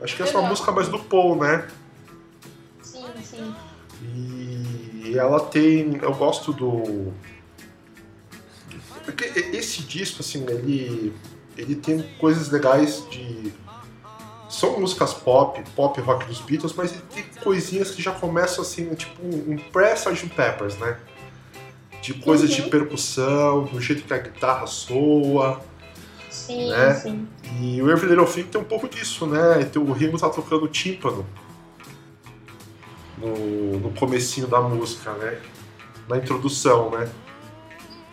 Acho 0.00 0.16
que 0.16 0.22
essa 0.22 0.36
é 0.36 0.40
uma 0.40 0.48
música 0.48 0.72
mais 0.72 0.88
do 0.88 0.98
Paul, 0.98 1.36
né? 1.36 1.68
Sim, 2.82 3.06
sim. 3.22 3.54
E 4.02 4.35
ela 5.16 5.40
tem. 5.40 5.98
Eu 6.02 6.14
gosto 6.14 6.52
do. 6.52 7.12
Porque 9.04 9.24
esse 9.52 9.82
disco, 9.82 10.20
assim, 10.20 10.44
ele. 10.48 11.12
Ele 11.56 11.74
tem 11.74 12.02
coisas 12.18 12.50
legais 12.50 13.06
de 13.10 13.52
são 14.48 14.78
músicas 14.78 15.12
pop, 15.12 15.62
pop 15.74 16.00
rock 16.00 16.24
dos 16.26 16.40
Beatles, 16.40 16.72
mas 16.74 16.92
tem 17.12 17.24
coisinhas 17.42 17.90
que 17.90 18.00
já 18.00 18.12
começam 18.12 18.62
assim, 18.62 18.94
tipo 18.94 19.20
um 19.22 19.56
pré-Sgt. 19.72 20.28
Peppers, 20.28 20.78
né? 20.78 20.98
De 22.00 22.14
coisas 22.14 22.50
uhum. 22.50 22.56
de 22.56 22.70
percussão, 22.70 23.64
do 23.64 23.80
jeito 23.80 24.04
que 24.04 24.14
a 24.14 24.18
guitarra 24.18 24.66
soa. 24.66 25.60
Sim, 26.30 26.70
né? 26.70 26.94
sim. 26.94 27.28
E 27.60 27.82
o 27.82 27.90
Every 27.90 28.08
Little 28.08 28.26
Thing 28.26 28.44
tem 28.44 28.60
um 28.60 28.64
pouco 28.64 28.88
disso, 28.88 29.26
né? 29.26 29.62
Então, 29.62 29.82
o 29.82 29.92
Ringo 29.92 30.18
tá 30.18 30.28
tocando 30.28 30.68
tímpano 30.68 31.26
no, 33.18 33.78
no 33.78 33.92
comecinho 33.94 34.46
da 34.46 34.60
música, 34.60 35.12
né? 35.14 35.40
Na 36.08 36.18
introdução, 36.18 36.90
né? 36.90 37.10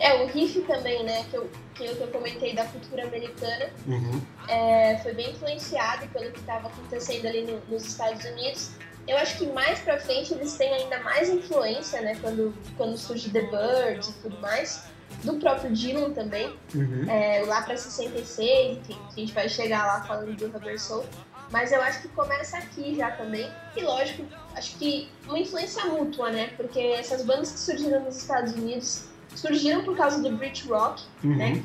É, 0.00 0.22
o 0.22 0.26
riff 0.26 0.60
também, 0.62 1.04
né? 1.04 1.24
Que 1.30 1.36
eu, 1.36 1.50
que 1.74 1.84
eu, 1.84 1.96
que 1.96 2.02
eu 2.02 2.08
comentei 2.08 2.54
da 2.54 2.64
cultura 2.64 3.04
americana, 3.04 3.70
uhum. 3.86 4.20
é, 4.48 4.98
foi 5.02 5.14
bem 5.14 5.30
influenciado 5.30 6.06
pelo 6.08 6.30
que 6.30 6.40
estava 6.40 6.68
acontecendo 6.68 7.26
ali 7.26 7.42
no, 7.44 7.60
nos 7.68 7.86
Estados 7.86 8.24
Unidos. 8.24 8.72
Eu 9.06 9.16
acho 9.18 9.38
que 9.38 9.46
mais 9.46 9.80
pra 9.80 9.98
frente 9.98 10.32
eles 10.32 10.54
têm 10.54 10.72
ainda 10.72 10.98
mais 11.00 11.28
influência, 11.28 12.00
né? 12.00 12.16
Quando, 12.20 12.54
quando 12.76 12.96
surge 12.96 13.30
The 13.30 13.42
Birds 13.42 14.08
e 14.08 14.12
tudo 14.22 14.38
mais. 14.40 14.84
Do 15.22 15.34
próprio 15.34 15.72
Dylan 15.72 16.10
também. 16.10 16.54
Uhum. 16.74 17.08
É, 17.08 17.42
lá 17.46 17.62
pra 17.62 17.76
66, 17.76 18.78
que, 18.86 18.94
que 18.94 19.00
a 19.00 19.20
gente 19.20 19.32
vai 19.32 19.48
chegar 19.48 19.86
lá 19.86 20.02
falando 20.02 20.34
do 20.34 20.48
Rubber 20.48 20.80
Soul. 20.80 21.04
Mas 21.50 21.72
eu 21.72 21.80
acho 21.82 22.02
que 22.02 22.08
começa 22.08 22.58
aqui 22.58 22.96
já 22.96 23.10
também. 23.12 23.50
E 23.76 23.80
lógico, 23.80 24.24
acho 24.54 24.76
que 24.76 25.08
uma 25.26 25.38
influência 25.38 25.84
mútua, 25.86 26.30
né? 26.30 26.48
Porque 26.56 26.80
essas 26.80 27.24
bandas 27.24 27.52
que 27.52 27.58
surgiram 27.58 28.00
nos 28.02 28.16
Estados 28.16 28.54
Unidos 28.54 29.08
surgiram 29.34 29.84
por 29.84 29.96
causa 29.96 30.22
do 30.22 30.36
Brit 30.36 30.66
Rock, 30.68 31.02
uhum. 31.22 31.36
né? 31.36 31.62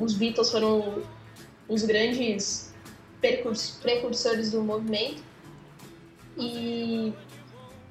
Os 0.00 0.14
Beatles 0.14 0.50
foram 0.50 1.02
os 1.68 1.82
grandes 1.84 2.72
precursores 3.80 4.52
do 4.52 4.62
movimento. 4.62 5.22
E 6.36 7.12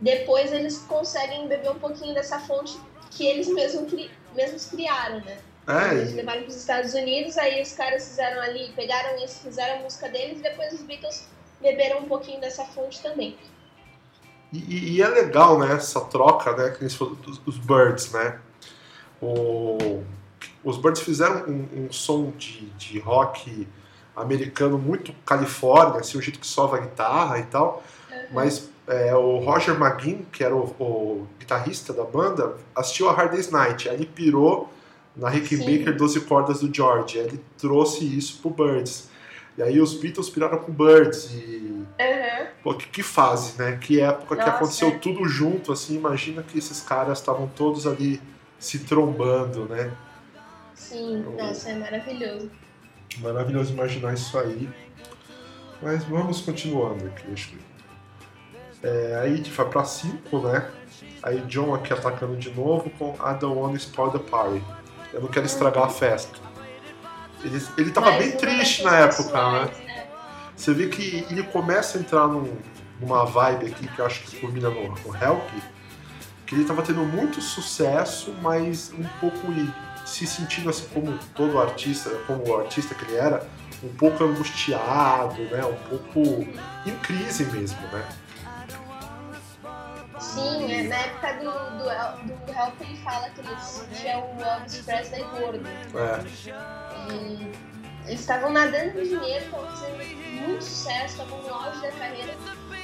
depois 0.01 0.51
eles 0.51 0.80
conseguem 0.80 1.47
beber 1.47 1.72
um 1.72 1.80
pouquinho 1.80 2.14
dessa 2.14 2.39
fonte 2.39 2.78
que 3.11 3.26
eles 3.26 3.47
mesmos, 3.47 3.89
cri 3.89 4.11
mesmos 4.36 4.66
criaram, 4.66 5.22
né? 5.22 5.38
É. 5.68 5.95
Eles 5.95 6.14
levaram 6.14 6.41
para 6.41 6.49
os 6.49 6.55
Estados 6.57 6.93
Unidos, 6.93 7.38
aí 7.38 7.61
os 7.61 7.72
caras 7.72 8.07
fizeram 8.07 8.41
ali, 8.41 8.72
pegaram 8.76 9.24
isso, 9.24 9.41
fizeram 9.41 9.80
a 9.80 9.84
música 9.84 10.09
deles, 10.09 10.39
e 10.39 10.43
depois 10.43 10.74
os 10.74 10.82
Beatles 10.82 11.28
beberam 11.61 11.99
um 11.99 12.05
pouquinho 12.05 12.41
dessa 12.41 12.66
fonte 12.66 13.01
também. 13.01 13.38
E, 14.51 14.95
e 14.95 15.01
é 15.01 15.07
legal, 15.07 15.57
né, 15.57 15.74
essa 15.74 16.01
troca, 16.01 16.55
né, 16.55 16.70
que 16.70 16.84
eles 16.84 16.93
falam 16.93 17.16
dos, 17.16 17.39
dos 17.39 17.57
Birds, 17.57 18.11
né? 18.11 18.39
O, 19.22 20.03
os 20.64 20.78
Birds 20.78 21.01
fizeram 21.01 21.45
um, 21.47 21.86
um 21.86 21.91
som 21.91 22.32
de, 22.32 22.66
de, 22.72 22.99
rock 22.99 23.68
americano 24.16 24.78
muito 24.78 25.14
Califórnia, 25.26 26.01
assim, 26.01 26.18
o 26.18 26.22
jeito 26.22 26.39
que 26.39 26.45
sova 26.45 26.78
a 26.78 26.80
guitarra 26.82 27.39
e 27.39 27.43
tal, 27.43 27.82
uhum. 28.11 28.18
mas 28.32 28.70
é, 28.88 29.16
o 29.16 29.39
Roger 29.39 29.76
McGuinn, 29.76 30.26
que 30.32 30.43
era 30.43 30.53
o, 30.53 30.66
o, 30.78 31.28
guitarrista 31.39 31.93
da 31.93 32.03
banda, 32.03 32.57
assistiu 32.76 33.09
a 33.09 33.14
Hard 33.14 33.32
Day's 33.32 33.49
Night, 33.49 33.88
aí 33.88 33.95
ele 33.95 34.05
pirou 34.05 34.72
na 35.16 35.30
Rickenbacker 35.30 35.95
12 35.95 36.22
cordas 36.22 36.61
do 36.61 36.74
George, 36.74 37.18
ele 37.18 37.39
trouxe 37.57 38.05
isso 38.05 38.39
pro 38.41 38.49
Birds. 38.49 39.09
E 39.57 39.61
aí 39.61 39.80
os 39.80 39.93
Beatles 39.93 40.30
piraram 40.30 40.57
com 40.59 40.72
Birds 40.72 41.32
e... 41.32 41.86
Uhum. 41.99 42.47
Pô, 42.64 42.74
que, 42.74 42.88
que 42.88 43.03
fase, 43.03 43.61
né? 43.61 43.78
Que 43.80 43.99
época 43.99 44.36
Nossa, 44.36 44.49
que 44.49 44.55
aconteceu 44.55 44.99
tudo 44.99 45.28
junto, 45.28 45.72
assim, 45.72 45.95
imagina 45.95 46.41
que 46.41 46.57
esses 46.57 46.82
caras 46.82 47.20
estavam 47.20 47.47
todos 47.47 47.86
ali 47.86 48.20
se 48.57 48.80
trombando, 48.80 49.66
né? 49.66 49.91
Sim, 50.74 51.24
nossa, 51.38 51.70
é 51.70 51.76
maravilhoso. 51.76 52.49
Maravilhoso 53.20 53.74
imaginar 53.74 54.14
isso 54.14 54.38
aí. 54.39 54.68
Mas 55.82 56.03
vamos 56.05 56.41
continuando 56.41 57.05
aqui, 57.05 57.32
acho 57.32 57.53
é, 58.82 59.20
Aí 59.22 59.34
a 59.34 59.36
gente 59.36 59.51
vai 59.51 59.70
pra 59.70 59.84
5, 59.84 60.39
né? 60.39 60.70
Aí 61.22 61.39
John 61.41 61.74
aqui 61.74 61.93
atacando 61.93 62.36
de 62.36 62.49
novo 62.51 62.89
com 62.91 63.14
I 63.16 63.38
don't 63.39 63.57
wanna 63.57 63.78
spoil 63.78 64.11
the 64.11 64.20
party. 64.20 64.61
Eu 65.14 65.22
não 65.22 65.28
quero 65.28 65.45
estragar 65.45 65.86
a 65.86 65.89
festa. 65.89 66.39
Ele, 67.43 67.61
ele 67.78 67.91
tava 67.91 68.11
Mais 68.11 68.24
bem 68.24 68.32
triste 68.38 68.84
na 68.84 68.95
época, 68.97 69.24
pessoas, 69.24 69.34
né? 69.34 69.70
é. 69.88 70.07
Você 70.55 70.74
vê 70.74 70.88
que 70.88 71.26
ele 71.30 71.43
começa 71.43 71.97
a 71.97 72.01
entrar 72.01 72.28
num, 72.28 72.57
numa 72.99 73.26
vibe 73.26 73.68
aqui 73.68 73.88
que 73.88 73.99
eu 73.99 74.05
acho 74.05 74.24
que 74.24 74.39
culmina 74.39 74.70
no, 74.70 74.89
no 74.89 75.16
Help, 75.16 75.49
que 76.45 76.55
ele 76.55 76.61
estava 76.61 76.82
tendo 76.82 77.01
muito 77.01 77.41
sucesso, 77.41 78.34
mas 78.41 78.91
um 78.97 79.03
pouco 79.20 79.47
se 80.05 80.26
sentindo 80.26 80.70
assim 80.70 80.88
como 80.93 81.18
todo 81.36 81.59
artista, 81.59 82.09
como 82.28 82.47
o 82.47 82.57
artista 82.57 82.93
que 82.95 83.05
ele 83.05 83.16
era, 83.16 83.47
um 83.84 83.89
pouco 83.89 84.24
angustiado, 84.24 85.41
né? 85.43 85.64
Um 85.66 85.89
pouco 85.89 86.47
em 86.86 86.95
crise 87.01 87.45
mesmo, 87.45 87.80
né? 87.91 88.03
Sim, 90.24 90.71
é, 90.71 90.84
na 90.84 90.95
época 90.95 91.34
do, 91.34 91.51
do, 91.51 92.43
do 92.45 92.51
Help 92.51 92.82
ele 92.82 92.97
fala 92.97 93.30
que 93.30 93.39
eles 93.41 93.88
tinham 93.99 94.21
o 94.36 94.41
Elvis 94.41 94.78
Presley 94.82 95.24
gordo. 95.24 95.67
É. 95.67 97.11
E 97.13 97.51
eles 98.07 98.19
estavam 98.19 98.51
nadando 98.51 98.93
no 98.99 99.03
dinheiro, 99.03 99.45
estavam 99.45 99.67
fazendo 99.69 100.47
muito 100.47 100.63
sucesso, 100.63 101.05
estavam 101.21 101.41
no 101.41 101.53
auge 101.53 101.82
da 101.82 101.91
carreira. 101.91 102.34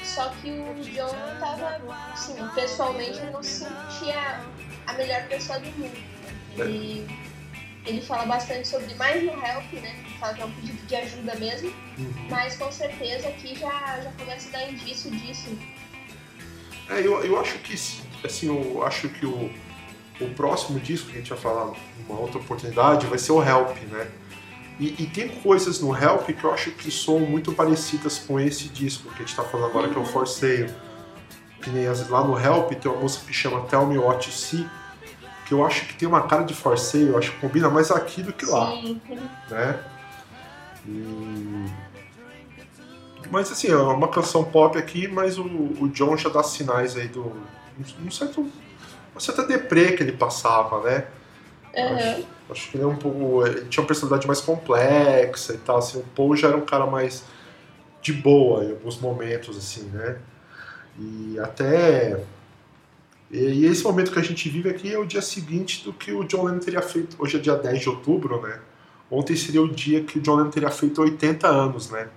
Só 0.04 0.30
que 0.42 0.50
o 0.52 0.74
John 0.84 1.16
tava, 1.40 1.82
assim, 2.14 2.36
pessoalmente 2.56 3.20
ele 3.20 3.32
não 3.32 3.44
se 3.44 3.66
sentia 3.66 4.42
a 4.88 4.94
melhor 4.94 5.24
pessoa 5.28 5.60
do 5.60 5.68
mundo. 5.78 5.98
Ele, 6.58 7.08
ele 7.86 8.02
fala 8.02 8.26
bastante 8.26 8.68
sobre, 8.68 8.94
mais 8.96 9.24
no 9.24 9.32
help, 9.32 9.72
né? 9.74 9.96
Ele 10.06 10.18
fala 10.20 10.34
que 10.34 10.42
é 10.42 10.46
um 10.46 10.52
pedido 10.52 10.86
de 10.88 10.96
ajuda 10.96 11.36
mesmo, 11.36 11.70
Uhum. 11.98 12.14
mas 12.30 12.56
com 12.58 12.72
certeza 12.72 13.28
aqui 13.28 13.56
já, 13.56 14.00
já 14.02 14.12
começa 14.18 14.48
a 14.50 14.52
dar 14.54 14.72
indício 14.72 15.12
disso. 15.12 15.50
É, 16.90 17.00
eu, 17.00 17.24
eu 17.24 17.40
acho 17.40 17.58
que, 17.60 17.74
assim, 18.24 18.48
eu 18.48 18.84
acho 18.84 19.10
que 19.10 19.26
o, 19.26 19.52
o 20.20 20.30
próximo 20.36 20.80
disco 20.80 21.10
que 21.10 21.18
a 21.18 21.20
gente 21.20 21.30
vai 21.30 21.40
falar 21.40 21.72
numa 22.00 22.20
outra 22.20 22.40
oportunidade 22.40 23.06
vai 23.08 23.20
ser 23.20 23.32
o 23.32 23.44
Help, 23.44 23.78
né? 23.92 24.08
E, 24.80 24.96
e, 25.04 25.08
tem 25.08 25.28
coisas 25.28 25.82
no 25.82 25.96
Help 25.96 26.28
que 26.30 26.44
eu 26.44 26.54
acho 26.54 26.72
que 26.72 26.90
são 26.90 27.20
muito 27.20 27.52
parecidas 27.52 28.18
com 28.20 28.40
esse 28.40 28.70
disco 28.70 29.10
que 29.10 29.24
a 29.24 29.26
gente 29.26 29.36
tá 29.36 29.44
falando 29.44 29.70
agora, 29.70 29.90
que 29.90 29.98
é 29.98 30.02
o 30.02 30.06
For 30.06 30.26
Sale. 30.26 30.74
Que 31.62 31.70
nem 31.70 31.86
lá 32.10 32.24
no 32.24 32.40
Help 32.40 32.72
tem 32.72 32.90
uma 32.90 33.02
música 33.02 33.26
que 33.26 33.34
chama 33.34 33.62
Tell 33.64 33.86
Me 33.86 33.98
What 33.98 34.30
You 34.30 34.34
See, 34.34 34.66
que 35.46 35.54
eu 35.54 35.66
acho 35.66 35.86
que 35.86 35.96
tem 35.96 36.08
uma 36.08 36.22
cara 36.22 36.44
de 36.44 36.54
For 36.54 36.80
Sale, 36.80 37.08
eu 37.08 37.18
acho 37.18 37.32
que 37.32 37.40
combina 37.40 37.70
mais 37.70 37.92
aqui 37.92 38.24
do 38.24 38.32
que 38.32 38.46
lá, 38.46 38.72
Sim. 38.72 39.02
né? 39.50 39.84
E... 40.88 41.89
Mas 43.30 43.52
assim, 43.52 43.68
é 43.68 43.76
uma 43.76 44.08
canção 44.08 44.44
pop 44.44 44.78
aqui, 44.78 45.08
mas 45.08 45.38
o, 45.38 45.44
o 45.44 45.90
John 45.90 46.18
já 46.18 46.30
dá 46.30 46.44
sinais 46.44 46.96
aí 46.98 47.08
do. 47.08 47.32
um 48.04 48.12
certo. 48.12 48.42
uma 48.42 49.20
certa 49.20 49.46
deprê 49.46 49.94
que 49.94 50.04
ele 50.04 50.14
passava, 50.14 50.82
né? 50.82 51.08
Uhum. 51.76 51.96
Acho, 51.96 52.26
Acho 52.50 52.72
que 52.72 52.78
ele 52.78 52.84
é 52.84 52.88
um 52.88 52.96
pouco. 52.96 53.46
Ele 53.46 53.66
tinha 53.66 53.82
uma 53.82 53.88
personalidade 53.88 54.26
mais 54.26 54.42
complexa 54.42 55.54
e 55.54 55.58
tal. 55.58 55.78
Assim, 55.78 56.00
o 56.00 56.04
Paul 56.16 56.36
já 56.36 56.48
era 56.48 56.58
um 56.58 56.66
cara 56.66 56.88
mais 56.88 57.24
de 58.02 58.14
boa 58.14 58.64
em 58.64 58.72
alguns 58.72 59.00
momentos, 59.00 59.56
assim, 59.58 59.84
né? 59.94 60.18
E 60.98 61.40
até. 61.40 62.20
E 63.32 63.66
esse 63.66 63.84
momento 63.84 64.12
que 64.12 64.18
a 64.18 64.24
gente 64.24 64.50
vive 64.50 64.70
aqui 64.70 64.92
é 64.92 64.98
o 64.98 65.06
dia 65.06 65.22
seguinte 65.22 65.84
do 65.84 65.94
que 65.94 66.12
o 66.12 66.24
John 66.24 66.46
Lennon 66.46 66.60
teria 66.60 66.82
feito. 66.82 67.16
Hoje 67.20 67.38
é 67.38 67.40
dia 67.40 67.56
10 67.56 67.80
de 67.80 67.90
outubro, 67.90 68.42
né? 68.42 68.60
Ontem 69.12 69.36
seria 69.36 69.62
o 69.62 69.68
dia 69.68 70.04
que 70.04 70.18
o 70.18 70.22
John 70.22 70.38
Lennon 70.38 70.50
teria 70.50 70.72
feito 70.72 71.00
80 71.00 71.48
anos, 71.48 71.92
né? 71.92 72.08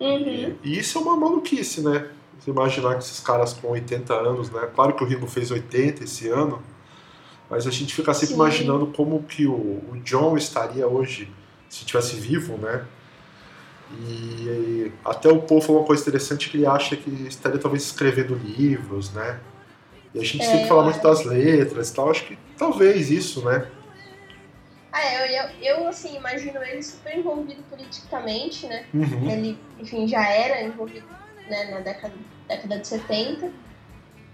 Uhum. 0.00 0.54
E 0.62 0.78
isso 0.78 0.98
é 0.98 1.00
uma 1.00 1.16
maluquice, 1.16 1.82
né? 1.82 2.08
Você 2.38 2.50
imaginar 2.50 2.94
que 2.94 3.02
esses 3.02 3.20
caras 3.20 3.52
com 3.52 3.68
80 3.68 4.14
anos, 4.14 4.50
né? 4.50 4.68
Claro 4.74 4.94
que 4.94 5.02
o 5.02 5.06
Ringo 5.06 5.26
fez 5.26 5.50
80 5.50 6.04
esse 6.04 6.28
ano, 6.28 6.62
mas 7.50 7.66
a 7.66 7.70
gente 7.70 7.94
fica 7.94 8.14
sempre 8.14 8.28
Sim. 8.28 8.34
imaginando 8.34 8.86
como 8.86 9.22
que 9.24 9.46
o, 9.46 9.52
o 9.52 10.00
John 10.04 10.36
estaria 10.36 10.86
hoje 10.86 11.28
se 11.68 11.80
estivesse 11.80 12.16
vivo, 12.16 12.56
né? 12.56 12.84
E 14.06 14.92
até 15.04 15.30
o 15.30 15.40
Paul 15.40 15.60
falou 15.60 15.80
uma 15.80 15.86
coisa 15.86 16.02
interessante 16.02 16.50
que 16.50 16.58
ele 16.58 16.66
acha 16.66 16.94
que 16.94 17.10
estaria 17.26 17.58
talvez 17.58 17.84
escrevendo 17.84 18.34
livros, 18.34 19.12
né? 19.12 19.40
E 20.14 20.20
a 20.20 20.24
gente 20.24 20.42
É, 20.42 20.46
sempre 20.46 20.68
fala 20.68 20.84
muito 20.84 21.02
das 21.02 21.24
letras 21.24 21.88
e 21.88 21.94
tal, 21.94 22.10
acho 22.10 22.24
que 22.26 22.38
talvez 22.56 23.10
isso, 23.10 23.44
né? 23.44 23.66
Ah, 24.92 25.04
é, 25.04 25.38
eu, 25.38 25.76
eu, 25.80 25.88
assim, 25.88 26.16
imagino 26.16 26.62
ele 26.62 26.82
super 26.82 27.16
envolvido 27.16 27.62
politicamente, 27.70 28.66
né? 28.66 28.86
Uhum. 28.94 29.30
Ele, 29.30 29.58
enfim, 29.78 30.08
já 30.08 30.26
era 30.28 30.62
envolvido 30.62 31.06
né, 31.46 31.64
na 31.70 31.80
década, 31.80 32.14
década 32.48 32.78
de 32.78 32.86
70. 32.88 33.50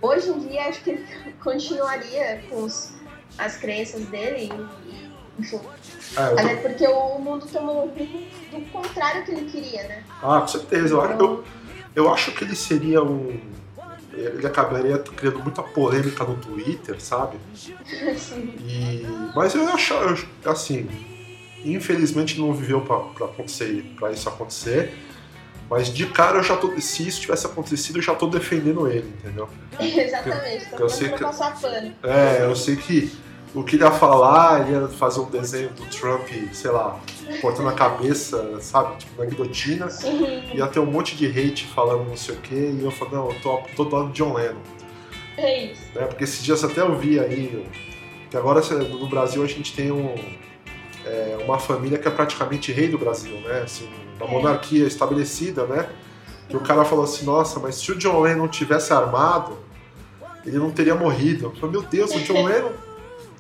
Hoje 0.01 0.31
em 0.31 0.39
dia, 0.41 0.69
acho 0.69 0.83
que 0.83 0.91
ele 0.91 1.07
continuaria 1.43 2.43
com 2.49 2.63
os, 2.65 2.93
as 3.37 3.57
crenças 3.57 4.05
dele 4.07 4.49
e, 4.53 5.41
enfim. 5.41 5.57
Eu 6.17 6.35
tô- 6.37 6.41
Até 6.41 6.57
porque 6.57 6.87
o 6.87 7.19
mundo 7.19 7.47
tomou 7.47 7.89
do 7.89 8.61
contrário 8.71 9.25
que 9.25 9.33
ele 9.33 9.51
queria, 9.51 9.83
né? 9.89 10.05
Ah, 10.23 10.41
com 10.41 10.49
certeza. 10.49 10.95
Eu, 10.95 11.01
acho- 11.03 11.21
eu, 11.21 11.45
eu 11.97 12.15
acho 12.15 12.33
que 12.33 12.45
ele 12.45 12.55
seria 12.55 13.03
um. 13.03 13.41
Ele 14.17 14.47
acabaria 14.47 14.99
criando 14.99 15.41
muita 15.41 15.63
polêmica 15.63 16.25
no 16.25 16.37
Twitter, 16.37 17.01
sabe? 17.01 17.37
E, 18.67 19.05
mas 19.35 19.55
eu 19.55 19.69
acho, 19.69 19.95
assim, 20.45 20.89
infelizmente 21.65 22.39
não 22.41 22.53
viveu 22.53 22.81
pra 22.81 22.99
pra 22.99 23.27
acontecer, 23.27 23.85
para 23.99 24.13
isso 24.13 24.29
acontecer. 24.29 24.93
Mas 25.69 25.89
de 25.93 26.07
cara 26.07 26.39
eu 26.39 26.43
já 26.43 26.57
tô, 26.57 26.79
se 26.81 27.07
isso 27.09 27.21
tivesse 27.23 27.47
acontecido, 27.47 27.97
eu 27.99 28.03
já 28.03 28.15
tô 28.15 28.27
defendendo 28.27 28.87
ele, 28.87 29.09
entendeu? 29.19 29.49
exatamente, 29.81 30.71
tô 30.71 30.77
Eu 30.85 30.89
sei 30.89 31.09
que- 31.09 31.19
passar 31.25 31.59
pano. 31.61 31.95
É, 32.03 32.43
eu 32.45 32.55
sei 32.55 32.77
que 32.77 33.11
o 33.55 33.63
que 33.63 33.77
ele 33.77 33.85
ia 33.85 33.91
falar, 33.91 34.63
ele 34.69 34.73
ia 34.81 34.89
fazer 34.89 35.21
um 35.21 35.31
desenho 35.31 35.71
do 35.71 35.87
Trump, 35.87 36.29
sei 36.53 36.71
lá, 36.71 36.99
cortando 37.41 37.69
a 37.69 37.73
cabeça, 37.73 38.61
sabe, 38.61 38.97
tipo 38.97 39.19
na 39.23 39.27
guilhotina. 39.29 39.89
Sim, 39.91 40.43
Ia 40.55 40.67
ter 40.67 40.81
um 40.81 40.87
monte 40.87 41.17
de 41.17 41.27
hate 41.27 41.67
falando 41.75 42.05
não 42.09 42.17
sei 42.17 42.35
o 42.35 42.39
que, 42.39 42.55
e 42.55 42.81
eu 42.83 42.91
falei, 42.91 43.15
não, 43.15 43.31
eu 43.31 43.41
tô, 43.41 43.59
tô 43.77 43.85
do 43.85 43.97
lado 43.97 44.09
de 44.09 44.15
John 44.15 44.35
Lennon. 44.35 44.59
é 45.37 45.67
isso. 45.67 45.83
né? 45.95 46.05
Porque 46.07 46.25
esses 46.25 46.43
dias 46.43 46.65
até 46.65 46.81
eu 46.81 46.97
vi 46.97 47.21
aí 47.21 47.65
que 48.31 48.37
agora 48.37 48.61
no 48.61 49.09
Brasil 49.09 49.43
a 49.43 49.47
gente 49.47 49.73
tem 49.75 49.93
um, 49.93 50.15
é, 51.07 51.39
uma 51.45 51.59
família 51.59 51.99
que 51.99 52.09
é 52.09 52.11
praticamente 52.11 52.73
rei 52.73 52.89
do 52.89 52.99
Brasil, 52.99 53.37
né? 53.43 53.61
Assim, 53.65 53.89
uma 54.19 54.29
É. 54.29 54.31
monarquia 54.33 54.87
estabelecida, 54.87 55.65
né? 55.67 55.89
E 56.51 56.57
o 56.57 56.61
cara 56.61 56.85
falou 56.85 57.05
assim, 57.05 57.25
nossa, 57.25 57.59
mas 57.61 57.77
se 57.77 57.91
o 57.93 57.97
John 57.97 58.21
Lennon 58.21 58.49
tivesse 58.49 58.93
armado, 58.93 59.57
ele 60.45 60.59
não 60.59 60.71
teria 60.71 60.95
morrido. 60.95 61.47
Eu 61.47 61.53
falei, 61.53 61.71
meu 61.71 61.83
Deus, 61.83 62.11
o 62.15 62.19
John 62.21 62.43
Lennon 62.47 62.71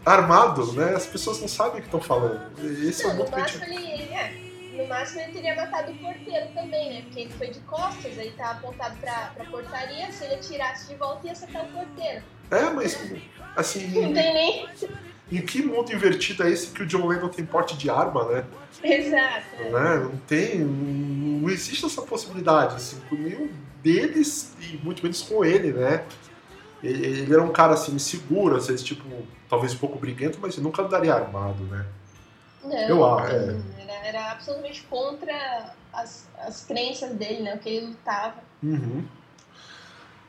armado, 0.05 0.72
né? 0.72 0.94
As 0.94 1.07
pessoas 1.07 1.40
não 1.40 1.48
sabem 1.48 1.78
o 1.78 1.80
que 1.80 1.88
estão 1.88 2.00
falando. 2.00 2.40
Esse 2.86 3.05
é 3.05 3.07
o 3.07 3.11
Não, 3.11 3.16
no 3.16 3.24
ponto 3.24 3.38
máximo 3.38 3.64
gente... 3.64 3.76
ele, 3.76 4.12
é, 4.12 4.32
no 4.76 4.86
máximo 4.86 5.20
ele 5.20 5.32
teria 5.32 5.57
matado 5.57 5.92
o 5.92 5.94
porteiro 5.96 6.48
também, 6.55 6.92
né? 6.92 7.02
Porque 7.02 7.20
ele 7.20 7.32
foi 7.32 7.48
de 7.48 7.61
costas, 7.61 8.18
aí 8.18 8.30
tá 8.32 8.50
apontado 8.52 8.96
pra, 8.98 9.32
pra 9.34 9.44
portaria, 9.46 10.12
se 10.12 10.24
ele 10.24 10.34
atirasse 10.34 10.88
de 10.88 10.94
volta 10.96 11.26
ia 11.26 11.32
acertar 11.32 11.64
o 11.64 11.68
porteiro. 11.68 12.22
É, 12.50 12.70
mas 12.70 12.98
assim, 13.57 13.86
Não 14.00 14.12
tem 14.12 14.34
nem. 14.34 14.68
em 15.32 15.40
que 15.40 15.62
mundo 15.62 15.92
invertido 15.92 16.42
é 16.42 16.50
esse 16.50 16.70
que 16.70 16.82
o 16.82 16.86
John 16.86 17.07
Lennon 17.07 17.28
tem 17.28 17.44
porte 17.44 17.76
de 17.76 17.88
arma, 17.88 18.24
né? 18.26 18.44
Exato. 18.82 19.62
né? 19.70 19.96
Não 20.02 20.16
tem, 20.26 20.59
não 20.59 21.48
existe 21.48 21.86
essa 21.86 22.02
possibilidade, 22.02 22.76
assim, 22.76 23.00
com 23.09 23.14
nenhum 23.14 23.48
deles 23.82 24.55
e 24.61 24.78
muito 24.82 25.02
menos 25.02 25.22
com 25.22 25.44
ele, 25.44 25.72
né? 25.72 26.05
Ele, 26.85 27.07
ele 27.07 27.32
era 27.32 27.43
um 27.43 27.53
cara 27.53 27.74
assim 27.74 27.95
inseguro, 27.95 28.57
às 28.57 28.66
vezes 28.66 28.85
tipo 28.85 29.05
talvez 29.49 29.74
um 29.74 29.78
pouco 29.78 29.99
briguento, 29.99 30.39
mas 30.41 30.57
nunca 30.59 30.82
andaria 30.82 31.14
armado, 31.14 31.64
né? 31.64 31.87
Não, 32.62 32.72
Eu 32.72 33.14
acho, 33.14 33.35
ele 33.35 33.62
era, 33.78 34.07
era 34.07 34.32
absolutamente 34.32 34.82
contra 34.85 35.74
as, 35.93 36.28
as 36.39 36.64
crenças 36.64 37.12
dele, 37.12 37.43
né? 37.43 37.55
O 37.55 37.59
que 37.59 37.68
ele 37.68 37.87
lutava. 37.87 38.43
Uhum. 38.62 39.05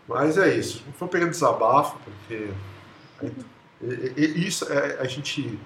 Mas 0.07 0.37
é 0.37 0.53
isso. 0.53 0.83
Não 0.85 0.93
foi 0.93 1.07
pegando 1.07 1.31
desabafo, 1.31 1.97
porque 2.03 2.51
e 3.81 4.47
isso 4.47 4.71
é, 4.71 4.99
a 4.99 5.05
gente 5.05 5.59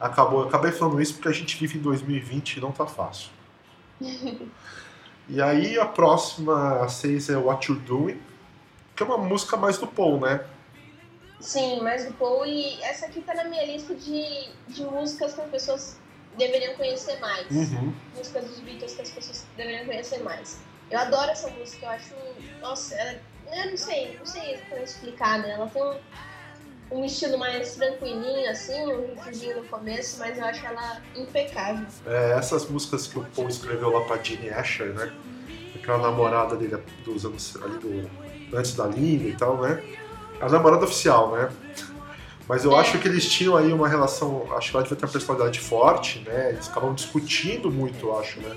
acabou, 0.00 0.44
acabei 0.44 0.72
falando 0.72 1.00
isso 1.00 1.14
porque 1.14 1.28
a 1.28 1.32
gente 1.32 1.56
vive 1.56 1.78
em 1.78 1.82
2020 1.82 2.56
e 2.56 2.60
não 2.60 2.72
tá 2.72 2.86
fácil. 2.86 3.30
E 5.30 5.42
aí 5.42 5.78
a 5.78 5.84
próxima 5.84 6.82
a 6.82 6.88
seis 6.88 7.28
é 7.28 7.36
What 7.36 7.70
You're 7.70 7.84
Doing, 7.84 8.18
que 8.98 9.02
é 9.04 9.06
uma 9.06 9.16
música 9.16 9.56
mais 9.56 9.78
do 9.78 9.86
Paul, 9.86 10.18
né? 10.18 10.44
Sim, 11.38 11.80
mas 11.82 12.04
o 12.10 12.12
Paul 12.14 12.44
e 12.44 12.82
essa 12.82 13.06
aqui 13.06 13.20
tá 13.20 13.32
na 13.32 13.44
minha 13.44 13.64
lista 13.64 13.94
de, 13.94 14.48
de 14.66 14.82
músicas 14.82 15.34
que 15.34 15.40
as 15.40 15.50
pessoas 15.50 16.00
deveriam 16.36 16.74
conhecer 16.74 17.16
mais. 17.20 17.48
Uhum. 17.48 17.94
Músicas 18.16 18.44
dos 18.44 18.58
Beatles 18.58 18.94
que 18.94 19.02
as 19.02 19.10
pessoas 19.10 19.46
deveriam 19.56 19.86
conhecer 19.86 20.18
mais. 20.24 20.58
Eu 20.90 20.98
adoro 20.98 21.30
essa 21.30 21.48
música, 21.50 21.86
eu 21.86 21.90
acho. 21.90 22.14
Nossa, 22.60 22.96
ela, 22.96 23.20
eu 23.52 23.70
não 23.70 23.76
sei, 23.76 24.16
não 24.18 24.26
sei 24.26 24.58
como 24.68 24.82
explicar, 24.82 25.38
né? 25.38 25.52
Ela 25.52 25.68
tem 25.68 25.80
um, 25.80 26.98
um 26.98 27.04
estilo 27.04 27.38
mais 27.38 27.76
tranquilinho, 27.76 28.50
assim, 28.50 28.84
um 28.84 29.14
riffzinho 29.14 29.62
no 29.62 29.68
começo, 29.68 30.18
mas 30.18 30.36
eu 30.36 30.44
acho 30.44 30.66
ela 30.66 31.00
impecável. 31.14 31.86
É, 32.04 32.32
essas 32.32 32.68
músicas 32.68 33.06
que 33.06 33.16
o 33.16 33.24
Paul 33.24 33.48
escreveu 33.48 33.90
lá 33.90 34.00
pra 34.06 34.20
Jeannie 34.20 34.50
Asher, 34.50 34.92
né? 34.92 35.12
Aquela 35.76 35.98
namorada 35.98 36.56
dele 36.56 36.82
dos 37.04 37.24
anos 37.24 37.56
ali 37.62 37.78
do, 37.78 38.17
antes 38.52 38.74
da 38.74 38.86
Linda 38.86 39.28
e 39.28 39.34
tal, 39.36 39.58
né? 39.60 39.82
A 40.40 40.48
namorada 40.48 40.84
oficial, 40.84 41.32
né? 41.32 41.48
Mas 42.48 42.64
eu 42.64 42.74
É. 42.76 42.80
acho 42.80 42.98
que 42.98 43.06
eles 43.08 43.28
tinham 43.28 43.56
aí 43.56 43.72
uma 43.72 43.88
relação, 43.88 44.46
acho 44.56 44.70
que 44.70 44.76
ela 44.76 44.82
devia 44.84 44.96
ter 44.96 45.04
uma 45.06 45.12
personalidade 45.12 45.60
forte, 45.60 46.20
né? 46.26 46.50
Eles 46.50 46.66
ficavam 46.68 46.94
discutindo 46.94 47.70
muito, 47.70 48.06
eu 48.06 48.18
acho, 48.18 48.40
né? 48.40 48.56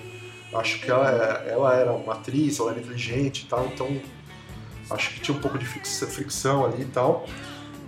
Acho 0.54 0.80
que 0.80 0.90
ela, 0.92 1.10
ela 1.48 1.74
era 1.76 1.92
uma 1.92 2.14
atriz, 2.14 2.60
ela 2.60 2.72
era 2.72 2.80
inteligente 2.80 3.44
e 3.44 3.46
tal, 3.48 3.66
então 3.66 4.00
acho 4.90 5.10
que 5.12 5.20
tinha 5.22 5.38
um 5.38 5.42
pouco 5.42 5.58
de 5.58 5.66
fricção 5.66 6.66
ali 6.66 6.84
e 6.84 6.86
tal. 6.86 7.26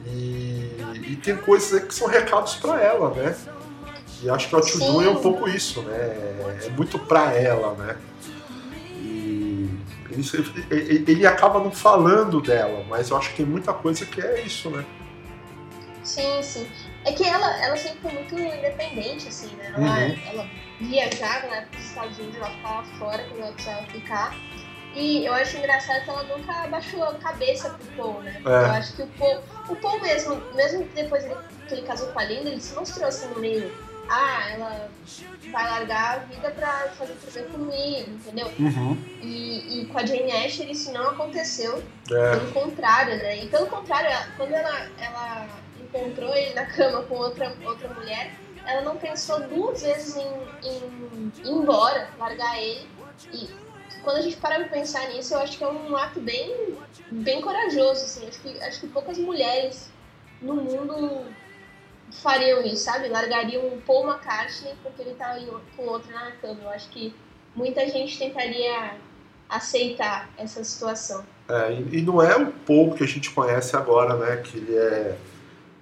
E, 0.06 0.72
e 1.10 1.20
tem 1.24 1.36
coisas 1.38 1.74
aí 1.74 1.88
que 1.88 1.94
são 1.94 2.08
recados 2.08 2.56
pra 2.56 2.82
ela, 2.82 3.12
né? 3.12 3.36
E 4.22 4.30
acho 4.30 4.48
que 4.50 4.56
o 4.56 4.62
Tio 4.62 5.02
é 5.02 5.10
um 5.10 5.18
pouco 5.22 5.48
isso, 5.50 5.82
né? 5.82 5.96
É 6.66 6.70
muito 6.76 6.98
pra 7.00 7.34
ela, 7.34 7.74
né? 7.76 7.98
E 10.72 11.12
ele, 11.12 11.26
acaba 11.28 11.60
não 11.60 11.72
falando 11.72 12.42
dela, 12.42 12.84
mas 12.90 13.10
eu 13.10 13.18
acho 13.18 13.30
que 13.32 13.38
tem 13.38 13.46
muita 13.46 13.74
coisa 13.74 14.06
que 14.06 14.22
é 14.22 14.42
isso, 14.42 14.70
né? 14.70 14.86
Sim, 16.04 16.42
sim. 16.44 16.68
É 17.06 17.12
que 17.12 17.24
ela, 17.24 17.64
ela 17.64 17.76
sempre 17.78 18.00
foi 18.02 18.12
muito 18.12 18.36
independente, 18.38 19.28
assim, 19.28 19.56
né? 19.56 19.74
Ela, 19.76 19.88
Uhum. 19.88 20.20
ela 20.30 20.50
viajava 20.80 21.48
né, 21.48 21.68
para 21.70 21.80
os 21.80 21.86
Estados 21.86 22.18
Unidos, 22.18 22.36
ela 22.38 22.50
ficava 22.50 22.84
fora 23.00 23.24
quando 23.30 23.42
ela 23.42 23.52
precisava 23.54 23.86
ficar. 23.88 24.36
E 24.96 25.26
eu 25.26 25.34
acho 25.34 25.58
engraçado 25.58 26.04
que 26.04 26.10
ela 26.10 26.24
nunca 26.24 26.54
abaixou 26.64 27.04
a 27.04 27.14
cabeça 27.16 27.70
pro 27.72 27.88
Paul, 27.98 28.22
né? 28.22 28.40
É. 28.46 28.50
Eu 28.50 28.72
acho 28.74 28.94
que 28.96 29.02
o 29.02 29.08
Paul, 29.18 29.40
o 29.70 29.76
Paul 29.78 30.00
mesmo, 30.02 30.36
mesmo 30.54 30.88
depois 30.94 31.24
que 31.68 31.74
ele 31.74 31.82
casou 31.84 32.08
com 32.10 32.20
a 32.20 32.24
Linda, 32.26 32.50
ele 32.50 32.62
se 32.62 32.76
mostrou 32.76 33.08
assim 33.08 33.28
meio. 33.40 33.72
Ah, 34.10 34.50
ela 34.52 34.92
vai 35.52 35.64
largar 35.70 36.16
a 36.16 36.18
vida 36.20 36.52
pra 36.52 36.90
fazer 36.98 37.14
tudo 37.14 37.52
comigo, 37.54 38.10
entendeu? 38.12 38.48
Uhum. 38.60 38.98
E, 39.22 39.82
e 39.82 39.86
com 39.86 39.98
a 39.98 40.06
Jane 40.06 40.32
Asher 40.32 40.70
isso 40.70 40.92
não 40.92 41.12
aconteceu. 41.12 41.82
É. 42.12 42.32
Pelo 42.38 42.52
contrário, 42.52 43.18
né? 43.18 43.44
E 43.44 43.48
pelo 43.48 43.68
contrário, 43.68 44.10
ela- 44.10 44.28
quando 44.38 44.52
ela, 44.54 44.90
ela 45.00 45.48
encontrou 45.82 46.34
ele 46.36 46.54
na 46.54 46.66
cama 46.66 47.04
com 47.04 47.16
outra, 47.16 47.56
outra 47.64 47.88
mulher, 47.94 48.34
ela 48.66 48.82
não 48.82 48.98
pensou 48.98 49.40
duas 49.48 49.82
vezes 49.82 50.16
em, 50.18 50.68
em 50.68 51.32
ir 51.44 51.48
embora, 51.50 52.10
largar 52.18 52.62
ele. 52.62 52.88
E 53.32 53.50
quando 54.04 54.18
a 54.18 54.22
gente 54.22 54.36
para 54.38 54.56
pra 54.56 54.68
pensar 54.68 55.08
nisso, 55.10 55.34
eu 55.34 55.40
acho 55.40 55.58
que 55.58 55.64
é 55.64 55.68
um 55.68 55.96
ato 55.96 56.20
bem, 56.20 56.76
bem 57.12 57.42
corajoso, 57.42 58.04
assim. 58.04 58.28
Acho 58.28 58.40
que, 58.42 58.62
acho 58.62 58.80
que 58.82 58.88
poucas 58.88 59.18
mulheres 59.18 59.90
no 60.42 60.56
mundo 60.56 61.26
fariam 62.12 62.62
isso, 62.66 62.84
sabe? 62.84 63.08
Largariam 63.08 63.68
o 63.68 63.82
Paul 63.82 64.08
McCartney 64.08 64.74
porque 64.84 65.02
ele 65.02 65.16
tá 65.16 65.38
com 65.76 65.84
outra 65.84 66.12
na 66.12 66.32
cama. 66.34 66.60
Eu 66.64 66.70
acho 66.70 66.90
que 66.90 67.14
muita 67.56 67.88
gente 67.88 68.18
tentaria 68.18 68.96
aceitar 69.50 70.30
essa 70.38 70.64
situação. 70.64 71.26
É, 71.50 71.74
e, 71.74 72.02
não 72.02 72.22
é 72.22 72.36
o 72.36 72.52
Paul 72.52 72.94
que 72.94 73.04
a 73.04 73.08
gente 73.08 73.30
conhece 73.32 73.76
agora, 73.76 74.16
né? 74.16 74.38
Que 74.38 74.58
ele 74.58 74.76
é 74.76 75.18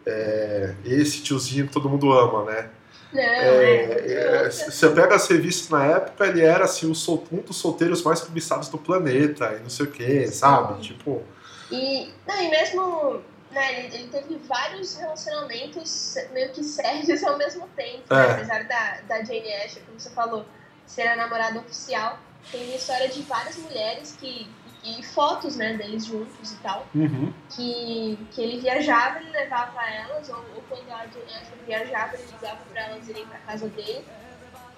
é, 0.05 0.73
esse 0.85 1.21
tiozinho 1.21 1.67
que 1.67 1.73
todo 1.73 1.89
mundo 1.89 2.11
ama, 2.11 2.45
né? 2.45 2.69
Não, 3.13 3.21
é, 3.21 4.45
é, 4.45 4.49
você 4.49 4.89
pega 4.89 5.15
as 5.15 5.27
revistas 5.27 5.69
na 5.69 5.85
época, 5.85 6.27
ele 6.27 6.41
era 6.41 6.63
assim, 6.63 6.89
o 6.89 6.95
sol, 6.95 7.25
um 7.31 7.41
dos 7.41 7.57
solteiros 7.57 8.01
mais 8.03 8.21
cobiçados 8.21 8.69
do 8.69 8.77
planeta, 8.77 9.57
e 9.59 9.63
não 9.63 9.69
sei 9.69 9.85
o 9.85 9.91
que, 9.91 10.27
sabe? 10.27 10.81
Tipo. 10.81 11.21
E, 11.69 12.09
não, 12.25 12.41
e 12.41 12.49
mesmo. 12.49 13.21
Né, 13.51 13.79
ele, 13.85 13.95
ele, 13.95 14.07
teve 14.07 14.37
vários 14.47 14.95
relacionamentos 14.95 16.15
meio 16.31 16.51
que 16.51 16.63
sérios 16.63 17.21
ao 17.25 17.37
mesmo 17.37 17.67
tempo, 17.75 18.13
né? 18.13 18.27
É. 18.27 18.31
apesar 18.31 18.63
da, 18.63 19.01
da 19.01 19.23
Jane 19.23 19.53
Asher, 19.55 19.83
como 19.85 19.99
você 19.99 20.09
falou, 20.11 20.45
ser 20.85 21.07
a 21.07 21.15
namorada 21.15 21.59
oficial. 21.59 22.17
Tem 22.51 22.63
uma 22.63 22.75
história 22.75 23.07
de 23.07 23.21
várias 23.23 23.57
mulheres 23.57 24.15
que 24.19 24.49
e 24.83 25.03
fotos 25.03 25.57
né, 25.57 25.77
deles 25.77 26.05
juntos 26.05 26.51
e 26.51 26.55
tal. 26.57 26.87
Uhum. 26.95 27.31
Que, 27.49 28.17
que 28.31 28.41
ele 28.41 28.59
viajava, 28.59 29.19
ele 29.19 29.29
levava 29.29 29.79
elas, 29.83 30.27
ou, 30.29 30.37
ou 30.55 30.63
quando 30.67 30.89
a 30.91 31.05
Jane 31.05 31.65
viajava, 31.65 32.15
ele 32.15 32.25
ligava 32.31 32.59
para 32.71 32.81
elas 32.87 33.07
irem 33.07 33.25
para 33.27 33.37
casa 33.39 33.67
dele. 33.67 34.03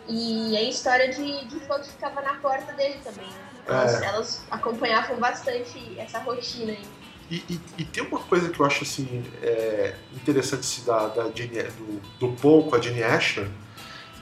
E 0.07 0.57
a 0.57 0.61
história 0.61 1.07
de, 1.07 1.45
de 1.45 1.59
fotos 1.61 1.89
ficava 1.89 2.21
na 2.21 2.33
porta 2.35 2.73
dele 2.73 2.99
também. 3.03 3.27
Né? 3.29 3.53
Elas, 3.65 4.01
é. 4.01 4.05
elas 4.05 4.45
acompanhavam 4.51 5.17
bastante 5.17 5.97
essa 5.97 6.19
rotina 6.19 6.73
aí. 6.73 6.85
E, 7.31 7.43
e, 7.49 7.59
e, 7.79 7.85
tem 7.85 8.03
uma 8.03 8.19
coisa 8.19 8.49
que 8.49 8.59
eu 8.59 8.65
acho 8.65 8.83
assim 8.83 9.23
é, 9.41 9.95
interessante 10.15 10.81
da, 10.81 11.07
da 11.07 11.31
Jenny, 11.33 11.63
do, 11.63 12.01
do 12.19 12.41
Paul 12.41 12.69
com 12.69 12.75
a 12.75 12.81
Jenny 12.81 13.03
Asher, 13.03 13.47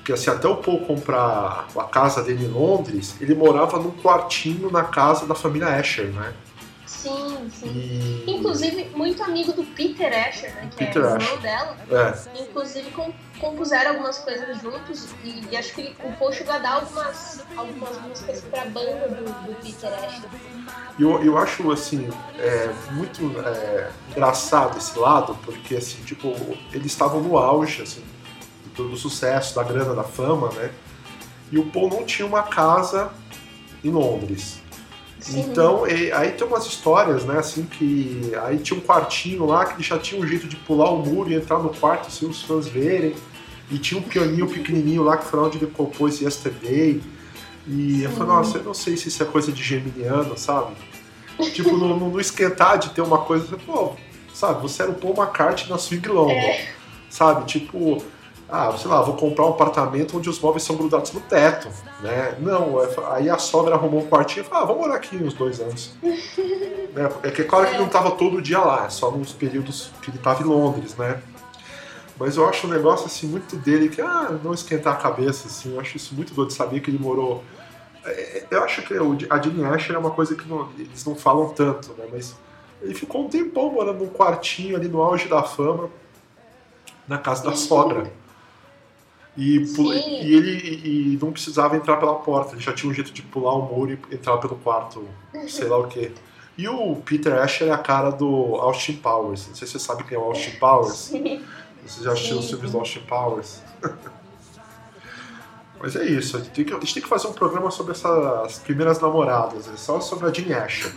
que 0.06 0.14
assim, 0.14 0.30
até 0.30 0.48
o 0.48 0.58
Paul 0.58 0.86
comprar 0.86 1.68
a 1.76 1.84
casa 1.84 2.24
dele 2.24 2.46
em 2.46 2.48
Londres, 2.48 3.16
ele 3.20 3.36
morava 3.36 3.80
num 3.80 3.92
quartinho 3.92 4.72
na 4.72 4.84
casa 4.84 5.26
da 5.26 5.36
família 5.36 5.68
Asher, 5.68 6.08
né? 6.08 6.34
Sim, 6.86 7.31
sim. 7.50 7.68
E... 7.68 8.24
Inclusive, 8.28 8.90
muito 8.96 9.24
amigo 9.24 9.54
do 9.54 9.64
Peter 9.64 10.08
Asher, 10.28 10.54
né? 10.56 10.70
Que 10.72 10.86
Peter 10.86 11.02
é 11.02 11.06
o 11.06 11.16
irmão 11.16 11.38
dela. 11.40 11.78
É. 11.90 12.42
Inclusive, 12.42 12.92
com, 12.92 13.12
compuseram 13.40 13.92
algumas 13.92 14.20
coisas 14.20 14.62
juntos 14.62 15.10
e, 15.24 15.46
e 15.52 15.58
acho 15.58 15.74
que 15.74 15.96
o 16.04 16.12
Paul 16.14 16.32
chegou 16.32 16.54
a 16.54 16.60
dar 16.60 16.74
algumas, 16.74 17.44
algumas 17.56 18.02
músicas 18.02 18.42
pra 18.42 18.66
banda 18.66 19.08
do, 19.10 19.24
do 19.24 19.56
Peter 19.62 19.94
Asher. 19.94 20.30
Eu, 21.00 21.24
eu 21.24 21.38
acho, 21.38 21.72
assim, 21.72 22.10
é, 22.38 22.74
muito 22.92 23.22
é, 23.40 23.92
engraçado 24.12 24.78
esse 24.78 24.98
lado, 24.98 25.38
porque, 25.44 25.76
assim, 25.76 26.04
tipo, 26.04 26.34
eles 26.72 26.92
estavam 26.92 27.22
no 27.22 27.38
auge, 27.38 27.82
assim, 27.82 28.04
do, 28.76 28.90
do 28.90 28.98
sucesso, 28.98 29.56
da 29.56 29.64
grana, 29.64 29.96
da 29.96 30.04
fama, 30.04 30.50
né? 30.54 30.72
E 31.52 31.58
o 31.58 31.66
Paul 31.66 31.90
não 31.90 32.06
tinha 32.06 32.26
uma 32.26 32.44
casa 32.44 33.12
em 33.84 33.90
Londres. 33.90 34.61
Sim. 35.22 35.42
Então, 35.42 35.88
e, 35.88 36.12
aí 36.12 36.32
tem 36.32 36.46
umas 36.46 36.66
histórias, 36.66 37.24
né, 37.24 37.38
assim, 37.38 37.64
que 37.64 38.32
aí 38.44 38.58
tinha 38.58 38.78
um 38.78 38.82
quartinho 38.82 39.46
lá 39.46 39.66
que 39.66 39.82
já 39.84 39.98
tinha 39.98 40.20
um 40.20 40.26
jeito 40.26 40.48
de 40.48 40.56
pular 40.56 40.90
o 40.92 40.98
muro 40.98 41.32
e 41.32 41.36
entrar 41.36 41.60
no 41.60 41.70
quarto 41.70 42.12
sem 42.12 42.28
os 42.28 42.42
fãs 42.42 42.68
verem. 42.68 43.16
E 43.70 43.78
tinha 43.78 44.00
um 44.00 44.04
pianinho 44.04 44.48
pequenininho 44.48 45.04
lá 45.04 45.18
que 45.18 45.26
foi 45.26 45.40
onde 45.40 45.58
ele 45.58 45.68
compôs 45.68 46.20
Yesterday. 46.20 47.02
E 47.68 47.72
Sim. 47.72 48.04
eu 48.04 48.10
falei, 48.12 48.28
nossa, 48.28 48.58
eu 48.58 48.64
não 48.64 48.74
sei 48.74 48.98
se 48.98 49.08
isso 49.08 49.22
é 49.22 49.26
coisa 49.26 49.52
de 49.52 49.64
geminiano, 49.64 50.38
sabe? 50.38 50.76
tipo, 51.50 51.76
no, 51.76 51.98
no, 51.98 52.20
esquentar 52.20 52.78
de 52.78 52.90
ter 52.90 53.02
uma 53.02 53.20
coisa, 53.20 53.58
pô, 53.66 53.94
sabe, 54.34 54.62
você 54.62 54.84
era 54.84 54.92
o 54.92 54.96
Paul 54.96 55.16
McCartney 55.18 55.70
na 55.70 55.78
Swing 55.78 56.08
London, 56.08 56.34
é. 56.34 56.70
sabe? 57.10 57.46
Tipo, 57.46 58.04
ah, 58.52 58.76
sei 58.78 58.92
lá, 58.92 59.02
vou 59.02 59.16
comprar 59.16 59.46
um 59.46 59.52
apartamento 59.52 60.18
onde 60.18 60.30
os 60.30 60.38
móveis 60.38 60.64
são 60.64 60.76
grudados 60.76 61.14
no 61.14 61.22
teto, 61.22 61.70
né? 62.02 62.36
Não, 62.40 62.84
é, 62.84 62.90
aí 63.12 63.30
a 63.30 63.38
sogra 63.38 63.76
arrumou 63.76 64.02
um 64.02 64.08
quartinho 64.08 64.44
e 64.46 64.50
falou, 64.50 64.64
ah, 64.64 64.66
vamos 64.66 64.82
morar 64.82 64.96
aqui 64.96 65.16
uns 65.16 65.34
dois 65.34 65.62
anos. 65.62 65.96
né? 66.04 67.10
É 67.24 67.32
que 67.32 67.44
é 67.44 67.46
claro 67.46 67.66
que 67.66 67.72
ele 67.72 67.80
não 67.80 67.88
estava 67.88 68.12
todo 68.12 68.42
dia 68.42 68.60
lá, 68.60 68.86
é 68.86 68.90
só 68.90 69.10
nos 69.10 69.32
períodos 69.32 69.92
que 70.02 70.10
ele 70.10 70.18
estava 70.18 70.44
em 70.44 70.46
Londres, 70.46 70.98
né? 70.98 71.22
Mas 72.20 72.36
eu 72.36 72.48
acho 72.48 72.68
um 72.68 72.70
negócio 72.70 73.06
assim 73.06 73.26
muito 73.26 73.56
dele 73.56 73.88
que, 73.88 74.02
ah, 74.02 74.38
não 74.44 74.54
esquentar 74.54 74.96
a 74.96 74.98
cabeça, 74.98 75.48
assim, 75.48 75.74
eu 75.74 75.80
acho 75.80 75.96
isso 75.96 76.14
muito 76.14 76.34
doido 76.34 76.50
de 76.50 76.54
saber 76.54 76.82
que 76.82 76.92
ele 76.92 77.00
morou. 77.00 77.42
É, 78.04 78.12
é, 78.12 78.48
eu 78.52 78.64
acho 78.66 78.82
que 78.82 78.94
a 79.30 79.42
Jimmy 79.42 79.64
Asher 79.64 79.96
é 79.96 79.98
uma 79.98 80.12
coisa 80.12 80.36
que 80.36 80.48
não, 80.48 80.70
eles 80.78 81.06
não 81.06 81.16
falam 81.16 81.50
tanto, 81.50 81.94
né? 81.98 82.06
Mas 82.12 82.36
ele 82.82 82.94
ficou 82.94 83.26
um 83.26 83.30
tempão 83.30 83.72
morando 83.72 84.00
num 84.00 84.10
quartinho 84.10 84.76
ali 84.76 84.90
no 84.90 85.02
auge 85.02 85.30
da 85.30 85.42
fama, 85.42 85.90
na 87.08 87.18
casa 87.18 87.44
da 87.44 87.56
sogra. 87.56 88.12
E, 89.38 89.58
e 89.60 90.36
ele 90.36 90.82
e 90.84 91.20
não 91.22 91.32
precisava 91.32 91.78
entrar 91.78 91.98
pela 91.98 92.16
porta, 92.16 92.54
ele 92.54 92.62
já 92.62 92.74
tinha 92.74 92.92
um 92.92 92.94
jeito 92.94 93.14
de 93.14 93.22
pular 93.22 93.56
o 93.56 93.62
muro 93.62 93.98
e 94.10 94.16
entrar 94.16 94.38
pelo 94.38 94.56
quarto, 94.58 95.08
sei 95.48 95.68
lá 95.68 95.78
o 95.78 95.88
que. 95.88 96.12
E 96.58 96.68
o 96.68 96.98
Peter 96.98 97.34
Asher 97.42 97.70
é 97.70 97.72
a 97.72 97.78
cara 97.78 98.12
do 98.12 98.28
Austin 98.56 98.98
Powers. 98.98 99.48
Não 99.48 99.56
sei 99.56 99.66
se 99.66 99.74
você 99.74 99.80
sabe 99.80 100.04
quem 100.04 100.18
é 100.18 100.20
o 100.20 100.24
Austin 100.26 100.52
Powers. 100.60 100.96
Sim. 100.96 101.42
Você 101.86 102.04
já 102.04 102.12
assistiu 102.12 102.40
os 102.40 102.50
filmes 102.50 102.72
do 102.72 102.78
Austin 102.78 103.00
Powers? 103.02 103.62
Mas 105.82 105.96
é 105.96 106.06
isso, 106.06 106.38
a 106.38 106.40
gente, 106.42 106.52
tem 106.52 106.64
que, 106.64 106.74
a 106.74 106.80
gente 106.80 106.94
tem 106.94 107.02
que 107.02 107.10
fazer 107.10 107.28
um 107.28 107.34
programa 107.34 107.72
sobre 107.72 107.94
essas 107.94 108.60
primeiras 108.60 109.00
namoradas, 109.00 109.68
é 109.68 109.76
só 109.76 110.00
sobre 110.00 110.28
a 110.28 110.32
Jean 110.32 110.56
Asher. 110.64 110.94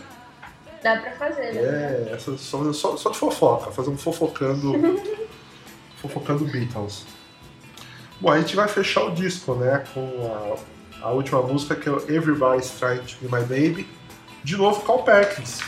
Dá 0.83 0.97
pra 0.97 1.11
fazer, 1.13 1.53
né? 1.53 1.61
É, 1.61 2.11
essa, 2.13 2.37
só, 2.37 2.71
só, 2.71 2.95
só 2.95 3.09
de 3.09 3.17
fofoca, 3.17 3.71
fazer 3.71 3.89
um 3.89 3.97
fofocando. 3.97 4.73
fofocando 5.99 6.45
Beatles. 6.45 7.03
Bom, 8.19 8.31
a 8.31 8.39
gente 8.39 8.55
vai 8.55 8.67
fechar 8.67 9.03
o 9.03 9.11
disco, 9.11 9.55
né, 9.55 9.83
com 9.93 10.57
a, 11.01 11.07
a 11.07 11.11
última 11.11 11.41
música 11.41 11.75
que 11.75 11.89
é 11.89 12.15
Everybody's 12.15 12.69
Trying 12.71 12.99
to 12.99 13.15
Be 13.21 13.27
My 13.27 13.41
Baby. 13.41 13.87
De 14.43 14.55
novo, 14.55 14.81
Carl 14.81 15.03
Perkins. 15.03 15.59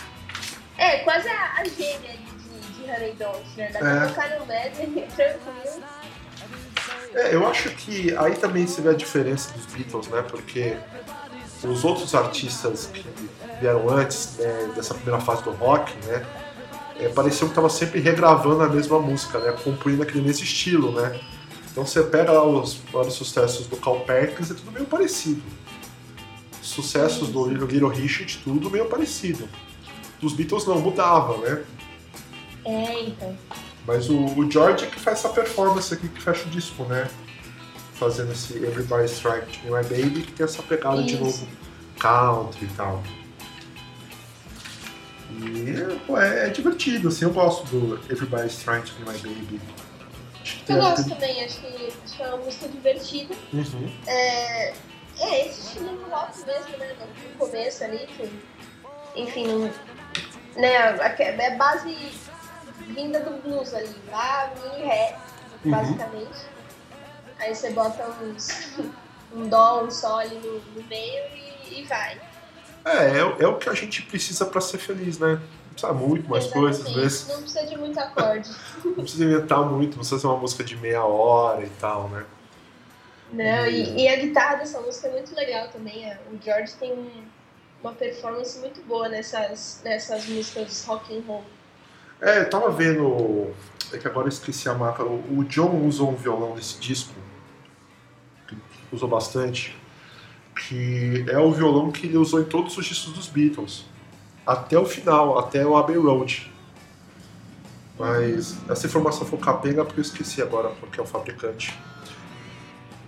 É, 0.78 1.00
quase 1.00 1.28
a, 1.28 1.54
a 1.58 1.64
gêmea 1.64 2.12
de, 2.12 2.84
de 2.84 2.91
Honey 2.91 3.14
Don't, 3.14 3.58
né? 3.58 3.70
Dá 3.74 3.80
pra 3.80 3.89
é. 3.89 4.08
tocar 4.08 4.39
no 4.39 4.45
tranquilo. 5.16 5.84
É, 7.14 7.34
eu 7.34 7.48
acho 7.48 7.70
que 7.72 8.16
aí 8.16 8.36
também 8.36 8.68
se 8.68 8.80
vê 8.82 8.89
a 8.89 8.93
diferença 8.93 9.52
dos 9.54 9.66
Beatles, 9.66 10.08
né? 10.08 10.22
Porque 10.22 10.78
os 11.64 11.84
outros 11.84 12.14
artistas 12.14 12.89
que 12.93 13.04
vieram 13.60 13.89
antes 13.89 14.38
né, 14.38 14.72
dessa 14.76 14.93
primeira 14.93 15.20
fase 15.20 15.43
do 15.43 15.52
rock, 15.52 15.93
né? 16.06 16.24
É, 17.00 17.10
pareciam 17.10 17.48
que 17.48 17.52
estavam 17.52 17.70
sempre 17.70 18.00
regravando 18.00 18.64
a 18.64 18.70
mesma 18.70 19.00
música, 19.00 19.39
né? 19.39 19.52
Compunhando 19.64 20.04
aquele 20.04 20.22
mesmo 20.22 20.43
estilo, 20.43 20.91
né? 20.91 21.20
Então 21.78 21.86
você 21.86 22.02
pega 22.02 22.42
os 22.42 22.74
vários 22.92 23.14
sucessos 23.14 23.68
do 23.68 23.78
Carl 23.78 24.00
Perkins, 24.00 24.50
é 24.50 24.56
tudo 24.56 24.72
meio 24.72 24.88
parecido. 24.88 25.44
Sucessos 26.60 27.30
do 27.30 27.48
Little 27.48 27.88
Richard, 27.90 28.42
tudo 28.44 28.72
meio 28.72 28.86
parecido. 28.86 29.48
Dos 30.20 30.34
Beatles 30.34 30.66
não, 30.66 30.80
mudava, 30.80 31.38
né? 31.38 31.64
É, 32.66 33.04
então. 33.04 33.38
Mas 33.86 34.10
o, 34.10 34.18
o 34.18 34.52
George 34.52 34.86
é 34.86 34.88
que 34.88 35.00
faz 35.00 35.20
essa 35.20 35.30
performance 35.30 35.94
aqui 35.94 36.10
que 36.10 36.20
fecha 36.20 36.48
o 36.48 36.50
disco, 36.50 36.84
né? 36.86 37.08
Fazendo 37.94 38.32
esse 38.32 38.56
Everybody's 38.56 39.20
Trying 39.20 39.42
to 39.42 39.60
Be 39.64 39.70
My 39.70 39.84
Baby, 39.84 40.24
que 40.24 40.32
tem 40.32 40.46
essa 40.46 40.64
pegada 40.64 41.00
Isso. 41.02 41.16
de 41.16 41.24
novo 41.24 41.48
country 42.00 42.66
e 42.66 42.70
tal. 42.70 43.04
E 45.30 46.00
pô, 46.08 46.18
é, 46.18 46.48
é, 46.48 46.50
divertido, 46.50 47.10
assim, 47.10 47.26
eu 47.26 47.32
gosto 47.32 47.68
do 47.68 48.00
Everybody's 48.12 48.58
Trying 48.64 48.82
to 48.82 48.94
Be 48.94 49.12
My 49.12 49.18
Baby. 49.20 49.62
Eu 50.68 50.78
gosto 50.78 51.10
também, 51.10 51.43
acho 51.43 51.60
que, 51.60 51.93
acho 52.04 52.16
que 52.16 52.24
é 52.24 52.28
uma 52.28 52.38
música 52.38 52.68
divertida. 52.68 53.36
Uhum. 53.54 53.91
É, 54.06 54.74
é 55.20 55.48
esse 55.48 55.68
estilo 55.68 56.10
rock 56.10 56.38
mesmo, 56.45 56.78
né? 56.78 56.95
No 57.00 57.38
começo 57.38 57.84
ali, 57.84 58.08
que, 58.08 58.30
enfim, 59.16 59.72
né, 60.56 60.74
é 61.20 61.56
base 61.56 61.95
vinda 62.88 63.20
do 63.20 63.41
blues 63.41 63.74
ali, 63.74 63.95
lá, 64.10 64.52
mi, 64.56 64.86
ré, 64.86 65.16
uhum. 65.64 65.72
basicamente. 65.72 66.26
Uhum. 66.26 67.34
Aí 67.39 67.56
você 67.56 67.70
bota 67.72 68.08
uns, 68.22 68.78
um 69.34 69.48
dó, 69.48 69.84
um 69.84 69.91
sol 69.91 70.20
ali 70.20 70.36
no, 70.36 70.60
no 70.60 70.88
meio 70.88 71.24
e, 71.34 71.80
e 71.80 71.84
vai. 71.84 72.20
É, 72.86 73.18
é, 73.18 73.20
é, 73.20 73.48
o 73.48 73.58
que 73.58 73.70
a 73.70 73.74
gente 73.74 74.02
precisa 74.04 74.45
para 74.45 74.62
ser 74.62 74.78
feliz, 74.78 75.20
né? 75.20 75.41
Precisa 75.78 75.94
muito 75.94 76.30
mais 76.30 76.46
Exatamente. 76.46 76.78
coisas, 76.78 76.88
às 76.88 76.96
vezes. 76.96 77.28
Não 77.28 77.42
precisa 77.42 77.66
de 77.66 77.78
muito 77.78 78.00
acorde. 78.00 78.50
não 78.84 78.94
precisa 78.94 79.24
inventar 79.24 79.66
muito, 79.66 79.92
não 79.92 79.98
precisa 80.00 80.20
ser 80.20 80.28
uma 80.28 80.38
música 80.38 80.64
de 80.64 80.76
meia 80.76 81.04
hora 81.04 81.64
e 81.64 81.70
tal, 81.80 82.10
né? 82.10 82.26
Não, 83.32 83.66
e, 83.68 84.04
e 84.04 84.08
a 84.08 84.16
guitarra 84.16 84.56
dessa 84.56 84.80
música 84.80 85.08
é 85.08 85.12
muito 85.12 85.36
legal 85.36 85.68
também. 85.70 86.12
O 86.32 86.44
George 86.44 86.74
tem 86.80 87.12
uma 87.82 87.94
performance 87.94 88.58
muito 88.60 88.82
boa 88.82 89.10
nessas, 89.10 89.82
nessas 89.84 90.28
músicas 90.28 90.86
rock 90.86 91.16
and 91.16 91.22
roll. 91.28 91.44
É, 92.22 92.40
eu 92.40 92.50
tava 92.50 92.72
vendo. 92.72 93.54
É 93.94 93.98
que 93.98 94.08
agora 94.08 94.26
eu 94.26 94.30
esqueci 94.30 94.68
a 94.68 94.74
marca. 94.74 95.04
O, 95.04 95.44
John 95.44 95.86
usou 95.86 96.10
um 96.10 96.16
violão 96.16 96.56
nesse 96.56 96.80
disco, 96.80 97.14
usou 98.92 99.08
bastante, 99.08 99.78
que 100.68 101.26
é 101.30 101.38
o 101.38 101.52
violão 101.52 101.92
que 101.92 102.08
ele 102.08 102.18
usou 102.18 102.42
em 102.42 102.46
todos 102.46 102.78
os 102.78 102.86
discos 102.86 103.14
dos 103.14 103.28
Beatles 103.28 103.86
até 104.48 104.80
o 104.80 104.86
final, 104.86 105.38
até 105.38 105.66
o 105.66 105.76
Abbey 105.76 105.98
Road. 105.98 106.50
Mas 108.00 108.56
essa 108.70 108.88
informação 108.88 109.28
foi 109.28 109.38
capenga 109.39 109.84
porque 109.84 110.00
eu 110.00 110.04
esqueci 110.04 110.41
agora 110.41 110.70
porque 110.80 111.00
é 111.00 111.04
o 111.04 111.06
fabricante. 111.06 111.78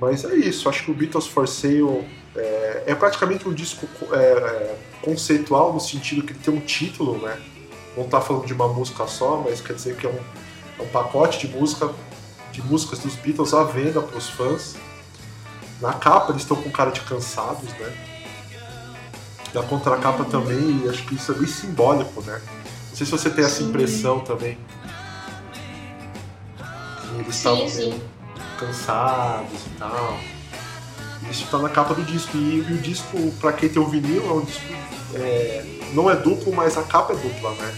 Mas 0.01 0.25
é 0.25 0.35
isso, 0.35 0.67
acho 0.67 0.85
que 0.85 0.91
o 0.91 0.93
Beatles 0.93 1.27
for 1.27 1.47
Sale 1.47 2.05
é, 2.35 2.83
é 2.87 2.95
praticamente 2.95 3.47
um 3.47 3.53
disco 3.53 3.87
é, 4.13 4.17
é, 4.17 4.79
conceitual 5.01 5.73
no 5.73 5.79
sentido 5.79 6.23
que 6.23 6.33
ele 6.33 6.39
tem 6.39 6.53
um 6.53 6.59
título, 6.59 7.17
né? 7.19 7.39
Não 7.95 8.07
tá 8.07 8.19
falando 8.19 8.45
de 8.45 8.53
uma 8.53 8.67
música 8.67 9.07
só, 9.07 9.43
mas 9.45 9.61
quer 9.61 9.73
dizer 9.73 9.95
que 9.95 10.05
é 10.05 10.09
um, 10.09 10.19
É 10.79 10.83
um 10.83 10.87
pacote 10.87 11.47
de 11.47 11.55
música 11.55 11.89
de 12.51 12.61
músicas 12.63 12.99
dos 12.99 13.15
Beatles 13.15 13.53
à 13.53 13.63
venda 13.63 14.01
para 14.01 14.17
os 14.17 14.29
fãs. 14.29 14.75
Na 15.79 15.93
capa 15.93 16.31
eles 16.31 16.41
estão 16.41 16.57
com 16.57 16.69
cara 16.71 16.91
de 16.91 17.01
cansados, 17.01 17.71
né? 17.73 18.08
Na 19.53 19.63
contracapa 19.63 20.23
uhum. 20.23 20.29
também, 20.29 20.89
acho 20.89 21.03
que 21.05 21.15
isso 21.15 21.31
é 21.31 21.35
bem 21.35 21.47
simbólico, 21.47 22.21
né? 22.21 22.39
Não 22.89 22.95
sei 22.95 23.05
se 23.05 23.11
você 23.11 23.29
tem 23.29 23.45
essa 23.45 23.57
sim. 23.57 23.69
impressão 23.69 24.19
também. 24.19 24.57
Que 26.57 27.19
eles 27.19 27.35
estavam 27.35 27.67
cansados 28.59 29.65
e 29.65 29.69
tal. 29.79 30.19
Isso 31.29 31.43
está 31.45 31.57
na 31.57 31.69
capa 31.69 31.93
do 31.93 32.03
disco. 32.03 32.37
E, 32.37 32.57
e 32.57 32.73
o 32.73 32.77
disco, 32.77 33.31
para 33.39 33.53
quem 33.53 33.69
tem 33.69 33.81
o 33.81 33.87
vinil, 33.87 34.27
é 34.29 34.33
um 34.33 34.41
disco. 34.41 34.65
É, 35.15 35.65
não 35.93 36.09
é 36.09 36.15
duplo, 36.15 36.53
mas 36.53 36.77
a 36.77 36.83
capa 36.83 37.13
é 37.13 37.15
dupla, 37.15 37.51
né? 37.53 37.73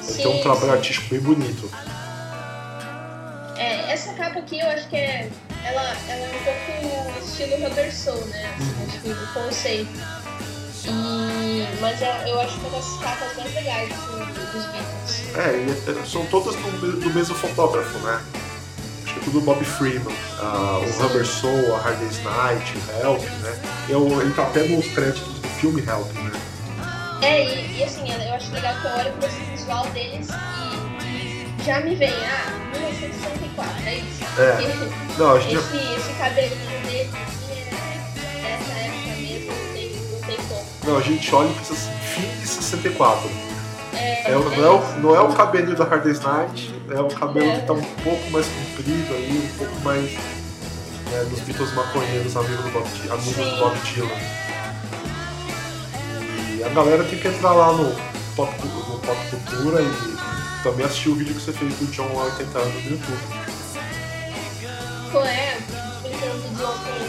Sim, 0.00 0.16
tem 0.16 0.26
um 0.26 0.42
trabalho 0.42 0.66
sim. 0.66 0.72
artístico 0.72 1.10
bem 1.10 1.20
bonito. 1.20 1.70
É, 3.56 3.92
essa 3.92 4.12
capa 4.14 4.38
aqui 4.38 4.60
eu 4.60 4.68
acho 4.68 4.88
que 4.88 4.96
é. 4.96 5.30
Ela, 5.64 5.96
ela 6.08 6.26
é 6.26 6.36
um 6.36 6.44
pouco 6.44 7.24
estilo 7.24 7.56
rubber 7.62 7.94
soul, 7.94 8.24
né? 8.26 8.54
Uhum. 8.58 8.86
Acho 8.86 9.00
que 9.00 9.10
o 9.10 9.32
conceito. 9.32 10.23
Mas 11.80 12.00
eu, 12.00 12.08
eu 12.08 12.40
acho 12.40 12.58
uma 12.58 12.70
das 12.70 12.86
capas 13.00 13.36
mais 13.36 13.54
legais 13.54 13.88
dos 13.88 14.66
Beatles. 14.66 15.36
É, 15.36 16.00
é, 16.00 16.06
são 16.06 16.24
todas 16.26 16.54
do, 16.56 17.00
do 17.00 17.10
mesmo 17.10 17.34
fotógrafo, 17.34 17.98
né? 17.98 18.20
Acho 19.04 19.14
que 19.14 19.20
é 19.20 19.22
tudo 19.24 19.40
Bob 19.40 19.64
Freeman. 19.64 20.14
Uh, 20.38 20.88
o 20.88 21.02
Rubber 21.02 21.26
Soul, 21.26 21.74
a 21.74 21.78
Hard 21.80 21.98
Day's 21.98 22.22
Night, 22.22 22.74
o 22.76 23.02
Help, 23.02 23.22
né? 23.22 23.58
Eu, 23.88 24.20
ele 24.20 24.32
tá 24.34 24.44
até 24.44 24.62
nos 24.64 24.86
créditos 24.88 25.40
do 25.40 25.48
filme 25.48 25.82
Help, 25.82 26.12
né? 26.14 26.32
É, 27.22 27.44
e, 27.44 27.78
e 27.78 27.84
assim, 27.84 28.02
eu 28.10 28.34
acho 28.34 28.52
legal 28.52 28.74
que 28.80 28.86
eu 28.86 28.92
olho 28.92 29.12
pro 29.12 29.28
visual 29.28 29.86
deles 29.90 30.28
e 31.06 31.64
já 31.64 31.80
me 31.80 31.94
vem, 31.94 32.12
ah, 32.12 32.52
1964, 32.72 33.86
é 33.86 33.94
isso? 33.94 34.24
É. 34.38 35.18
Não, 35.18 35.36
a 35.36 35.40
gente 35.40 35.54
esse, 35.56 35.76
esse 35.76 36.12
cabelinho 36.18 36.80
dele 36.86 37.10
Não, 40.86 40.98
a 40.98 41.00
gente 41.00 41.34
olha 41.34 41.48
e 41.48 41.54
pensa 41.54 41.72
assim, 41.72 41.90
fim 42.00 42.40
de 42.40 42.46
64. 42.46 43.30
É, 43.94 44.30
é, 44.30 44.32
não, 44.32 44.64
é 44.64 44.70
o, 44.70 45.00
não 45.00 45.16
é 45.16 45.20
o 45.20 45.32
cabelo 45.32 45.74
da 45.74 45.84
Hard 45.84 46.04
Night, 46.04 46.74
é 46.90 47.00
o 47.00 47.08
cabelo 47.08 47.50
é. 47.50 47.60
que 47.60 47.66
tá 47.66 47.72
um 47.72 47.82
pouco 47.82 48.30
mais 48.30 48.46
comprido 48.46 49.14
aí, 49.14 49.50
um 49.52 49.58
pouco 49.58 49.80
mais 49.80 50.10
né, 50.12 51.24
dos 51.30 51.40
Beatles 51.40 51.72
maconheiros, 51.74 52.36
amigos 52.36 52.64
do 52.64 52.70
Bob, 52.70 52.86
amigo 53.10 53.44
do 53.44 53.58
Bob 53.58 53.78
Dylan. 53.80 54.08
E 56.56 56.64
a 56.64 56.68
galera 56.70 57.04
tem 57.04 57.18
que 57.18 57.28
entrar 57.28 57.52
lá 57.52 57.72
no 57.72 57.94
Pop, 58.36 58.52
no 58.62 58.98
Pop 58.98 59.30
Cultura 59.30 59.80
e 59.80 60.62
também 60.62 60.84
assistir 60.84 61.10
o 61.10 61.14
vídeo 61.14 61.34
que 61.34 61.40
você 61.40 61.52
fez 61.52 61.74
do 61.78 61.86
John 61.92 62.10
80 62.14 62.58
anos 62.58 62.84
no 62.84 62.90
YouTube. 62.90 63.18
Pô, 65.12 65.20
é, 65.20 65.58
brincando 66.02 66.42
de, 66.42 67.03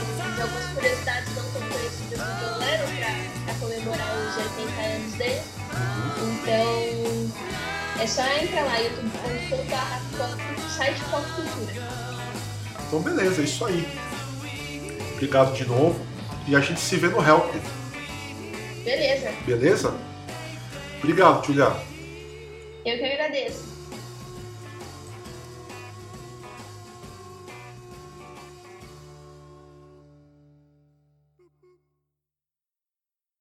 é 8.06 8.08
só 8.08 8.22
entrar 8.39 8.64
lá, 8.66 8.78
youtube.com.br 8.78 10.60
site 10.70 11.01
Pop 11.10 11.26
Cultura. 11.32 11.74
Então 12.88 13.01
beleza, 13.01 13.41
é 13.41 13.45
isso 13.45 13.66
aí. 13.66 13.88
Obrigado 15.14 15.56
de 15.56 15.66
novo. 15.66 16.06
E 16.47 16.56
a 16.56 16.60
gente 16.60 16.80
se 16.80 16.97
vê 16.97 17.08
no 17.08 17.18
Help. 17.18 17.51
Beleza. 18.84 19.32
Beleza? 19.43 19.95
Obrigado, 20.99 21.47
Julia. 21.47 21.76
Eu 22.86 22.97
que 22.99 23.06
agradeço. 23.06 23.75